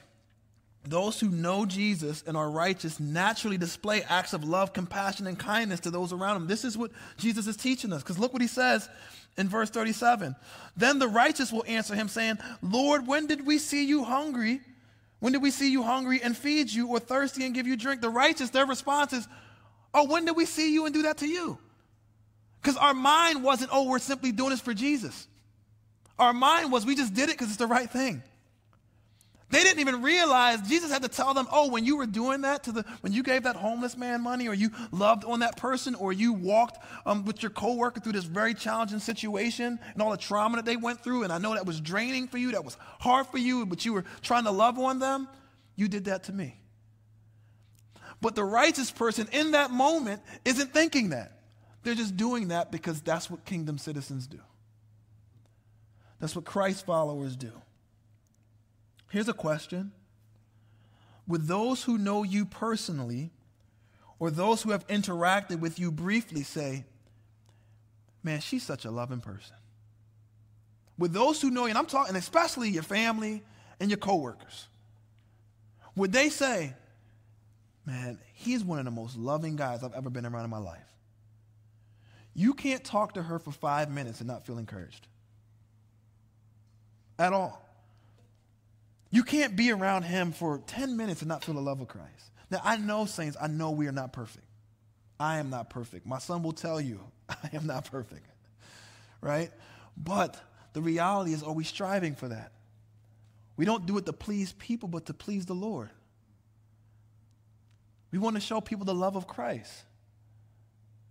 Those 0.90 1.20
who 1.20 1.30
know 1.30 1.66
Jesus 1.66 2.24
and 2.26 2.38
are 2.38 2.50
righteous 2.50 3.00
naturally 3.00 3.58
display 3.58 4.04
acts 4.04 4.34
of 4.34 4.44
love, 4.44 4.74
compassion, 4.74 5.28
and 5.28 5.38
kindness 5.38 5.82
to 5.82 5.92
those 5.92 6.14
around 6.14 6.36
them. 6.36 6.48
This 6.48 6.64
is 6.64 6.78
what 6.78 6.92
Jesus 7.18 7.48
is 7.48 7.58
teaching 7.58 7.92
us. 7.92 8.04
Because 8.04 8.18
look 8.18 8.32
what 8.32 8.42
he 8.42 8.48
says 8.48 8.88
in 9.38 9.50
verse 9.50 9.70
37. 9.70 10.36
Then 10.76 11.00
the 11.00 11.08
righteous 11.08 11.52
will 11.52 11.66
answer 11.68 11.94
him, 11.94 12.08
saying, 12.08 12.38
Lord, 12.62 13.06
when 13.06 13.28
did 13.28 13.46
we 13.46 13.58
see 13.58 13.86
you 13.86 14.04
hungry? 14.04 14.62
When 15.20 15.34
did 15.34 15.42
we 15.42 15.52
see 15.52 15.72
you 15.72 15.84
hungry 15.84 16.22
and 16.24 16.38
feed 16.38 16.72
you, 16.72 16.88
or 16.88 17.00
thirsty 17.00 17.46
and 17.46 17.54
give 17.54 17.68
you 17.68 17.76
drink? 17.76 18.02
The 18.02 18.10
righteous, 18.10 18.52
their 18.52 18.66
response 18.66 19.14
is, 19.14 19.28
Oh, 19.94 20.06
when 20.06 20.26
did 20.26 20.36
we 20.36 20.46
see 20.46 20.74
you 20.74 20.86
and 20.86 20.94
do 20.94 21.04
that 21.04 21.18
to 21.18 21.28
you? 21.28 21.58
Because 22.62 22.78
our 22.78 22.94
mind 22.94 23.44
wasn't, 23.44 23.72
Oh, 23.74 23.90
we're 23.90 24.00
simply 24.00 24.32
doing 24.32 24.52
this 24.52 24.62
for 24.62 24.74
Jesus. 24.74 25.28
Our 26.20 26.34
mind 26.34 26.72
was, 26.72 26.86
We 26.86 26.96
just 26.96 27.14
did 27.14 27.30
it 27.30 27.34
because 27.34 27.48
it's 27.48 27.58
the 27.58 27.68
right 27.68 27.90
thing. 27.90 28.22
They 29.50 29.64
didn't 29.64 29.80
even 29.80 30.02
realize 30.02 30.62
Jesus 30.68 30.92
had 30.92 31.04
to 31.04 31.08
tell 31.08 31.34
them, 31.34 31.48
oh, 31.52 31.70
when 31.70 31.86
you 31.86 31.96
were 31.96 32.06
doing 32.06 32.42
that 32.42 32.64
to 32.66 32.74
the, 32.74 32.86
when 33.00 33.14
you 33.14 33.24
gave 33.24 33.44
that 33.44 33.56
homeless 33.56 33.96
man 33.96 34.22
money 34.22 34.50
or 34.50 34.54
you 34.54 34.72
loved 34.92 35.24
on 35.24 35.40
that 35.40 35.56
person 35.56 35.96
or 35.96 36.12
you 36.12 36.34
walked 36.34 36.84
um, 37.06 37.24
with 37.24 37.42
your 37.42 37.50
coworker 37.50 38.02
through 38.02 38.12
this 38.12 38.26
very 38.26 38.54
challenging 38.54 39.00
situation 39.00 39.80
and 39.94 40.02
all 40.02 40.12
the 40.12 40.18
trauma 40.18 40.58
that 40.58 40.66
they 40.66 40.76
went 40.76 41.02
through, 41.02 41.24
and 41.24 41.32
I 41.32 41.38
know 41.38 41.54
that 41.54 41.66
was 41.66 41.80
draining 41.80 42.28
for 42.28 42.38
you, 42.38 42.52
that 42.52 42.66
was 42.66 42.76
hard 43.00 43.28
for 43.28 43.38
you, 43.38 43.66
but 43.66 43.86
you 43.86 43.94
were 43.94 44.04
trying 44.22 44.44
to 44.44 44.52
love 44.52 44.78
on 44.80 45.00
them, 45.00 45.30
you 45.78 45.88
did 45.88 46.06
that 46.06 46.26
to 46.26 46.34
me. 46.34 46.60
But 48.22 48.36
the 48.36 48.44
righteous 48.44 48.92
person 48.92 49.30
in 49.32 49.52
that 49.52 49.72
moment 49.72 50.22
isn't 50.44 50.74
thinking 50.74 51.10
that. 51.10 51.40
They're 51.84 51.96
just 51.96 52.18
doing 52.18 52.50
that 52.50 52.70
because 52.70 53.00
that's 53.00 53.30
what 53.30 53.46
kingdom 53.46 53.78
citizens 53.78 54.28
do. 54.28 54.40
That's 56.20 56.36
what 56.36 56.44
Christ 56.44 56.86
followers 56.86 57.38
do. 57.38 57.54
Here's 59.10 59.30
a 59.30 59.34
question 59.34 59.92
Would 61.28 61.48
those 61.48 61.84
who 61.84 61.98
know 61.98 62.24
you 62.24 62.46
personally 62.46 63.32
or 64.20 64.32
those 64.32 64.62
who 64.64 64.72
have 64.72 64.88
interacted 64.88 65.60
with 65.60 65.80
you 65.80 65.92
briefly 65.92 66.44
say, 66.44 66.86
Man, 68.24 68.40
she's 68.40 68.64
such 68.64 68.86
a 68.86 68.92
loving 68.92 69.22
person? 69.22 69.56
Would 70.98 71.14
those 71.14 71.42
who 71.42 71.52
know 71.52 71.64
you, 71.64 71.70
and 71.70 71.78
I'm 71.78 71.86
talking 71.86 72.16
especially 72.16 72.70
your 72.70 72.84
family 72.84 73.44
and 73.80 73.90
your 73.90 73.98
coworkers, 73.98 74.68
would 75.96 76.12
they 76.12 76.30
say, 76.30 76.74
Man, 77.86 78.20
he's 78.34 78.64
one 78.64 78.80
of 78.80 78.86
the 78.86 78.92
most 78.92 79.16
loving 79.16 79.56
guys 79.56 79.84
I've 79.84 79.94
ever 79.94 80.10
been 80.10 80.26
around 80.26 80.44
in 80.44 80.50
my 80.50 80.58
life? 80.58 80.82
You 82.34 82.54
can't 82.54 82.84
talk 82.84 83.14
to 83.14 83.24
her 83.24 83.40
for 83.40 83.52
five 83.52 83.90
minutes 83.90 84.20
and 84.20 84.28
not 84.28 84.46
feel 84.46 84.60
encouraged. 84.60 85.08
At 87.18 87.34
all. 87.34 87.67
You 89.18 89.24
can't 89.24 89.56
be 89.56 89.72
around 89.72 90.04
him 90.04 90.32
for 90.32 90.60
10 90.68 90.96
minutes 90.96 91.24
and 91.24 91.30
not 91.30 91.44
feel 91.44 91.56
the 91.56 91.62
love 91.62 91.82
of 91.82 91.88
Christ. 91.88 92.30
Now, 92.52 92.62
I 92.64 92.78
know, 92.78 93.06
saints, 93.06 93.36
I 93.42 93.48
know 93.48 93.72
we 93.72 93.88
are 93.88 93.92
not 93.92 94.14
perfect. 94.14 94.46
I 95.20 95.40
am 95.40 95.50
not 95.50 95.72
perfect. 95.72 96.06
My 96.06 96.20
son 96.20 96.44
will 96.44 96.52
tell 96.52 96.80
you, 96.80 97.00
I 97.30 97.50
am 97.54 97.66
not 97.66 97.90
perfect. 97.90 98.28
Right? 99.20 99.50
But 99.98 100.40
the 100.74 100.84
reality 100.84 101.34
is, 101.34 101.42
are 101.42 101.52
we 101.52 101.64
striving 101.64 102.14
for 102.14 102.28
that? 102.28 102.52
We 103.56 103.66
don't 103.66 103.88
do 103.88 103.98
it 103.98 104.06
to 104.06 104.14
please 104.14 104.54
people, 104.54 104.88
but 104.88 105.08
to 105.08 105.16
please 105.16 105.48
the 105.48 105.56
Lord. 105.56 105.90
We 108.12 108.20
want 108.20 108.36
to 108.36 108.40
show 108.40 108.62
people 108.62 108.86
the 108.86 108.94
love 108.94 109.16
of 109.16 109.26
Christ. 109.26 109.74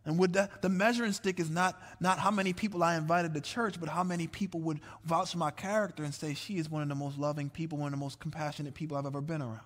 And 0.06 0.18
would 0.18 0.34
that, 0.34 0.62
the 0.62 0.68
measuring 0.68 1.12
stick 1.12 1.40
is 1.40 1.50
not, 1.50 1.82
not 1.98 2.20
how 2.20 2.30
many 2.30 2.52
people 2.52 2.84
I 2.84 2.94
invited 2.94 3.34
to 3.34 3.40
church, 3.40 3.80
but 3.80 3.88
how 3.88 4.04
many 4.04 4.28
people 4.28 4.60
would 4.60 4.80
vouch 5.04 5.32
for 5.32 5.38
my 5.38 5.50
character 5.50 6.04
and 6.04 6.14
say, 6.14 6.32
she 6.34 6.58
is 6.58 6.70
one 6.70 6.80
of 6.80 6.88
the 6.88 6.94
most 6.94 7.18
loving 7.18 7.50
people, 7.50 7.76
one 7.76 7.92
of 7.92 7.98
the 7.98 8.04
most 8.04 8.20
compassionate 8.20 8.72
people 8.72 8.96
I've 8.96 9.04
ever 9.04 9.20
been 9.20 9.42
around. 9.42 9.60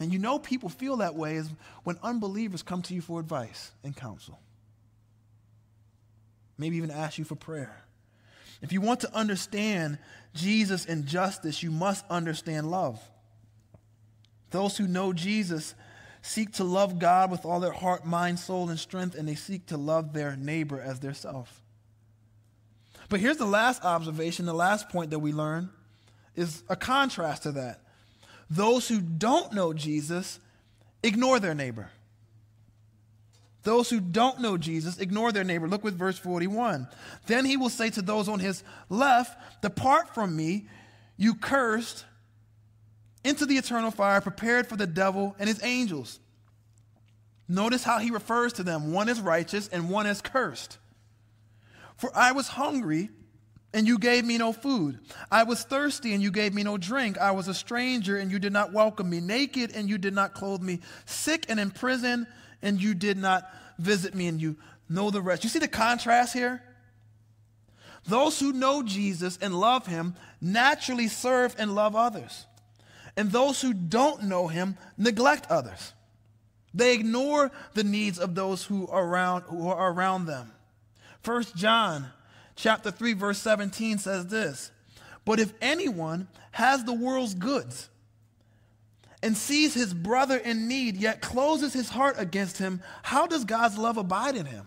And 0.00 0.10
you 0.10 0.18
know 0.18 0.38
people 0.38 0.70
feel 0.70 0.96
that 0.96 1.14
way 1.14 1.36
is 1.36 1.50
when 1.84 1.98
unbelievers 2.02 2.62
come 2.62 2.80
to 2.82 2.94
you 2.94 3.02
for 3.02 3.20
advice 3.20 3.70
and 3.84 3.94
counsel. 3.94 4.38
Maybe 6.56 6.78
even 6.78 6.90
ask 6.90 7.18
you 7.18 7.24
for 7.24 7.36
prayer. 7.36 7.84
If 8.62 8.72
you 8.72 8.80
want 8.80 9.00
to 9.00 9.14
understand 9.14 9.98
Jesus 10.34 10.86
and 10.86 11.04
justice, 11.04 11.62
you 11.62 11.70
must 11.70 12.04
understand 12.08 12.70
love. 12.70 12.98
Those 14.50 14.78
who 14.78 14.86
know 14.86 15.12
Jesus 15.12 15.74
seek 16.24 16.52
to 16.54 16.64
love 16.64 16.98
God 16.98 17.30
with 17.30 17.44
all 17.44 17.60
their 17.60 17.72
heart, 17.72 18.06
mind, 18.06 18.38
soul, 18.38 18.70
and 18.70 18.78
strength, 18.78 19.14
and 19.14 19.28
they 19.28 19.34
seek 19.34 19.66
to 19.66 19.76
love 19.76 20.14
their 20.14 20.36
neighbor 20.36 20.80
as 20.80 20.98
their 21.00 21.12
self. 21.12 21.62
But 23.10 23.20
here's 23.20 23.36
the 23.36 23.44
last 23.44 23.84
observation, 23.84 24.46
the 24.46 24.54
last 24.54 24.88
point 24.88 25.10
that 25.10 25.18
we 25.18 25.32
learn 25.32 25.68
is 26.34 26.62
a 26.70 26.76
contrast 26.76 27.42
to 27.42 27.52
that. 27.52 27.80
Those 28.48 28.88
who 28.88 29.00
don't 29.00 29.52
know 29.52 29.74
Jesus 29.74 30.40
ignore 31.02 31.38
their 31.40 31.54
neighbor. 31.54 31.90
Those 33.62 33.90
who 33.90 34.00
don't 34.00 34.40
know 34.40 34.56
Jesus 34.56 34.98
ignore 34.98 35.30
their 35.30 35.44
neighbor. 35.44 35.68
Look 35.68 35.84
with 35.84 35.98
verse 35.98 36.18
41. 36.18 36.88
Then 37.26 37.44
he 37.44 37.58
will 37.58 37.68
say 37.68 37.90
to 37.90 38.02
those 38.02 38.30
on 38.30 38.40
his 38.40 38.64
left, 38.88 39.62
Depart 39.62 40.14
from 40.14 40.34
me, 40.34 40.68
you 41.18 41.34
cursed, 41.34 42.06
into 43.24 43.46
the 43.46 43.56
eternal 43.56 43.90
fire 43.90 44.20
prepared 44.20 44.66
for 44.66 44.76
the 44.76 44.86
devil 44.86 45.34
and 45.38 45.48
his 45.48 45.62
angels. 45.64 46.20
Notice 47.48 47.82
how 47.82 47.98
he 47.98 48.10
refers 48.10 48.52
to 48.54 48.62
them 48.62 48.92
one 48.92 49.08
is 49.08 49.20
righteous 49.20 49.68
and 49.68 49.90
one 49.90 50.06
is 50.06 50.20
cursed. 50.20 50.78
For 51.96 52.10
I 52.14 52.32
was 52.32 52.48
hungry 52.48 53.10
and 53.74 53.88
you 53.88 53.98
gave 53.98 54.24
me 54.24 54.38
no 54.38 54.52
food. 54.52 55.00
I 55.32 55.42
was 55.42 55.64
thirsty, 55.64 56.14
and 56.14 56.22
you 56.22 56.30
gave 56.30 56.54
me 56.54 56.62
no 56.62 56.78
drink. 56.78 57.18
I 57.18 57.32
was 57.32 57.48
a 57.48 57.54
stranger, 57.54 58.16
and 58.16 58.30
you 58.30 58.38
did 58.38 58.52
not 58.52 58.72
welcome 58.72 59.10
me. 59.10 59.18
Naked, 59.18 59.72
and 59.74 59.90
you 59.90 59.98
did 59.98 60.14
not 60.14 60.32
clothe 60.32 60.62
me. 60.62 60.78
Sick 61.06 61.46
and 61.48 61.58
in 61.58 61.72
prison, 61.72 62.28
and 62.62 62.80
you 62.80 62.94
did 62.94 63.18
not 63.18 63.50
visit 63.80 64.14
me. 64.14 64.28
And 64.28 64.40
you 64.40 64.56
know 64.88 65.10
the 65.10 65.20
rest. 65.20 65.42
You 65.42 65.50
see 65.50 65.58
the 65.58 65.66
contrast 65.66 66.32
here? 66.32 66.62
Those 68.06 68.38
who 68.38 68.52
know 68.52 68.84
Jesus 68.84 69.38
and 69.42 69.58
love 69.58 69.88
him 69.88 70.14
naturally 70.40 71.08
serve 71.08 71.56
and 71.58 71.74
love 71.74 71.96
others. 71.96 72.46
And 73.16 73.30
those 73.30 73.60
who 73.60 73.72
don't 73.72 74.24
know 74.24 74.48
him 74.48 74.76
neglect 74.98 75.46
others. 75.50 75.92
They 76.72 76.94
ignore 76.94 77.52
the 77.74 77.84
needs 77.84 78.18
of 78.18 78.34
those 78.34 78.64
who 78.64 78.88
are 78.88 79.04
around, 79.04 79.42
who 79.42 79.68
are 79.68 79.92
around 79.92 80.26
them. 80.26 80.50
First 81.22 81.54
John 81.54 82.08
chapter 82.56 82.90
3, 82.90 83.12
verse 83.14 83.38
17 83.38 83.98
says 83.98 84.26
this 84.26 84.72
But 85.24 85.38
if 85.38 85.52
anyone 85.62 86.26
has 86.50 86.84
the 86.84 86.92
world's 86.92 87.34
goods 87.34 87.88
and 89.22 89.36
sees 89.36 89.72
his 89.72 89.94
brother 89.94 90.36
in 90.36 90.66
need, 90.66 90.96
yet 90.96 91.20
closes 91.22 91.72
his 91.72 91.88
heart 91.88 92.16
against 92.18 92.58
him, 92.58 92.82
how 93.04 93.26
does 93.26 93.44
God's 93.44 93.78
love 93.78 93.96
abide 93.96 94.36
in 94.36 94.46
him? 94.46 94.66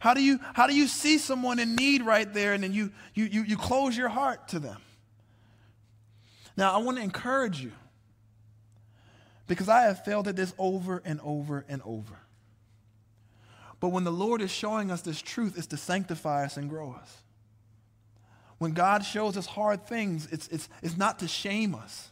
How 0.00 0.14
do 0.14 0.22
you, 0.22 0.40
how 0.54 0.66
do 0.66 0.74
you 0.74 0.88
see 0.88 1.16
someone 1.16 1.60
in 1.60 1.76
need 1.76 2.02
right 2.02 2.30
there 2.34 2.54
and 2.54 2.64
then 2.64 2.72
you, 2.72 2.90
you, 3.14 3.26
you, 3.26 3.42
you 3.44 3.56
close 3.56 3.96
your 3.96 4.08
heart 4.08 4.48
to 4.48 4.58
them? 4.58 4.78
Now, 6.56 6.74
I 6.74 6.78
want 6.78 6.98
to 6.98 7.02
encourage 7.02 7.60
you 7.60 7.72
because 9.46 9.68
I 9.68 9.82
have 9.82 10.04
failed 10.04 10.28
at 10.28 10.36
this 10.36 10.54
over 10.58 11.02
and 11.04 11.20
over 11.22 11.64
and 11.68 11.82
over. 11.84 12.18
But 13.80 13.88
when 13.88 14.04
the 14.04 14.12
Lord 14.12 14.40
is 14.40 14.50
showing 14.50 14.90
us 14.90 15.02
this 15.02 15.20
truth, 15.20 15.58
it's 15.58 15.66
to 15.68 15.76
sanctify 15.76 16.44
us 16.44 16.56
and 16.56 16.70
grow 16.70 16.92
us. 16.92 17.16
When 18.58 18.72
God 18.72 19.04
shows 19.04 19.36
us 19.36 19.44
hard 19.44 19.88
things, 19.88 20.28
it's, 20.30 20.46
it's, 20.48 20.68
it's 20.82 20.96
not 20.96 21.18
to 21.18 21.26
shame 21.26 21.74
us. 21.74 22.10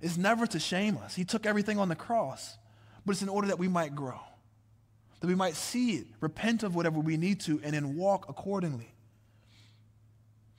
It's 0.00 0.16
never 0.16 0.44
to 0.48 0.58
shame 0.58 0.98
us. 0.98 1.14
He 1.14 1.24
took 1.24 1.46
everything 1.46 1.78
on 1.78 1.88
the 1.88 1.94
cross, 1.94 2.58
but 3.04 3.12
it's 3.12 3.22
in 3.22 3.28
order 3.28 3.46
that 3.48 3.58
we 3.58 3.68
might 3.68 3.94
grow, 3.94 4.18
that 5.20 5.26
we 5.28 5.36
might 5.36 5.54
see 5.54 5.92
it, 5.92 6.06
repent 6.20 6.64
of 6.64 6.74
whatever 6.74 6.98
we 6.98 7.16
need 7.16 7.40
to, 7.42 7.60
and 7.62 7.74
then 7.74 7.96
walk 7.96 8.28
accordingly. 8.28 8.92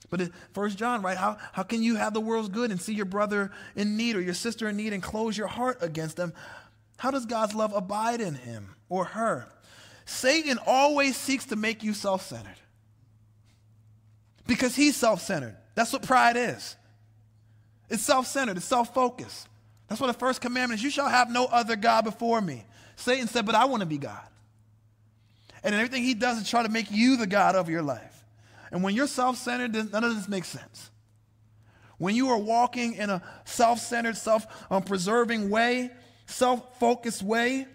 But 0.09 0.29
First 0.53 0.77
John, 0.77 1.01
right? 1.01 1.17
How, 1.17 1.37
how 1.51 1.63
can 1.63 1.83
you 1.83 1.95
have 1.95 2.13
the 2.13 2.21
world's 2.21 2.49
good 2.49 2.71
and 2.71 2.81
see 2.81 2.93
your 2.93 3.05
brother 3.05 3.51
in 3.75 3.97
need 3.97 4.15
or 4.15 4.21
your 4.21 4.33
sister 4.33 4.69
in 4.69 4.77
need 4.77 4.93
and 4.93 5.03
close 5.03 5.37
your 5.37 5.47
heart 5.47 5.79
against 5.81 6.15
them? 6.15 6.33
How 6.97 7.11
does 7.11 7.25
God's 7.25 7.53
love 7.53 7.73
abide 7.73 8.21
in 8.21 8.35
him 8.35 8.75
or 8.89 9.05
her? 9.05 9.47
Satan 10.05 10.57
always 10.65 11.17
seeks 11.17 11.45
to 11.47 11.55
make 11.55 11.83
you 11.83 11.93
self 11.93 12.25
centered 12.25 12.55
because 14.47 14.75
he's 14.75 14.95
self 14.95 15.21
centered. 15.21 15.57
That's 15.75 15.91
what 15.91 16.03
pride 16.03 16.37
is. 16.37 16.75
It's 17.89 18.03
self 18.03 18.27
centered, 18.27 18.57
it's 18.57 18.65
self 18.65 18.93
focused. 18.93 19.47
That's 19.87 20.01
what 20.01 20.07
the 20.07 20.13
first 20.13 20.41
commandment 20.41 20.79
is 20.79 20.83
you 20.83 20.89
shall 20.89 21.07
have 21.09 21.29
no 21.29 21.45
other 21.45 21.75
God 21.75 22.03
before 22.03 22.41
me. 22.41 22.65
Satan 22.95 23.27
said, 23.27 23.45
But 23.45 23.55
I 23.55 23.65
want 23.65 23.81
to 23.81 23.85
be 23.85 23.97
God. 23.97 24.25
And 25.63 25.75
everything 25.75 26.03
he 26.03 26.13
does 26.13 26.39
is 26.41 26.49
try 26.49 26.63
to 26.63 26.69
make 26.69 26.91
you 26.91 27.17
the 27.17 27.27
God 27.27 27.55
of 27.55 27.69
your 27.69 27.81
life. 27.81 28.16
And 28.71 28.83
when 28.83 28.95
you're 28.95 29.07
self 29.07 29.37
centered, 29.37 29.73
none 29.91 30.03
of 30.03 30.15
this 30.15 30.27
makes 30.27 30.47
sense. 30.47 30.91
When 31.97 32.15
you 32.15 32.29
are 32.29 32.37
walking 32.37 32.93
in 32.93 33.09
a 33.09 33.21
self 33.45 33.79
centered, 33.79 34.17
self 34.17 34.45
preserving 34.85 35.49
way, 35.49 35.91
self 36.25 36.79
focused 36.79 37.23
way, 37.23 37.67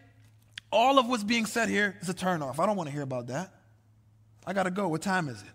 all 0.71 0.99
of 0.99 1.09
what's 1.09 1.25
being 1.25 1.47
said 1.47 1.69
here 1.69 1.97
is 2.01 2.09
a 2.09 2.15
turnoff. 2.15 2.59
I 2.59 2.67
don't 2.67 2.77
want 2.77 2.89
to 2.89 2.93
hear 2.93 3.03
about 3.03 3.29
that. 3.29 3.53
I 4.47 4.53
got 4.53 4.65
to 4.65 4.71
go. 4.71 4.89
What 4.89 5.03
time 5.03 5.29
is 5.29 5.41
it? 5.41 5.49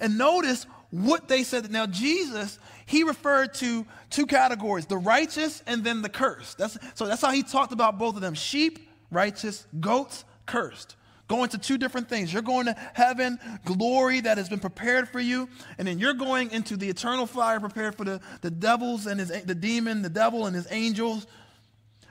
And 0.00 0.18
notice 0.18 0.66
what 0.90 1.28
they 1.28 1.42
said. 1.42 1.70
Now, 1.70 1.86
Jesus, 1.86 2.58
he 2.84 3.02
referred 3.02 3.54
to 3.54 3.86
two 4.10 4.26
categories 4.26 4.86
the 4.86 4.98
righteous 4.98 5.62
and 5.66 5.82
then 5.82 6.02
the 6.02 6.08
cursed. 6.08 6.58
That's, 6.58 6.78
so 6.94 7.06
that's 7.06 7.22
how 7.22 7.30
he 7.30 7.42
talked 7.42 7.72
about 7.72 7.98
both 7.98 8.16
of 8.16 8.20
them 8.20 8.34
sheep, 8.34 8.88
righteous, 9.10 9.66
goats, 9.80 10.24
cursed. 10.44 10.96
Going 11.28 11.48
to 11.50 11.58
two 11.58 11.76
different 11.76 12.08
things. 12.08 12.32
You're 12.32 12.42
going 12.42 12.66
to 12.66 12.76
heaven, 12.94 13.38
glory 13.64 14.20
that 14.20 14.38
has 14.38 14.48
been 14.48 14.60
prepared 14.60 15.08
for 15.08 15.18
you, 15.18 15.48
and 15.76 15.88
then 15.88 15.98
you're 15.98 16.14
going 16.14 16.52
into 16.52 16.76
the 16.76 16.88
eternal 16.88 17.26
fire 17.26 17.58
prepared 17.58 17.96
for 17.96 18.04
the, 18.04 18.20
the 18.42 18.50
devils 18.50 19.06
and 19.06 19.18
his, 19.18 19.28
the 19.42 19.54
demon, 19.54 20.02
the 20.02 20.08
devil 20.08 20.46
and 20.46 20.54
his 20.54 20.68
angels. 20.70 21.26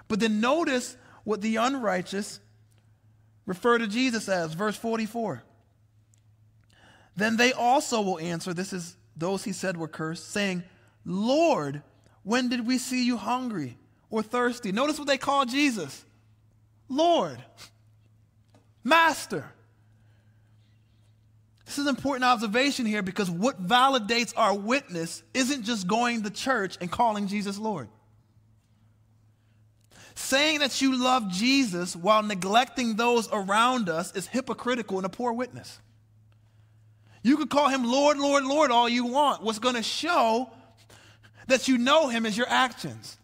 But 0.07 0.20
then 0.20 0.41
notice 0.41 0.97
what 1.24 1.41
the 1.41 1.55
unrighteous 1.55 2.39
refer 3.45 3.78
to 3.78 3.88
Jesus 3.88 4.28
as. 4.28 4.53
Verse 4.53 4.76
44. 4.76 5.43
Then 7.16 7.38
they 7.38 7.53
also 7.53 8.01
will 8.01 8.20
answer, 8.20 8.53
this 8.53 8.74
is 8.74 8.97
those 9.16 9.43
he 9.43 9.53
said 9.53 9.78
were 9.78 9.88
cursed, 9.88 10.32
saying, 10.32 10.63
Lord, 11.05 11.82
when 12.24 12.49
did 12.49 12.68
we 12.68 12.78
see 12.78 13.05
you 13.05 13.18
hungry 13.18 13.78
or 14.09 14.22
thirsty? 14.22 14.72
Notice 14.72 14.99
what 14.99 15.07
they 15.07 15.18
call 15.18 15.45
Jesus 15.45 16.03
Lord, 16.88 17.43
Master. 18.86 19.52
This 21.66 21.80
is 21.80 21.88
an 21.88 21.96
important 21.96 22.24
observation 22.24 22.86
here 22.86 23.02
because 23.02 23.30
what 23.30 23.62
validates 23.62 24.32
our 24.38 24.54
witness 24.54 25.24
isn't 25.34 25.64
just 25.64 25.88
going 25.88 26.22
to 26.24 26.30
church 26.30 26.78
and 26.80 26.92
calling 26.92 27.28
Jesus 27.28 27.58
Lord. 27.58 27.90
Saying 30.14 30.60
that 30.60 30.80
you 30.82 30.96
love 31.04 31.30
Jesus 31.32 31.96
while 31.96 32.22
neglecting 32.22 32.96
those 32.96 33.28
around 33.34 33.90
us 33.90 34.16
is 34.16 34.28
hypocritical 34.28 34.98
and 34.98 35.06
a 35.06 35.10
poor 35.10 35.34
witness. 35.34 35.80
You 37.24 37.38
could 37.38 37.50
call 37.50 37.70
him 37.70 37.84
Lord, 37.84 38.20
Lord, 38.20 38.46
Lord 38.46 38.70
all 38.70 38.88
you 38.88 39.08
want. 39.08 39.42
What's 39.42 39.60
going 39.60 39.76
to 39.76 39.84
show 39.84 40.52
that 41.48 41.68
you 41.68 41.80
know 41.80 42.08
him 42.08 42.28
is 42.28 42.38
your 42.38 42.48
actions. 42.48 43.18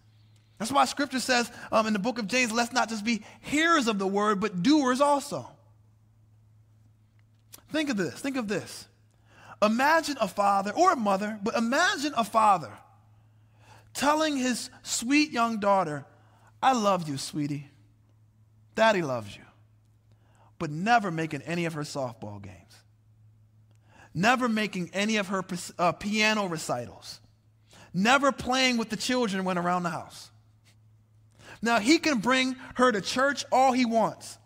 That's 0.61 0.71
why 0.71 0.85
scripture 0.85 1.19
says 1.19 1.51
um, 1.71 1.87
in 1.87 1.93
the 1.93 1.97
book 1.97 2.19
of 2.19 2.27
James, 2.27 2.51
let's 2.51 2.71
not 2.71 2.87
just 2.87 3.03
be 3.03 3.23
hearers 3.39 3.87
of 3.87 3.97
the 3.97 4.05
word, 4.05 4.39
but 4.39 4.61
doers 4.61 5.01
also. 5.01 5.49
Think 7.71 7.89
of 7.89 7.97
this. 7.97 8.13
Think 8.13 8.37
of 8.37 8.47
this. 8.47 8.87
Imagine 9.59 10.17
a 10.21 10.27
father 10.27 10.69
or 10.69 10.93
a 10.93 10.95
mother, 10.95 11.39
but 11.41 11.55
imagine 11.55 12.13
a 12.15 12.23
father 12.23 12.71
telling 13.95 14.37
his 14.37 14.69
sweet 14.83 15.31
young 15.31 15.59
daughter, 15.59 16.05
I 16.61 16.73
love 16.73 17.09
you, 17.09 17.17
sweetie. 17.17 17.67
Daddy 18.75 19.01
loves 19.01 19.35
you. 19.35 19.41
But 20.59 20.69
never 20.69 21.09
making 21.09 21.41
any 21.41 21.65
of 21.65 21.73
her 21.73 21.81
softball 21.81 22.39
games. 22.39 22.55
Never 24.13 24.47
making 24.47 24.91
any 24.93 25.17
of 25.17 25.29
her 25.29 25.43
uh, 25.79 25.93
piano 25.93 26.45
recitals. 26.45 27.19
Never 27.95 28.31
playing 28.31 28.77
with 28.77 28.89
the 28.89 28.95
children 28.95 29.43
when 29.43 29.57
around 29.57 29.81
the 29.81 29.89
house. 29.89 30.30
Now, 31.61 31.79
he 31.79 31.99
can 31.99 32.19
bring 32.19 32.55
her 32.75 32.91
to 32.91 33.01
church 33.01 33.45
all 33.51 33.71
he 33.71 33.85
wants. 33.85 34.37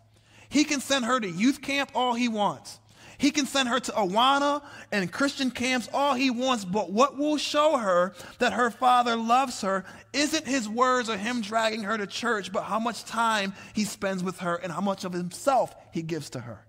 He 0.48 0.64
can 0.64 0.80
send 0.80 1.04
her 1.04 1.18
to 1.18 1.28
youth 1.28 1.62
camp 1.62 1.90
all 1.94 2.14
he 2.14 2.28
wants. 2.28 2.78
He 3.18 3.30
can 3.30 3.46
send 3.46 3.68
her 3.68 3.80
to 3.80 3.92
Awana 3.92 4.62
and 4.92 5.10
Christian 5.10 5.50
camps 5.50 5.88
all 5.92 6.14
he 6.14 6.30
wants, 6.30 6.64
but 6.64 6.92
what 6.92 7.16
will 7.16 7.38
show 7.38 7.78
her 7.78 8.14
that 8.38 8.52
her 8.52 8.70
father 8.70 9.16
loves 9.16 9.62
her 9.62 9.84
isn't 10.12 10.46
his 10.46 10.68
words 10.68 11.08
or 11.08 11.16
him 11.16 11.40
dragging 11.40 11.84
her 11.84 11.96
to 11.96 12.06
church, 12.06 12.52
but 12.52 12.64
how 12.64 12.78
much 12.78 13.04
time 13.04 13.54
he 13.74 13.84
spends 13.84 14.22
with 14.22 14.40
her 14.40 14.56
and 14.56 14.70
how 14.70 14.82
much 14.82 15.04
of 15.04 15.12
himself 15.12 15.74
he 15.92 16.02
gives 16.02 16.30
to 16.30 16.40
her. 16.40 16.66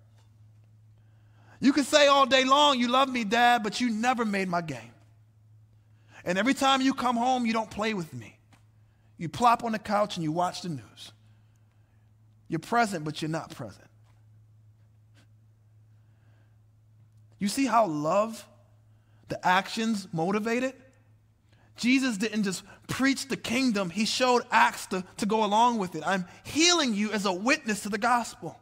You 1.60 1.74
can 1.74 1.84
say 1.84 2.08
all 2.08 2.26
day 2.26 2.45
long, 2.45 2.80
You 2.80 2.88
love 2.88 3.10
me, 3.10 3.24
Dad, 3.24 3.64
but 3.64 3.82
you 3.82 3.89
never 3.89 4.24
made 4.24 4.48
my 4.48 4.62
game. 4.62 4.93
And 6.24 6.38
every 6.38 6.54
time 6.54 6.82
you 6.82 6.93
come 6.93 7.18
home, 7.18 7.45
you 7.45 7.54
don't 7.54 7.70
play 7.70 7.93
with 7.93 8.14
me. 8.14 8.37
You 9.18 9.30
plop 9.30 9.63
on 9.63 9.72
the 9.72 9.80
couch 9.80 10.15
and 10.15 10.24
you 10.24 10.32
watch 10.32 10.61
the 10.61 10.70
news. 10.70 11.11
You're 12.47 12.59
present, 12.59 13.03
but 13.03 13.22
you're 13.22 13.30
not 13.30 13.53
present. 13.55 13.88
You 17.39 17.47
see 17.47 17.65
how 17.65 17.88
love, 17.88 18.45
the 19.28 19.45
actions 19.45 20.07
motivate 20.11 20.63
it? 20.63 20.76
Jesus 21.76 22.18
didn't 22.18 22.43
just 22.43 22.63
preach 22.88 23.28
the 23.28 23.38
kingdom, 23.38 23.89
he 23.89 24.05
showed 24.05 24.41
acts 24.49 24.88
to, 24.88 25.03
to 25.18 25.26
go 25.26 25.43
along 25.43 25.78
with 25.78 25.95
it. 25.95 26.03
I'm 26.05 26.26
healing 26.43 26.95
you 26.95 27.11
as 27.11 27.26
a 27.26 27.34
witness 27.34 27.84
to 27.84 27.89
the 27.89 27.99
gospel. 27.99 28.59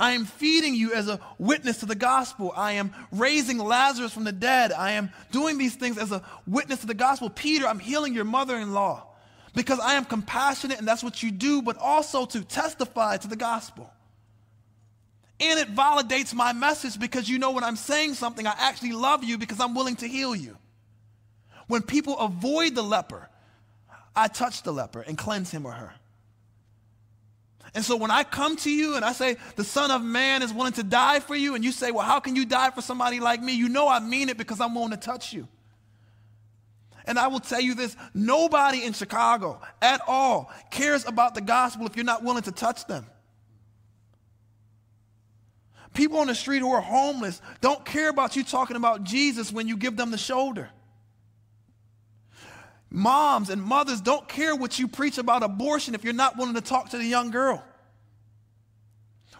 I 0.00 0.12
am 0.12 0.26
feeding 0.26 0.74
you 0.74 0.94
as 0.94 1.08
a 1.08 1.20
witness 1.38 1.78
to 1.78 1.86
the 1.86 1.96
gospel. 1.96 2.52
I 2.56 2.72
am 2.72 2.92
raising 3.10 3.58
Lazarus 3.58 4.12
from 4.12 4.24
the 4.24 4.32
dead. 4.32 4.72
I 4.72 4.92
am 4.92 5.10
doing 5.32 5.58
these 5.58 5.74
things 5.74 5.98
as 5.98 6.12
a 6.12 6.22
witness 6.46 6.80
to 6.80 6.86
the 6.86 6.94
gospel. 6.94 7.30
Peter, 7.30 7.66
I'm 7.66 7.80
healing 7.80 8.14
your 8.14 8.24
mother 8.24 8.56
in 8.56 8.72
law 8.72 9.06
because 9.54 9.80
I 9.80 9.94
am 9.94 10.04
compassionate 10.04 10.78
and 10.78 10.86
that's 10.86 11.02
what 11.02 11.22
you 11.22 11.32
do, 11.32 11.62
but 11.62 11.76
also 11.78 12.26
to 12.26 12.44
testify 12.44 13.16
to 13.16 13.28
the 13.28 13.36
gospel. 13.36 13.90
And 15.40 15.58
it 15.58 15.74
validates 15.74 16.32
my 16.32 16.52
message 16.52 16.98
because 16.98 17.28
you 17.28 17.38
know 17.38 17.50
when 17.50 17.64
I'm 17.64 17.76
saying 17.76 18.14
something, 18.14 18.46
I 18.46 18.54
actually 18.56 18.92
love 18.92 19.24
you 19.24 19.36
because 19.36 19.60
I'm 19.60 19.74
willing 19.74 19.96
to 19.96 20.06
heal 20.06 20.34
you. 20.34 20.56
When 21.66 21.82
people 21.82 22.18
avoid 22.18 22.74
the 22.74 22.82
leper, 22.82 23.28
I 24.14 24.28
touch 24.28 24.62
the 24.62 24.72
leper 24.72 25.00
and 25.00 25.18
cleanse 25.18 25.50
him 25.50 25.66
or 25.66 25.72
her. 25.72 25.92
And 27.74 27.84
so 27.84 27.96
when 27.96 28.10
I 28.10 28.24
come 28.24 28.56
to 28.56 28.70
you 28.70 28.96
and 28.96 29.04
I 29.04 29.12
say, 29.12 29.36
the 29.56 29.64
Son 29.64 29.90
of 29.90 30.02
Man 30.02 30.42
is 30.42 30.52
willing 30.52 30.72
to 30.74 30.82
die 30.82 31.20
for 31.20 31.36
you, 31.36 31.54
and 31.54 31.64
you 31.64 31.72
say, 31.72 31.90
well, 31.90 32.04
how 32.04 32.20
can 32.20 32.34
you 32.34 32.46
die 32.46 32.70
for 32.70 32.80
somebody 32.80 33.20
like 33.20 33.42
me? 33.42 33.54
You 33.54 33.68
know 33.68 33.88
I 33.88 34.00
mean 34.00 34.28
it 34.28 34.38
because 34.38 34.60
I'm 34.60 34.74
willing 34.74 34.90
to 34.90 34.96
touch 34.96 35.32
you. 35.32 35.48
And 37.06 37.18
I 37.18 37.28
will 37.28 37.40
tell 37.40 37.60
you 37.60 37.74
this 37.74 37.96
nobody 38.12 38.84
in 38.84 38.92
Chicago 38.92 39.60
at 39.80 40.02
all 40.06 40.52
cares 40.70 41.06
about 41.06 41.34
the 41.34 41.40
gospel 41.40 41.86
if 41.86 41.96
you're 41.96 42.04
not 42.04 42.22
willing 42.22 42.42
to 42.42 42.52
touch 42.52 42.86
them. 42.86 43.06
People 45.94 46.18
on 46.18 46.26
the 46.26 46.34
street 46.34 46.58
who 46.58 46.70
are 46.70 46.82
homeless 46.82 47.40
don't 47.60 47.84
care 47.84 48.10
about 48.10 48.36
you 48.36 48.44
talking 48.44 48.76
about 48.76 49.04
Jesus 49.04 49.50
when 49.50 49.66
you 49.66 49.76
give 49.76 49.96
them 49.96 50.10
the 50.10 50.18
shoulder. 50.18 50.68
Moms 52.90 53.50
and 53.50 53.62
mothers 53.62 54.00
don't 54.00 54.26
care 54.28 54.56
what 54.56 54.78
you 54.78 54.88
preach 54.88 55.18
about 55.18 55.42
abortion 55.42 55.94
if 55.94 56.04
you're 56.04 56.12
not 56.12 56.38
willing 56.38 56.54
to 56.54 56.60
talk 56.60 56.90
to 56.90 56.98
the 56.98 57.04
young 57.04 57.30
girl. 57.30 57.62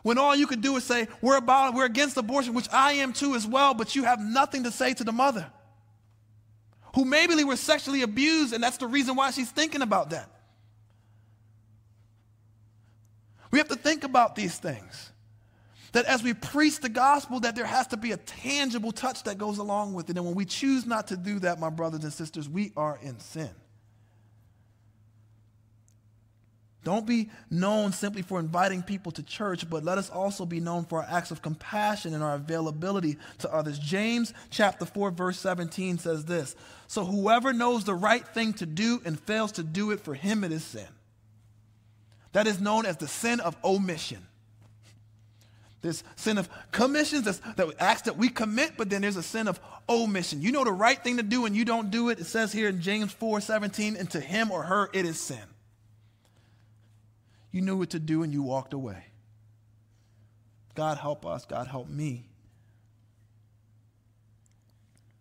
When 0.02 0.18
all 0.18 0.36
you 0.36 0.46
could 0.46 0.60
do 0.60 0.76
is 0.76 0.84
say, 0.84 1.08
we're 1.22 1.36
about 1.36 1.74
we're 1.74 1.84
against 1.84 2.16
abortion, 2.16 2.54
which 2.54 2.68
I 2.72 2.92
am 2.92 3.12
too 3.12 3.34
as 3.34 3.46
well, 3.46 3.74
but 3.74 3.96
you 3.96 4.04
have 4.04 4.20
nothing 4.20 4.64
to 4.64 4.70
say 4.70 4.94
to 4.94 5.04
the 5.04 5.12
mother. 5.12 5.50
Who 6.94 7.04
maybe 7.04 7.42
were 7.44 7.56
sexually 7.56 8.02
abused, 8.02 8.52
and 8.52 8.62
that's 8.62 8.76
the 8.76 8.86
reason 8.86 9.16
why 9.16 9.30
she's 9.30 9.50
thinking 9.50 9.82
about 9.82 10.10
that. 10.10 10.30
We 13.50 13.58
have 13.58 13.68
to 13.68 13.76
think 13.76 14.04
about 14.04 14.34
these 14.34 14.58
things. 14.58 15.07
That 15.92 16.04
as 16.04 16.22
we 16.22 16.34
preach 16.34 16.80
the 16.80 16.88
gospel, 16.88 17.40
that 17.40 17.56
there 17.56 17.64
has 17.64 17.86
to 17.88 17.96
be 17.96 18.12
a 18.12 18.16
tangible 18.18 18.92
touch 18.92 19.22
that 19.24 19.38
goes 19.38 19.58
along 19.58 19.94
with 19.94 20.10
it. 20.10 20.16
And 20.16 20.26
when 20.26 20.34
we 20.34 20.44
choose 20.44 20.86
not 20.86 21.08
to 21.08 21.16
do 21.16 21.38
that, 21.40 21.58
my 21.58 21.70
brothers 21.70 22.04
and 22.04 22.12
sisters, 22.12 22.48
we 22.48 22.72
are 22.76 22.98
in 23.02 23.18
sin. 23.20 23.50
Don't 26.84 27.06
be 27.06 27.28
known 27.50 27.92
simply 27.92 28.22
for 28.22 28.38
inviting 28.38 28.82
people 28.82 29.12
to 29.12 29.22
church, 29.22 29.68
but 29.68 29.84
let 29.84 29.98
us 29.98 30.08
also 30.08 30.46
be 30.46 30.60
known 30.60 30.84
for 30.84 31.02
our 31.02 31.10
acts 31.10 31.30
of 31.30 31.42
compassion 31.42 32.14
and 32.14 32.22
our 32.22 32.34
availability 32.34 33.18
to 33.38 33.52
others. 33.52 33.78
James 33.78 34.32
chapter 34.48 34.86
4 34.86 35.10
verse 35.10 35.38
17 35.38 35.98
says 35.98 36.24
this, 36.24 36.54
"So 36.86 37.04
whoever 37.04 37.52
knows 37.52 37.84
the 37.84 37.94
right 37.94 38.26
thing 38.26 38.52
to 38.54 38.66
do 38.66 39.02
and 39.04 39.18
fails 39.20 39.52
to 39.52 39.64
do 39.64 39.90
it, 39.90 40.00
for 40.00 40.14
him 40.14 40.44
it 40.44 40.52
is 40.52 40.64
sin." 40.64 40.88
That 42.32 42.46
is 42.46 42.60
known 42.60 42.86
as 42.86 42.98
the 42.98 43.08
sin 43.08 43.40
of 43.40 43.56
omission. 43.64 44.27
There's 45.80 46.02
sin 46.16 46.38
of 46.38 46.48
commissions 46.72 47.24
that 47.24 47.74
acts 47.78 48.02
that 48.02 48.16
we 48.16 48.28
commit, 48.28 48.72
but 48.76 48.90
then 48.90 49.02
there's 49.02 49.16
a 49.16 49.22
sin 49.22 49.46
of 49.46 49.60
omission. 49.88 50.42
You 50.42 50.50
know 50.50 50.64
the 50.64 50.72
right 50.72 51.02
thing 51.02 51.18
to 51.18 51.22
do 51.22 51.46
and 51.46 51.54
you 51.54 51.64
don't 51.64 51.90
do 51.90 52.08
it. 52.08 52.18
It 52.18 52.24
says 52.24 52.52
here 52.52 52.68
in 52.68 52.80
James 52.80 53.12
4 53.12 53.40
17, 53.40 53.96
and 53.96 54.10
to 54.10 54.20
him 54.20 54.50
or 54.50 54.64
her 54.64 54.90
it 54.92 55.04
is 55.04 55.20
sin. 55.20 55.38
You 57.52 57.60
knew 57.60 57.76
what 57.76 57.90
to 57.90 57.98
do 57.98 58.22
and 58.22 58.32
you 58.32 58.42
walked 58.42 58.72
away. 58.72 59.04
God 60.74 60.98
help 60.98 61.24
us. 61.24 61.44
God 61.44 61.66
help 61.66 61.88
me. 61.88 62.28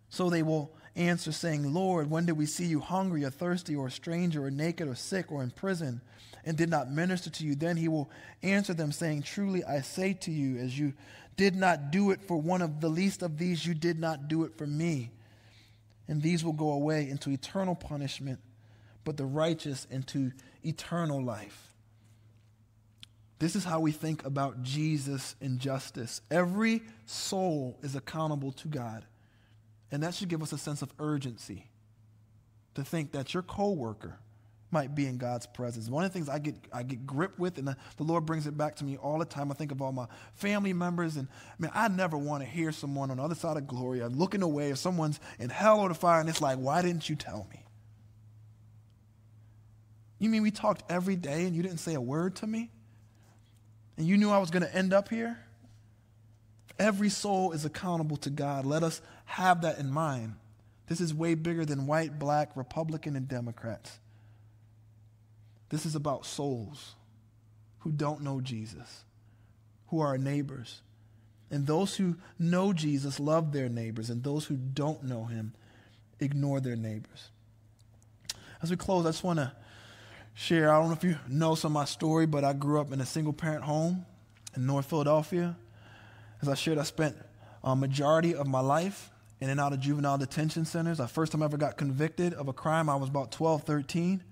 So 0.10 0.30
they 0.30 0.43
will 0.43 0.72
answer, 0.98 1.32
saying, 1.32 1.74
Lord, 1.74 2.10
when 2.10 2.26
did 2.26 2.38
we 2.38 2.45
see 2.45 2.66
you 2.66 2.80
hungry 2.80 3.24
or 3.24 3.30
thirsty 3.30 3.76
or 3.76 3.88
a 3.88 3.91
stranger 3.91 4.45
or 4.45 4.52
naked 4.52 4.88
or 4.88 4.95
sick 4.95 5.32
or 5.32 5.43
in 5.43 5.52
prison? 5.52 6.02
and 6.48 6.56
did 6.56 6.70
not 6.70 6.89
minister 6.89 7.30
to 7.30 7.43
you, 7.43 7.56
then 7.56 7.76
he 7.76 7.89
will 7.89 8.10
answer 8.41 8.74
them, 8.74 8.93
saying, 8.93 9.22
Truly 9.22 9.66
I 9.66 9.82
say 9.82 10.14
to 10.14 10.32
you, 10.32 10.58
as 10.60 10.80
you 10.80 10.93
did 11.36 11.58
not 11.58 11.91
do 11.91 12.12
it 12.12 12.22
for 12.26 12.38
one 12.38 12.62
of 12.62 12.80
the 12.80 12.88
least 12.88 13.22
of 13.22 13.38
these, 13.38 13.66
you 13.66 13.74
did 13.74 14.00
not 14.00 14.30
do 14.30 14.45
it 14.45 14.58
for 14.58 14.66
me. 14.66 15.12
And 16.08 16.22
these 16.22 16.45
will 16.45 16.54
go 16.54 16.72
away 16.72 17.10
into 17.10 17.32
eternal 17.32 17.76
punishment, 17.76 18.39
but 19.04 19.18
the 19.18 19.26
righteous 19.26 19.86
into 19.91 20.32
eternal 20.64 21.22
life. 21.22 21.74
This 23.39 23.58
is 23.58 23.66
how 23.66 23.82
we 23.82 23.91
think 23.91 24.26
about 24.26 24.64
Jesus 24.64 25.36
and 25.41 25.60
justice. 25.60 26.22
Every 26.32 26.82
soul 27.06 27.78
is 27.84 27.98
accountable 27.98 28.54
to 28.54 28.70
God. 28.70 29.04
And 29.91 30.03
that 30.03 30.13
should 30.13 30.29
give 30.29 30.41
us 30.43 30.51
a 30.51 30.57
sense 30.57 30.81
of 30.81 30.93
urgency 30.99 31.69
to 32.75 32.83
think 32.83 33.11
that 33.13 33.33
your 33.33 33.43
coworker, 33.43 34.19
might 34.71 34.93
be 34.93 35.05
in 35.05 35.17
God's 35.17 35.45
presence. 35.45 35.89
One 35.89 36.03
of 36.03 36.11
the 36.11 36.13
things 36.13 36.29
I 36.29 36.39
get, 36.39 36.55
I 36.73 36.83
get 36.83 37.05
gripped 37.05 37.39
with, 37.39 37.57
and 37.57 37.67
the, 37.67 37.77
the, 37.95 38.03
Lord 38.03 38.25
brings 38.25 38.47
it 38.47 38.57
back 38.57 38.75
to 38.77 38.83
me 38.83 38.97
all 38.97 39.19
the 39.19 39.25
time. 39.25 39.51
I 39.51 39.55
think 39.55 39.71
of 39.71 39.81
all 39.81 39.91
my 39.91 40.07
family 40.33 40.73
members, 40.73 41.15
and 41.15 41.27
I 41.29 41.53
mean, 41.59 41.71
I 41.73 41.88
never 41.88 42.17
want 42.17 42.43
to 42.43 42.49
hear 42.49 42.71
someone 42.71 43.09
on 43.09 43.17
the 43.17 43.23
other 43.23 43.35
side 43.35 43.57
of 43.57 43.67
glory 43.67 44.01
I'm 44.01 44.17
looking 44.17 44.41
away 44.41 44.69
if 44.69 44.77
someone's 44.77 45.19
in 45.39 45.49
hell 45.49 45.79
or 45.79 45.89
the 45.89 45.95
fire, 45.95 46.19
and 46.19 46.29
it's 46.29 46.41
like, 46.41 46.57
why 46.57 46.81
didn't 46.81 47.09
you 47.09 47.15
tell 47.15 47.47
me? 47.49 47.63
You 50.19 50.29
mean 50.29 50.41
we 50.41 50.51
talked 50.51 50.83
every 50.89 51.15
day 51.15 51.45
and 51.45 51.55
you 51.55 51.61
didn't 51.61 51.77
say 51.77 51.93
a 51.93 52.01
word 52.01 52.35
to 52.38 52.47
me? 52.47 52.71
And 53.97 54.07
you 54.07 54.17
knew 54.17 54.31
I 54.31 54.39
was 54.39 54.49
going 54.49 54.63
to 54.63 54.75
end 54.75 54.91
up 54.91 55.09
here? 55.09 55.39
Every 56.79 57.09
soul 57.09 57.51
is 57.51 57.65
accountable 57.65 58.17
to 58.17 58.31
God. 58.31 58.65
Let 58.65 58.81
us 58.81 58.99
have 59.28 59.61
that 59.61 59.78
in 59.78 59.91
mind. 59.91 60.36
This 60.88 61.01
is 61.01 61.13
way 61.13 61.36
bigger 61.36 61.65
than 61.65 61.86
white, 61.86 62.17
black, 62.17 62.55
Republican, 62.55 63.15
and 63.15 63.28
Democrats. 63.28 63.99
This 65.69 65.86
is 65.86 65.95
about 65.95 66.25
souls 66.25 66.95
who 67.80 67.91
don't 67.91 68.21
know 68.21 68.39
Jesus, 68.39 69.03
who 69.88 69.99
are 69.99 70.07
our 70.07 70.17
neighbors. 70.17 70.82
And 71.51 71.67
those 71.67 71.97
who 71.97 72.15
know 72.39 72.71
Jesus 72.73 73.19
love 73.19 73.51
their 73.51 73.69
neighbors, 73.69 74.09
and 74.09 74.23
those 74.23 74.45
who 74.45 74.55
don't 74.55 75.03
know 75.03 75.25
him 75.25 75.53
ignore 76.19 76.61
their 76.61 76.75
neighbors. 76.75 77.30
As 78.61 78.71
we 78.71 78.78
close, 78.78 79.05
I 79.05 79.09
just 79.09 79.23
want 79.23 79.39
to 79.39 79.51
share 80.34 80.71
I 80.71 80.80
don't 80.80 80.88
know 80.88 80.95
if 80.95 81.03
you 81.03 81.17
know 81.28 81.55
some 81.55 81.71
of 81.71 81.82
my 81.82 81.86
story, 81.86 82.25
but 82.25 82.43
I 82.43 82.53
grew 82.53 82.80
up 82.80 82.93
in 82.93 83.01
a 83.01 83.05
single 83.05 83.34
parent 83.34 83.63
home 83.63 84.05
in 84.55 84.65
North 84.65 84.86
Philadelphia. 84.86 85.57
As 86.41 86.47
I 86.47 86.55
shared, 86.55 86.78
I 86.78 86.84
spent 86.84 87.17
a 87.63 87.75
majority 87.75 88.34
of 88.34 88.47
my 88.47 88.61
life 88.61 89.11
in 89.39 89.49
and 89.49 89.59
out 89.59 89.73
of 89.73 89.79
juvenile 89.79 90.17
detention 90.17 90.65
centers. 90.65 90.97
The 90.97 91.07
first 91.07 91.31
time 91.31 91.41
I 91.41 91.45
ever 91.45 91.57
got 91.57 91.77
convicted 91.77 92.33
of 92.33 92.47
a 92.47 92.53
crime, 92.53 92.89
I 92.89 92.95
was 92.95 93.09
about 93.09 93.31
12, 93.31 93.63
13 93.63 94.23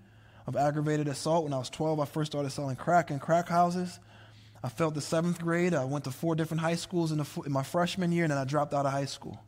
of 0.47 0.55
aggravated 0.55 1.07
assault. 1.07 1.43
When 1.43 1.53
I 1.53 1.57
was 1.57 1.69
12, 1.69 1.99
I 1.99 2.05
first 2.05 2.31
started 2.31 2.51
selling 2.51 2.75
crack 2.75 3.11
in 3.11 3.19
crack 3.19 3.47
houses. 3.47 3.99
I 4.63 4.69
failed 4.69 4.95
the 4.95 5.01
seventh 5.01 5.39
grade. 5.39 5.75
I 5.75 5.85
went 5.85 6.05
to 6.05 6.11
four 6.11 6.35
different 6.35 6.61
high 6.61 6.75
schools 6.75 7.11
in, 7.11 7.19
the, 7.19 7.41
in 7.45 7.51
my 7.51 7.61
freshman 7.61 8.11
year, 8.11 8.23
and 8.23 8.31
then 8.31 8.37
I 8.39 8.45
dropped 8.45 8.73
out 8.73 8.85
of 8.85 8.91
high 8.91 9.05
school. 9.05 9.39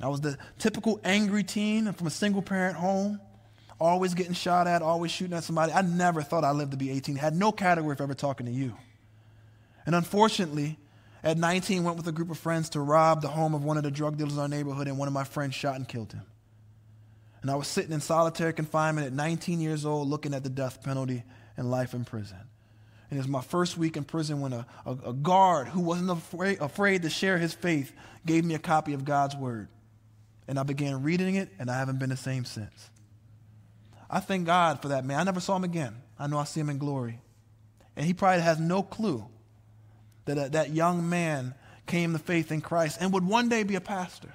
I 0.00 0.08
was 0.08 0.20
the 0.20 0.36
typical 0.58 1.00
angry 1.02 1.42
teen 1.42 1.92
from 1.92 2.06
a 2.06 2.10
single 2.10 2.42
parent 2.42 2.76
home, 2.76 3.20
always 3.80 4.14
getting 4.14 4.34
shot 4.34 4.66
at, 4.66 4.82
always 4.82 5.10
shooting 5.10 5.36
at 5.36 5.42
somebody. 5.42 5.72
I 5.72 5.82
never 5.82 6.22
thought 6.22 6.44
I 6.44 6.52
lived 6.52 6.72
to 6.72 6.76
be 6.76 6.90
18, 6.90 7.16
had 7.16 7.34
no 7.34 7.50
category 7.50 7.96
for 7.96 8.02
ever 8.04 8.14
talking 8.14 8.46
to 8.46 8.52
you. 8.52 8.76
And 9.84 9.94
unfortunately, 9.94 10.78
at 11.26 11.36
19, 11.36 11.82
went 11.82 11.96
with 11.96 12.06
a 12.06 12.12
group 12.12 12.30
of 12.30 12.38
friends 12.38 12.68
to 12.70 12.80
rob 12.80 13.20
the 13.20 13.26
home 13.26 13.52
of 13.52 13.64
one 13.64 13.76
of 13.76 13.82
the 13.82 13.90
drug 13.90 14.16
dealers 14.16 14.34
in 14.34 14.38
our 14.38 14.46
neighborhood, 14.46 14.86
and 14.86 14.96
one 14.96 15.08
of 15.08 15.14
my 15.14 15.24
friends 15.24 15.56
shot 15.56 15.74
and 15.74 15.88
killed 15.88 16.12
him. 16.12 16.22
And 17.42 17.50
I 17.50 17.56
was 17.56 17.66
sitting 17.66 17.90
in 17.90 18.00
solitary 18.00 18.52
confinement 18.52 19.08
at 19.08 19.12
19 19.12 19.60
years 19.60 19.84
old 19.84 20.06
looking 20.06 20.34
at 20.34 20.44
the 20.44 20.48
death 20.48 20.84
penalty 20.84 21.24
and 21.56 21.68
life 21.68 21.94
in 21.94 22.04
prison. 22.04 22.38
And 23.10 23.18
it 23.18 23.20
was 23.20 23.26
my 23.26 23.40
first 23.40 23.76
week 23.76 23.96
in 23.96 24.04
prison 24.04 24.40
when 24.40 24.52
a, 24.52 24.66
a, 24.84 24.92
a 25.06 25.12
guard 25.12 25.66
who 25.66 25.80
wasn't 25.80 26.10
afraid, 26.10 26.60
afraid 26.60 27.02
to 27.02 27.10
share 27.10 27.38
his 27.38 27.52
faith 27.52 27.92
gave 28.24 28.44
me 28.44 28.54
a 28.54 28.60
copy 28.60 28.92
of 28.92 29.04
God's 29.04 29.34
Word. 29.34 29.66
And 30.46 30.60
I 30.60 30.62
began 30.62 31.02
reading 31.02 31.34
it, 31.34 31.48
and 31.58 31.68
I 31.68 31.78
haven't 31.78 31.98
been 31.98 32.10
the 32.10 32.16
same 32.16 32.44
since. 32.44 32.90
I 34.08 34.20
thank 34.20 34.46
God 34.46 34.80
for 34.80 34.88
that 34.88 35.04
man. 35.04 35.18
I 35.18 35.24
never 35.24 35.40
saw 35.40 35.56
him 35.56 35.64
again. 35.64 35.96
I 36.20 36.28
know 36.28 36.38
I 36.38 36.44
see 36.44 36.60
him 36.60 36.70
in 36.70 36.78
glory. 36.78 37.18
And 37.96 38.06
he 38.06 38.14
probably 38.14 38.42
has 38.42 38.60
no 38.60 38.84
clue 38.84 39.26
that 40.26 40.38
uh, 40.38 40.48
that 40.48 40.70
young 40.70 41.08
man 41.08 41.54
came 41.86 42.12
to 42.12 42.18
faith 42.18 42.52
in 42.52 42.60
Christ 42.60 42.98
and 43.00 43.12
would 43.12 43.24
one 43.24 43.48
day 43.48 43.62
be 43.62 43.76
a 43.76 43.80
pastor. 43.80 44.32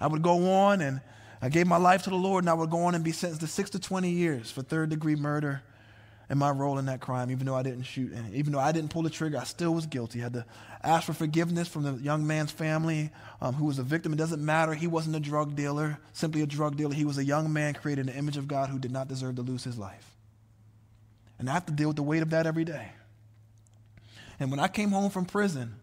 I 0.00 0.06
would 0.06 0.22
go 0.22 0.50
on 0.52 0.80
and 0.80 1.00
I 1.42 1.48
gave 1.48 1.66
my 1.66 1.76
life 1.76 2.02
to 2.02 2.10
the 2.10 2.16
Lord, 2.16 2.44
and 2.44 2.50
I 2.50 2.54
would 2.54 2.70
go 2.70 2.84
on 2.84 2.94
and 2.94 3.02
be 3.02 3.12
sentenced 3.12 3.40
to 3.40 3.46
six 3.46 3.70
to 3.70 3.78
20 3.78 4.10
years 4.10 4.50
for 4.50 4.62
third 4.62 4.90
degree 4.90 5.16
murder 5.16 5.62
and 6.28 6.38
my 6.38 6.50
role 6.50 6.78
in 6.78 6.86
that 6.86 7.00
crime, 7.00 7.30
even 7.30 7.46
though 7.46 7.56
I 7.56 7.62
didn't 7.62 7.82
shoot. 7.84 8.12
And 8.12 8.32
even 8.34 8.52
though 8.52 8.60
I 8.60 8.72
didn't 8.72 8.90
pull 8.90 9.02
the 9.02 9.10
trigger, 9.10 9.38
I 9.38 9.44
still 9.44 9.74
was 9.74 9.86
guilty. 9.86 10.20
I 10.20 10.24
had 10.24 10.32
to 10.34 10.46
ask 10.82 11.06
for 11.06 11.12
forgiveness 11.12 11.66
from 11.66 11.82
the 11.82 11.94
young 11.94 12.26
man's 12.26 12.52
family 12.52 13.10
um, 13.40 13.54
who 13.54 13.64
was 13.64 13.78
a 13.78 13.82
victim. 13.82 14.12
It 14.12 14.16
doesn't 14.16 14.44
matter. 14.44 14.74
He 14.74 14.86
wasn't 14.86 15.16
a 15.16 15.20
drug 15.20 15.56
dealer, 15.56 15.98
simply 16.12 16.42
a 16.42 16.46
drug 16.46 16.76
dealer. 16.76 16.94
He 16.94 17.04
was 17.04 17.18
a 17.18 17.24
young 17.24 17.52
man 17.52 17.74
created 17.74 18.02
in 18.02 18.12
the 18.12 18.18
image 18.18 18.36
of 18.36 18.46
God 18.46 18.68
who 18.68 18.78
did 18.78 18.92
not 18.92 19.08
deserve 19.08 19.36
to 19.36 19.42
lose 19.42 19.64
his 19.64 19.76
life. 19.76 20.14
And 21.38 21.48
I 21.48 21.54
have 21.54 21.66
to 21.66 21.72
deal 21.72 21.88
with 21.88 21.96
the 21.96 22.02
weight 22.02 22.22
of 22.22 22.30
that 22.30 22.46
every 22.46 22.64
day. 22.64 22.90
And 24.40 24.50
when 24.50 24.58
I 24.58 24.68
came 24.68 24.90
home 24.90 25.10
from 25.10 25.26
prison, 25.26 25.76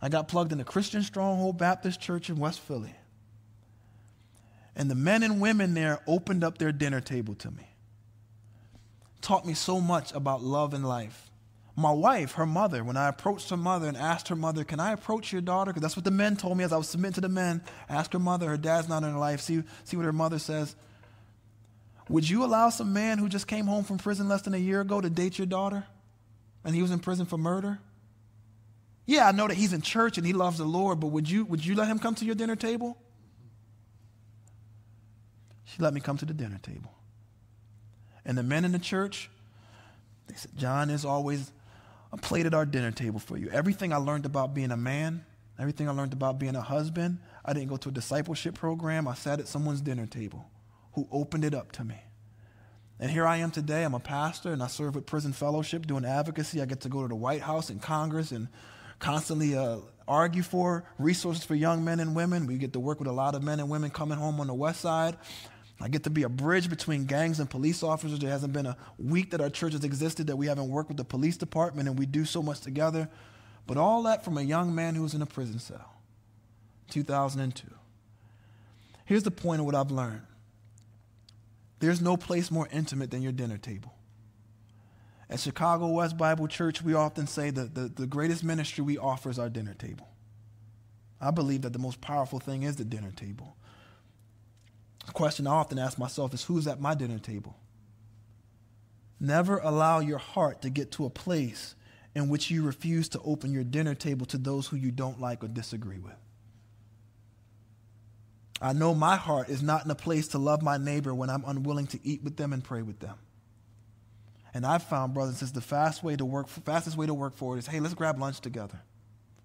I 0.00 0.10
got 0.10 0.28
plugged 0.28 0.52
into 0.52 0.64
Christian 0.64 1.02
Stronghold 1.02 1.56
Baptist 1.56 2.00
Church 2.00 2.28
in 2.28 2.36
West 2.36 2.60
Philly. 2.60 2.94
And 4.76 4.90
the 4.90 4.94
men 4.94 5.22
and 5.22 5.40
women 5.40 5.72
there 5.72 6.00
opened 6.06 6.44
up 6.44 6.58
their 6.58 6.70
dinner 6.70 7.00
table 7.00 7.34
to 7.36 7.50
me. 7.50 7.66
Taught 9.22 9.46
me 9.46 9.54
so 9.54 9.80
much 9.80 10.12
about 10.12 10.42
love 10.42 10.74
and 10.74 10.86
life. 10.86 11.30
My 11.74 11.90
wife, 11.90 12.32
her 12.32 12.46
mother, 12.46 12.84
when 12.84 12.96
I 12.96 13.08
approached 13.08 13.50
her 13.50 13.56
mother 13.56 13.88
and 13.88 13.96
asked 13.96 14.28
her 14.28 14.36
mother, 14.36 14.64
Can 14.64 14.78
I 14.78 14.92
approach 14.92 15.32
your 15.32 15.42
daughter? 15.42 15.70
Because 15.70 15.82
that's 15.82 15.96
what 15.96 16.04
the 16.04 16.10
men 16.10 16.36
told 16.36 16.56
me 16.56 16.64
as 16.64 16.72
I 16.72 16.76
was 16.76 16.88
submitting 16.88 17.14
to 17.14 17.20
the 17.22 17.28
men. 17.28 17.62
Ask 17.88 18.12
her 18.12 18.18
mother, 18.18 18.48
her 18.48 18.56
dad's 18.56 18.88
not 18.88 19.02
in 19.02 19.12
her 19.12 19.18
life. 19.18 19.40
See, 19.40 19.62
see 19.84 19.96
what 19.96 20.04
her 20.04 20.12
mother 20.12 20.38
says. 20.38 20.76
Would 22.08 22.28
you 22.28 22.44
allow 22.44 22.68
some 22.70 22.92
man 22.92 23.18
who 23.18 23.28
just 23.28 23.46
came 23.46 23.66
home 23.66 23.84
from 23.84 23.98
prison 23.98 24.28
less 24.28 24.42
than 24.42 24.54
a 24.54 24.58
year 24.58 24.80
ago 24.80 25.00
to 25.00 25.10
date 25.10 25.38
your 25.38 25.46
daughter? 25.46 25.86
And 26.66 26.74
he 26.74 26.82
was 26.82 26.90
in 26.90 26.98
prison 26.98 27.26
for 27.26 27.38
murder? 27.38 27.78
Yeah, 29.06 29.28
I 29.28 29.32
know 29.32 29.46
that 29.46 29.54
he's 29.54 29.72
in 29.72 29.82
church 29.82 30.18
and 30.18 30.26
he 30.26 30.32
loves 30.32 30.58
the 30.58 30.64
Lord, 30.64 30.98
but 30.98 31.06
would 31.06 31.30
you, 31.30 31.44
would 31.44 31.64
you 31.64 31.76
let 31.76 31.86
him 31.86 32.00
come 32.00 32.16
to 32.16 32.24
your 32.24 32.34
dinner 32.34 32.56
table? 32.56 32.98
She 35.64 35.80
let 35.80 35.94
me 35.94 36.00
come 36.00 36.18
to 36.18 36.26
the 36.26 36.34
dinner 36.34 36.58
table. 36.60 36.92
And 38.24 38.36
the 38.36 38.42
men 38.42 38.64
in 38.64 38.72
the 38.72 38.80
church, 38.80 39.30
they 40.26 40.34
said, 40.34 40.50
John 40.56 40.90
is 40.90 41.04
always 41.04 41.52
a 42.12 42.16
plate 42.16 42.46
at 42.46 42.54
our 42.54 42.66
dinner 42.66 42.90
table 42.90 43.20
for 43.20 43.38
you. 43.38 43.48
Everything 43.50 43.92
I 43.92 43.98
learned 43.98 44.26
about 44.26 44.52
being 44.52 44.72
a 44.72 44.76
man, 44.76 45.24
everything 45.60 45.88
I 45.88 45.92
learned 45.92 46.14
about 46.14 46.40
being 46.40 46.56
a 46.56 46.60
husband, 46.60 47.18
I 47.44 47.52
didn't 47.52 47.68
go 47.68 47.76
to 47.76 47.90
a 47.90 47.92
discipleship 47.92 48.56
program. 48.56 49.06
I 49.06 49.14
sat 49.14 49.38
at 49.38 49.46
someone's 49.46 49.80
dinner 49.80 50.06
table 50.06 50.50
who 50.94 51.06
opened 51.12 51.44
it 51.44 51.54
up 51.54 51.70
to 51.72 51.84
me. 51.84 52.00
And 52.98 53.10
here 53.10 53.26
I 53.26 53.38
am 53.38 53.50
today. 53.50 53.84
I'm 53.84 53.94
a 53.94 54.00
pastor 54.00 54.52
and 54.52 54.62
I 54.62 54.68
serve 54.68 54.94
with 54.94 55.04
Prison 55.04 55.32
Fellowship 55.32 55.86
doing 55.86 56.04
advocacy. 56.04 56.62
I 56.62 56.64
get 56.64 56.80
to 56.82 56.88
go 56.88 57.02
to 57.02 57.08
the 57.08 57.14
White 57.14 57.42
House 57.42 57.68
and 57.68 57.80
Congress 57.80 58.32
and 58.32 58.48
constantly 58.98 59.54
uh, 59.54 59.78
argue 60.08 60.42
for 60.42 60.84
resources 60.98 61.44
for 61.44 61.54
young 61.54 61.84
men 61.84 62.00
and 62.00 62.14
women. 62.16 62.46
We 62.46 62.56
get 62.56 62.72
to 62.72 62.80
work 62.80 62.98
with 62.98 63.08
a 63.08 63.12
lot 63.12 63.34
of 63.34 63.42
men 63.42 63.60
and 63.60 63.68
women 63.68 63.90
coming 63.90 64.16
home 64.16 64.40
on 64.40 64.46
the 64.46 64.54
West 64.54 64.80
Side. 64.80 65.16
I 65.78 65.88
get 65.88 66.04
to 66.04 66.10
be 66.10 66.22
a 66.22 66.28
bridge 66.30 66.70
between 66.70 67.04
gangs 67.04 67.38
and 67.38 67.50
police 67.50 67.82
officers. 67.82 68.18
There 68.18 68.30
hasn't 68.30 68.54
been 68.54 68.64
a 68.64 68.78
week 68.98 69.32
that 69.32 69.42
our 69.42 69.50
church 69.50 69.74
has 69.74 69.84
existed 69.84 70.28
that 70.28 70.36
we 70.36 70.46
haven't 70.46 70.70
worked 70.70 70.88
with 70.88 70.96
the 70.96 71.04
police 71.04 71.36
department, 71.36 71.86
and 71.86 71.98
we 71.98 72.06
do 72.06 72.24
so 72.24 72.42
much 72.42 72.60
together. 72.60 73.10
But 73.66 73.76
all 73.76 74.04
that 74.04 74.24
from 74.24 74.38
a 74.38 74.42
young 74.42 74.74
man 74.74 74.94
who 74.94 75.02
was 75.02 75.12
in 75.12 75.20
a 75.20 75.26
prison 75.26 75.58
cell, 75.58 75.92
2002. 76.90 77.66
Here's 79.04 79.22
the 79.22 79.30
point 79.30 79.60
of 79.60 79.66
what 79.66 79.74
I've 79.74 79.90
learned 79.90 80.22
there's 81.78 82.00
no 82.00 82.16
place 82.16 82.50
more 82.50 82.68
intimate 82.72 83.10
than 83.10 83.22
your 83.22 83.32
dinner 83.32 83.58
table. 83.58 83.94
At 85.28 85.40
Chicago 85.40 85.88
West 85.88 86.16
Bible 86.16 86.46
Church, 86.46 86.82
we 86.82 86.94
often 86.94 87.26
say 87.26 87.50
that 87.50 87.74
the, 87.74 87.88
the 87.88 88.06
greatest 88.06 88.44
ministry 88.44 88.84
we 88.84 88.96
offer 88.96 89.28
is 89.28 89.38
our 89.38 89.48
dinner 89.48 89.74
table. 89.74 90.08
I 91.20 91.30
believe 91.30 91.62
that 91.62 91.72
the 91.72 91.78
most 91.78 92.00
powerful 92.00 92.38
thing 92.38 92.62
is 92.62 92.76
the 92.76 92.84
dinner 92.84 93.10
table. 93.10 93.56
The 95.06 95.12
question 95.12 95.46
I 95.46 95.52
often 95.52 95.78
ask 95.78 95.98
myself 95.98 96.34
is 96.34 96.44
who's 96.44 96.66
at 96.66 96.80
my 96.80 96.94
dinner 96.94 97.18
table? 97.18 97.56
Never 99.18 99.58
allow 99.58 100.00
your 100.00 100.18
heart 100.18 100.62
to 100.62 100.70
get 100.70 100.92
to 100.92 101.06
a 101.06 101.10
place 101.10 101.74
in 102.14 102.28
which 102.28 102.50
you 102.50 102.62
refuse 102.62 103.08
to 103.10 103.20
open 103.20 103.52
your 103.52 103.64
dinner 103.64 103.94
table 103.94 104.26
to 104.26 104.38
those 104.38 104.68
who 104.68 104.76
you 104.76 104.90
don't 104.90 105.20
like 105.20 105.42
or 105.42 105.48
disagree 105.48 105.98
with. 105.98 106.14
I 108.60 108.72
know 108.72 108.94
my 108.94 109.16
heart 109.16 109.48
is 109.48 109.62
not 109.62 109.84
in 109.84 109.90
a 109.90 109.94
place 109.94 110.28
to 110.28 110.38
love 110.38 110.62
my 110.62 110.78
neighbor 110.78 111.14
when 111.14 111.28
I'm 111.28 111.44
unwilling 111.46 111.86
to 111.88 112.00
eat 112.02 112.22
with 112.22 112.36
them 112.36 112.52
and 112.52 112.64
pray 112.64 112.82
with 112.82 113.00
them. 113.00 113.16
And 114.54 114.64
I've 114.64 114.84
found, 114.84 115.12
brothers 115.12 115.32
and 115.32 115.38
sisters, 115.38 115.52
the 115.52 115.60
fast 115.60 116.02
way 116.02 116.16
to 116.16 116.24
work, 116.24 116.48
fastest 116.48 116.96
way 116.96 117.04
to 117.06 117.12
work 117.12 117.36
for 117.36 117.56
it 117.56 117.58
is, 117.58 117.66
hey, 117.66 117.80
let's 117.80 117.92
grab 117.92 118.18
lunch 118.18 118.40
together 118.40 118.80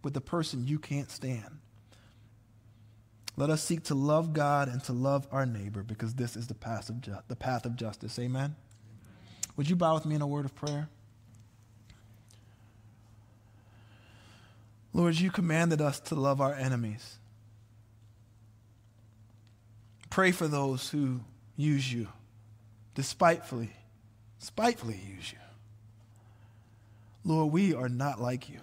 with 0.03 0.14
the 0.14 0.22
person 0.22 0.66
you 0.66 0.80
can't 0.80 1.12
stand. 1.12 1.59
Let 3.36 3.49
us 3.49 3.62
seek 3.62 3.84
to 3.86 3.95
love 3.95 4.34
God 4.34 4.70
and 4.70 4.84
to 4.86 4.93
love 4.93 5.28
our 5.32 5.45
neighbor 5.45 5.84
because 5.84 6.14
this 6.14 6.36
is 6.36 6.47
the 6.47 6.53
path 6.53 6.89
of, 6.89 7.01
ju- 7.01 7.18
the 7.28 7.36
path 7.36 7.66
of 7.66 7.76
justice. 7.76 8.18
Amen? 8.20 8.55
Would 9.57 9.70
you 9.70 9.76
bow 9.76 9.95
with 9.95 10.05
me 10.05 10.16
in 10.16 10.22
a 10.22 10.28
word 10.28 10.45
of 10.45 10.55
prayer? 10.55 10.89
Lord, 14.93 15.20
you 15.20 15.32
commanded 15.32 15.82
us 15.82 15.99
to 16.01 16.16
love 16.16 16.41
our 16.41 16.53
enemies. 16.53 17.18
Pray 20.12 20.32
for 20.32 20.47
those 20.47 20.89
who 20.89 21.22
use 21.55 21.91
you 21.91 22.07
despitefully, 22.93 23.72
spitefully 24.39 24.99
use 25.16 25.32
you. 25.32 25.39
Lord, 27.24 27.53
we 27.53 27.74
are 27.74 27.88
not 27.88 28.22
like 28.22 28.49
you. 28.49 28.59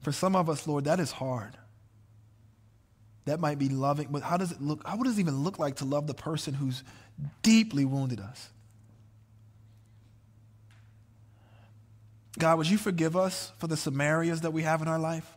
For 0.00 0.12
some 0.12 0.34
of 0.34 0.48
us, 0.48 0.66
Lord, 0.66 0.84
that 0.84 0.98
is 0.98 1.12
hard. 1.12 1.58
That 3.26 3.38
might 3.38 3.58
be 3.58 3.68
loving, 3.68 4.08
but 4.10 4.22
how 4.22 4.38
does 4.38 4.52
it 4.52 4.62
look? 4.62 4.86
How 4.86 4.96
does 4.96 5.18
it 5.18 5.20
even 5.20 5.42
look 5.42 5.58
like 5.58 5.76
to 5.76 5.84
love 5.84 6.06
the 6.06 6.14
person 6.14 6.54
who's 6.54 6.82
deeply 7.42 7.84
wounded 7.84 8.20
us? 8.20 8.48
God, 12.38 12.58
would 12.58 12.70
you 12.70 12.78
forgive 12.78 13.16
us 13.16 13.52
for 13.58 13.66
the 13.66 13.74
Samarias 13.74 14.42
that 14.42 14.52
we 14.52 14.62
have 14.62 14.80
in 14.80 14.88
our 14.88 14.98
life? 14.98 15.36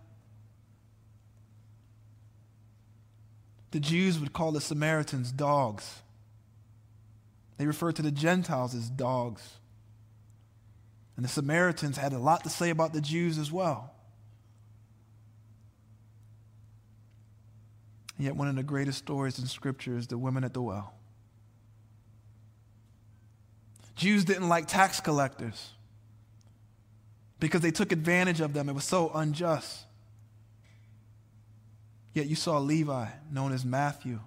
The 3.71 3.79
Jews 3.79 4.19
would 4.19 4.33
call 4.33 4.51
the 4.51 4.61
Samaritans 4.61 5.31
dogs. 5.31 6.01
They 7.57 7.67
referred 7.67 7.95
to 7.97 8.01
the 8.01 8.11
Gentiles 8.11 8.73
as 8.73 8.89
dogs. 8.89 9.57
And 11.15 11.25
the 11.25 11.29
Samaritans 11.29 11.97
had 11.97 12.13
a 12.13 12.17
lot 12.17 12.43
to 12.45 12.49
say 12.49 12.69
about 12.69 12.93
the 12.93 13.01
Jews 13.01 13.37
as 13.37 13.51
well. 13.51 13.93
And 18.17 18.25
yet, 18.25 18.35
one 18.35 18.47
of 18.47 18.55
the 18.55 18.63
greatest 18.63 18.97
stories 18.97 19.39
in 19.39 19.45
Scripture 19.45 19.97
is 19.97 20.07
the 20.07 20.17
women 20.17 20.43
at 20.43 20.53
the 20.53 20.61
well. 20.61 20.93
Jews 23.95 24.23
didn't 24.23 24.47
like 24.47 24.67
tax 24.67 25.01
collectors 25.01 25.71
because 27.39 27.59
they 27.61 27.71
took 27.71 27.91
advantage 27.91 28.39
of 28.39 28.53
them. 28.53 28.69
It 28.69 28.73
was 28.73 28.85
so 28.85 29.11
unjust. 29.13 29.85
Yet 32.19 32.27
you 32.27 32.35
saw 32.35 32.57
Levi, 32.57 33.07
known 33.31 33.53
as 33.53 33.63
Matthew, 33.63 34.19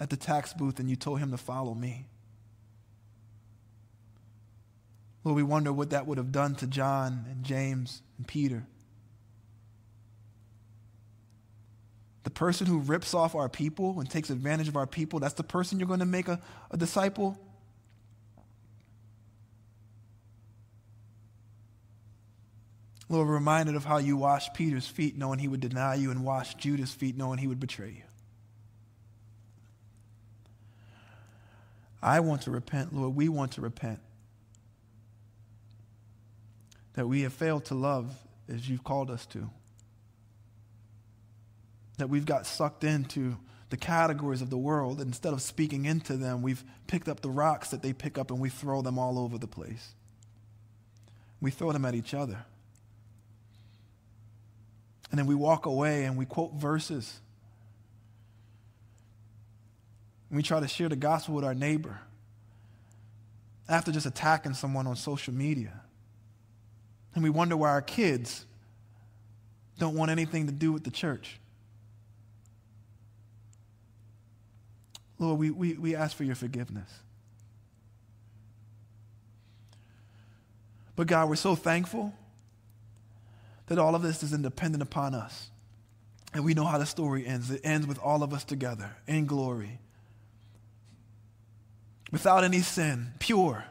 at 0.00 0.08
the 0.08 0.16
tax 0.16 0.54
booth 0.54 0.80
and 0.80 0.88
you 0.88 0.96
told 0.96 1.18
him 1.18 1.30
to 1.32 1.36
follow 1.36 1.74
me. 1.74 2.06
Lord, 5.22 5.36
we 5.36 5.42
wonder 5.42 5.70
what 5.70 5.90
that 5.90 6.06
would 6.06 6.16
have 6.16 6.32
done 6.32 6.54
to 6.54 6.66
John 6.66 7.26
and 7.30 7.44
James 7.44 8.00
and 8.16 8.26
Peter. 8.26 8.66
The 12.22 12.30
person 12.30 12.66
who 12.66 12.78
rips 12.78 13.12
off 13.12 13.34
our 13.34 13.50
people 13.50 14.00
and 14.00 14.08
takes 14.08 14.30
advantage 14.30 14.68
of 14.68 14.76
our 14.78 14.86
people, 14.86 15.20
that's 15.20 15.34
the 15.34 15.44
person 15.44 15.78
you're 15.78 15.88
going 15.88 16.00
to 16.00 16.06
make 16.06 16.28
a, 16.28 16.40
a 16.70 16.78
disciple? 16.78 17.38
Lord, 23.08 23.26
we're 23.26 23.34
reminded 23.34 23.74
of 23.74 23.84
how 23.84 23.98
you 23.98 24.16
washed 24.16 24.52
Peter's 24.54 24.86
feet 24.86 25.16
knowing 25.16 25.38
he 25.38 25.48
would 25.48 25.60
deny 25.60 25.94
you 25.94 26.10
and 26.10 26.24
washed 26.24 26.58
Judas' 26.58 26.92
feet 26.92 27.16
knowing 27.16 27.38
he 27.38 27.46
would 27.46 27.60
betray 27.60 27.88
you. 27.88 28.02
I 32.02 32.20
want 32.20 32.42
to 32.42 32.50
repent, 32.50 32.94
Lord. 32.94 33.16
We 33.16 33.28
want 33.28 33.52
to 33.52 33.60
repent. 33.60 34.00
That 36.94 37.06
we 37.06 37.22
have 37.22 37.32
failed 37.32 37.64
to 37.66 37.74
love 37.74 38.14
as 38.48 38.68
you've 38.68 38.84
called 38.84 39.10
us 39.10 39.24
to. 39.26 39.50
That 41.96 42.08
we've 42.08 42.26
got 42.26 42.46
sucked 42.46 42.84
into 42.84 43.36
the 43.70 43.76
categories 43.76 44.42
of 44.42 44.50
the 44.50 44.58
world. 44.58 45.00
Instead 45.00 45.32
of 45.32 45.42
speaking 45.42 45.86
into 45.86 46.16
them, 46.16 46.42
we've 46.42 46.62
picked 46.86 47.08
up 47.08 47.20
the 47.20 47.30
rocks 47.30 47.70
that 47.70 47.82
they 47.82 47.92
pick 47.92 48.18
up 48.18 48.30
and 48.30 48.38
we 48.38 48.48
throw 48.48 48.82
them 48.82 48.98
all 48.98 49.18
over 49.18 49.38
the 49.38 49.48
place. 49.48 49.94
We 51.40 51.50
throw 51.50 51.72
them 51.72 51.84
at 51.84 51.94
each 51.94 52.14
other. 52.14 52.44
And 55.10 55.18
then 55.18 55.26
we 55.26 55.34
walk 55.34 55.66
away 55.66 56.04
and 56.04 56.16
we 56.16 56.26
quote 56.26 56.54
verses. 56.54 57.20
And 60.28 60.36
we 60.36 60.42
try 60.42 60.60
to 60.60 60.68
share 60.68 60.88
the 60.88 60.96
gospel 60.96 61.34
with 61.34 61.44
our 61.44 61.54
neighbor 61.54 61.98
after 63.68 63.92
just 63.92 64.06
attacking 64.06 64.54
someone 64.54 64.86
on 64.86 64.96
social 64.96 65.32
media. 65.32 65.80
And 67.14 67.24
we 67.24 67.30
wonder 67.30 67.56
why 67.56 67.70
our 67.70 67.82
kids 67.82 68.44
don't 69.78 69.94
want 69.94 70.10
anything 70.10 70.46
to 70.46 70.52
do 70.52 70.72
with 70.72 70.84
the 70.84 70.90
church. 70.90 71.38
Lord, 75.18 75.38
we, 75.38 75.50
we, 75.50 75.72
we 75.74 75.96
ask 75.96 76.16
for 76.16 76.24
your 76.24 76.34
forgiveness. 76.34 76.90
But 80.94 81.06
God, 81.06 81.28
we're 81.28 81.36
so 81.36 81.54
thankful 81.54 82.12
that 83.68 83.78
all 83.78 83.94
of 83.94 84.02
this 84.02 84.22
is 84.22 84.32
independent 84.32 84.82
upon 84.82 85.14
us. 85.14 85.50
And 86.34 86.44
we 86.44 86.54
know 86.54 86.64
how 86.64 86.78
the 86.78 86.86
story 86.86 87.26
ends. 87.26 87.50
It 87.50 87.60
ends 87.64 87.86
with 87.86 87.98
all 87.98 88.22
of 88.22 88.34
us 88.34 88.44
together 88.44 88.90
in 89.06 89.26
glory, 89.26 89.78
without 92.10 92.44
any 92.44 92.60
sin, 92.60 93.12
pure, 93.18 93.64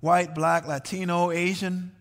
white, 0.00 0.34
black, 0.34 0.66
Latino, 0.66 1.30
Asian, 1.30 1.92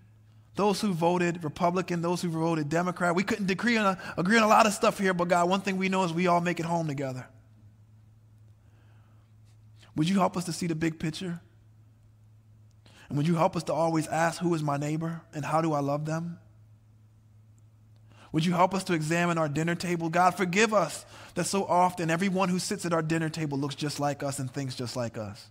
those 0.55 0.81
who 0.81 0.91
voted 0.91 1.43
Republican, 1.43 2.01
those 2.01 2.21
who 2.21 2.29
voted 2.29 2.67
Democrat. 2.67 3.13
We 3.13 3.23
couldn't 3.23 3.49
agree 3.49 3.77
on, 3.77 3.85
a, 3.85 3.99
agree 4.17 4.37
on 4.37 4.43
a 4.43 4.47
lot 4.47 4.65
of 4.65 4.73
stuff 4.73 4.97
here, 4.97 5.13
but 5.13 5.27
God, 5.27 5.47
one 5.47 5.61
thing 5.61 5.77
we 5.77 5.87
know 5.87 6.03
is 6.03 6.11
we 6.11 6.25
all 6.25 6.41
make 6.41 6.59
it 6.59 6.65
home 6.65 6.87
together. 6.87 7.27
Would 9.95 10.09
you 10.09 10.19
help 10.19 10.35
us 10.35 10.45
to 10.45 10.53
see 10.53 10.67
the 10.67 10.75
big 10.75 10.99
picture? 10.99 11.39
And 13.09 13.17
would 13.17 13.27
you 13.27 13.35
help 13.35 13.55
us 13.55 13.63
to 13.63 13.73
always 13.73 14.07
ask, 14.07 14.39
Who 14.41 14.53
is 14.53 14.61
my 14.61 14.77
neighbor 14.77 15.21
and 15.33 15.45
how 15.45 15.61
do 15.61 15.73
I 15.73 15.79
love 15.79 16.05
them? 16.05 16.39
Would 18.33 18.45
you 18.45 18.53
help 18.53 18.73
us 18.73 18.83
to 18.85 18.93
examine 18.93 19.37
our 19.37 19.47
dinner 19.47 19.75
table? 19.75 20.09
God, 20.09 20.31
forgive 20.31 20.73
us 20.73 21.05
that 21.35 21.45
so 21.45 21.65
often 21.65 22.09
everyone 22.09 22.49
who 22.49 22.59
sits 22.59 22.85
at 22.85 22.93
our 22.93 23.01
dinner 23.01 23.29
table 23.29 23.57
looks 23.57 23.75
just 23.75 23.99
like 23.99 24.21
us 24.21 24.39
and 24.39 24.51
thinks 24.51 24.75
just 24.75 24.95
like 24.95 25.17
us. 25.17 25.47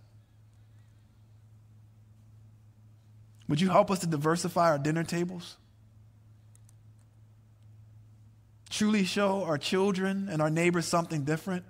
Would 3.47 3.61
you 3.61 3.69
help 3.69 3.89
us 3.89 3.99
to 3.99 4.07
diversify 4.07 4.69
our 4.69 4.77
dinner 4.77 5.03
tables? 5.03 5.57
Truly 8.69 9.05
show 9.05 9.43
our 9.43 9.57
children 9.57 10.27
and 10.29 10.41
our 10.41 10.49
neighbors 10.49 10.85
something 10.85 11.23
different? 11.23 11.63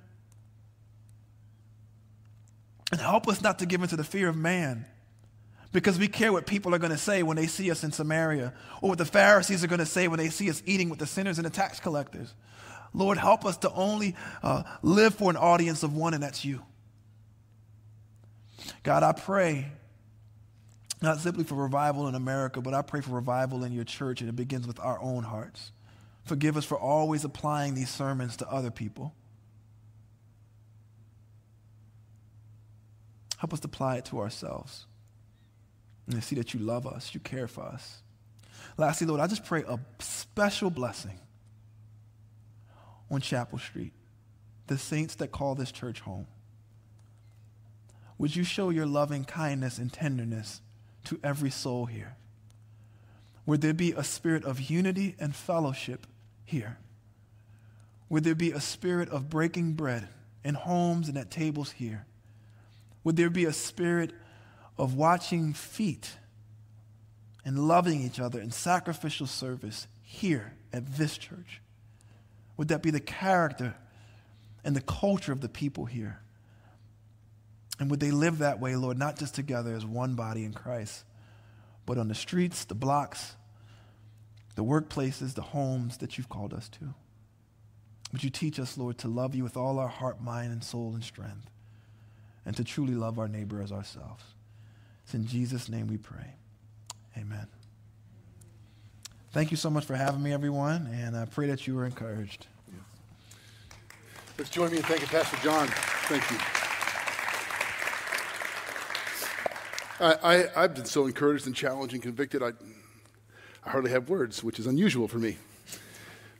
And 2.91 2.99
help 2.99 3.27
us 3.27 3.41
not 3.41 3.59
to 3.59 3.65
give 3.65 3.81
into 3.81 3.95
the 3.95 4.03
fear 4.03 4.27
of 4.27 4.35
man 4.35 4.85
because 5.71 5.99
we 5.99 6.07
care 6.07 6.31
what 6.31 6.45
people 6.45 6.73
are 6.73 6.79
going 6.79 6.91
to 6.91 6.97
say 6.97 7.23
when 7.23 7.37
they 7.37 7.47
see 7.47 7.69
us 7.71 7.83
in 7.83 7.91
Samaria 7.91 8.53
or 8.81 8.89
what 8.89 8.97
the 8.97 9.05
Pharisees 9.05 9.63
are 9.63 9.67
going 9.67 9.79
to 9.79 9.85
say 9.85 10.07
when 10.07 10.17
they 10.17 10.29
see 10.29 10.49
us 10.49 10.61
eating 10.65 10.89
with 10.89 10.99
the 10.99 11.07
sinners 11.07 11.37
and 11.37 11.45
the 11.45 11.49
tax 11.51 11.79
collectors. 11.79 12.33
Lord, 12.93 13.17
help 13.17 13.45
us 13.45 13.57
to 13.57 13.71
only 13.71 14.15
uh, 14.41 14.63
live 14.81 15.15
for 15.15 15.29
an 15.29 15.37
audience 15.37 15.83
of 15.83 15.93
one, 15.93 16.13
and 16.13 16.23
that's 16.23 16.45
you. 16.45 16.63
God, 18.83 19.03
I 19.03 19.11
pray 19.11 19.71
not 21.01 21.19
simply 21.19 21.43
for 21.43 21.55
revival 21.55 22.07
in 22.07 22.15
America, 22.15 22.61
but 22.61 22.73
I 22.73 22.81
pray 22.81 23.01
for 23.01 23.11
revival 23.11 23.63
in 23.63 23.71
your 23.71 23.83
church, 23.83 24.21
and 24.21 24.29
it 24.29 24.35
begins 24.35 24.65
with 24.65 24.79
our 24.79 24.99
own 24.99 25.23
hearts. 25.23 25.71
Forgive 26.23 26.57
us 26.57 26.65
for 26.65 26.77
always 26.77 27.23
applying 27.23 27.75
these 27.75 27.89
sermons 27.89 28.37
to 28.37 28.49
other 28.49 28.71
people. 28.71 29.13
Help 33.37 33.53
us 33.53 33.59
to 33.59 33.67
apply 33.67 33.97
it 33.97 34.05
to 34.05 34.19
ourselves 34.19 34.87
and 36.07 36.15
to 36.15 36.21
see 36.21 36.35
that 36.35 36.53
you 36.53 36.59
love 36.59 36.87
us, 36.87 37.13
you 37.13 37.19
care 37.19 37.47
for 37.47 37.63
us. 37.63 38.01
Lastly, 38.77 39.07
Lord, 39.07 39.21
I 39.21 39.27
just 39.27 39.45
pray 39.45 39.63
a 39.67 39.79
special 39.99 40.69
blessing 40.69 41.19
on 43.11 43.21
Chapel 43.21 43.59
Street, 43.59 43.93
the 44.67 44.77
saints 44.77 45.15
that 45.15 45.31
call 45.31 45.55
this 45.55 45.71
church 45.71 46.01
home. 46.01 46.27
Would 48.17 48.35
you 48.35 48.43
show 48.43 48.69
your 48.69 48.85
loving 48.85 49.25
kindness 49.25 49.77
and 49.77 49.91
tenderness 49.91 50.61
to 51.07 51.19
every 51.23 51.49
soul 51.49 51.85
here. 51.85 52.17
Would 53.45 53.61
there 53.61 53.73
be 53.73 53.93
a 53.93 54.03
spirit 54.03 54.43
of 54.43 54.69
unity 54.69 55.15
and 55.19 55.33
fellowship 55.33 56.05
here? 56.43 56.77
Would 58.09 58.25
there 58.25 58.35
be 58.35 58.51
a 58.51 58.59
spirit 58.59 59.09
of 59.09 59.29
breaking 59.29 59.73
bread 59.73 60.07
in 60.43 60.55
homes 60.55 61.07
and 61.07 61.17
at 61.17 61.31
tables 61.31 61.71
here? 61.71 62.05
Would 63.03 63.15
there 63.15 63.29
be 63.29 63.45
a 63.45 63.53
spirit 63.53 64.11
of 64.77 64.93
watching 64.93 65.53
feet 65.53 66.17
and 67.43 67.67
loving 67.67 68.01
each 68.01 68.19
other 68.19 68.39
in 68.39 68.51
sacrificial 68.51 69.27
service 69.27 69.87
here 70.03 70.53
at 70.73 70.97
this 70.97 71.17
church? 71.17 71.61
Would 72.57 72.69
that 72.69 72.81
be 72.81 72.91
the 72.91 72.99
character 72.99 73.75
and 74.63 74.75
the 74.75 74.81
culture 74.81 75.31
of 75.31 75.41
the 75.41 75.49
people 75.49 75.85
here? 75.85 76.19
And 77.79 77.91
would 77.91 77.99
they 77.99 78.11
live 78.11 78.39
that 78.39 78.59
way, 78.59 78.75
Lord, 78.75 78.97
not 78.97 79.17
just 79.17 79.35
together 79.35 79.73
as 79.75 79.85
one 79.85 80.15
body 80.15 80.43
in 80.43 80.53
Christ, 80.53 81.03
but 81.85 81.97
on 81.97 82.07
the 82.07 82.15
streets, 82.15 82.65
the 82.65 82.75
blocks, 82.75 83.35
the 84.55 84.63
workplaces, 84.63 85.35
the 85.35 85.41
homes 85.41 85.97
that 85.97 86.17
you've 86.17 86.29
called 86.29 86.53
us 86.53 86.69
to? 86.69 86.93
Would 88.11 88.23
you 88.23 88.29
teach 88.29 88.59
us, 88.59 88.77
Lord, 88.77 88.97
to 88.99 89.07
love 89.07 89.35
you 89.35 89.43
with 89.43 89.57
all 89.57 89.79
our 89.79 89.87
heart, 89.87 90.21
mind, 90.21 90.51
and 90.51 90.63
soul 90.63 90.93
and 90.93 91.03
strength, 91.03 91.49
and 92.45 92.55
to 92.55 92.63
truly 92.63 92.95
love 92.95 93.19
our 93.19 93.27
neighbor 93.27 93.61
as 93.61 93.71
ourselves? 93.71 94.23
It's 95.07 95.13
in 95.13 95.25
Jesus' 95.25 95.69
name 95.69 95.87
we 95.87 95.95
pray. 95.95 96.33
Amen. 97.17 97.47
Thank 99.31 99.51
you 99.51 99.55
so 99.55 99.69
much 99.69 99.85
for 99.85 99.95
having 99.95 100.21
me, 100.21 100.33
everyone, 100.33 100.89
and 100.91 101.15
I 101.15 101.23
pray 101.23 101.47
that 101.47 101.65
you 101.65 101.75
were 101.75 101.85
encouraged. 101.85 102.47
Let's 104.37 104.49
join 104.49 104.69
me 104.69 104.79
in 104.79 104.83
thanking 104.83 105.07
Pastor 105.07 105.37
John. 105.37 105.69
Thank 106.09 106.29
you. 106.29 106.37
I, 110.27 110.49
I, 110.59 110.61
have 110.63 110.75
been 110.75 110.83
so 110.83 111.05
encouraged 111.05 111.47
and 111.47 111.55
challenged 111.55 111.93
and 111.93 112.03
convicted, 112.03 112.43
I, 112.43 112.51
I 113.65 113.69
hardly 113.69 113.91
have 113.91 114.09
words, 114.09 114.43
which 114.43 114.59
is 114.59 114.67
unusual 114.67 115.07
for 115.07 115.19
me. 115.19 115.37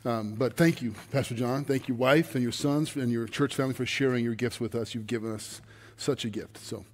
Um, 0.03 0.33
but 0.33 0.57
thank 0.57 0.81
you, 0.81 0.93
Pastor 1.13 1.35
John. 1.35 1.63
Thank 1.63 1.87
your 1.87 1.95
wife 1.95 2.35
and 2.35 2.43
your 2.43 2.51
sons 2.51 2.93
and 2.97 3.13
your 3.13 3.27
church 3.27 3.55
family 3.55 3.75
for 3.75 3.85
sharing 3.85 4.25
your 4.25 4.35
gifts 4.35 4.59
with 4.59 4.75
us. 4.75 4.93
You've 4.93 5.07
given 5.07 5.33
us 5.33 5.61
such 5.97 6.25
a 6.25 6.29
gift. 6.29 6.57
So, 6.57 6.85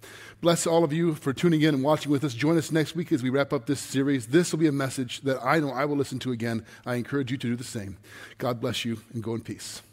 bless 0.42 0.68
all 0.68 0.84
of 0.84 0.94
you 0.94 1.16
for 1.16 1.34
tuning 1.34 1.62
in 1.62 1.76
and 1.76 1.84
watching 1.84 2.12
with 2.12 2.24
us. 2.24 2.34
Join 2.34 2.58
us 2.58 2.72
next 2.72 2.96
week 2.96 3.12
as 3.12 3.24
we 3.24 3.30
wrap 3.30 3.54
up 3.54 3.66
this 3.66 3.80
series. 3.80 4.28
This 4.28 4.52
will 4.52 4.60
be 4.60 4.68
a 4.68 4.72
message 4.72 5.22
that 5.22 5.44
I 5.44 5.60
know 5.60 5.70
I 5.70 5.86
will 5.86 5.98
listen 5.98 6.20
to 6.20 6.32
again. 6.32 6.66
I 6.86 6.96
encourage 6.96 7.32
you 7.32 7.38
to 7.38 7.48
do 7.48 7.56
the 7.56 7.64
same. 7.64 7.98
God 8.38 8.60
bless 8.60 8.86
you 8.86 9.00
and 9.14 9.24
go 9.24 9.36
in 9.36 9.42
peace. 9.42 9.82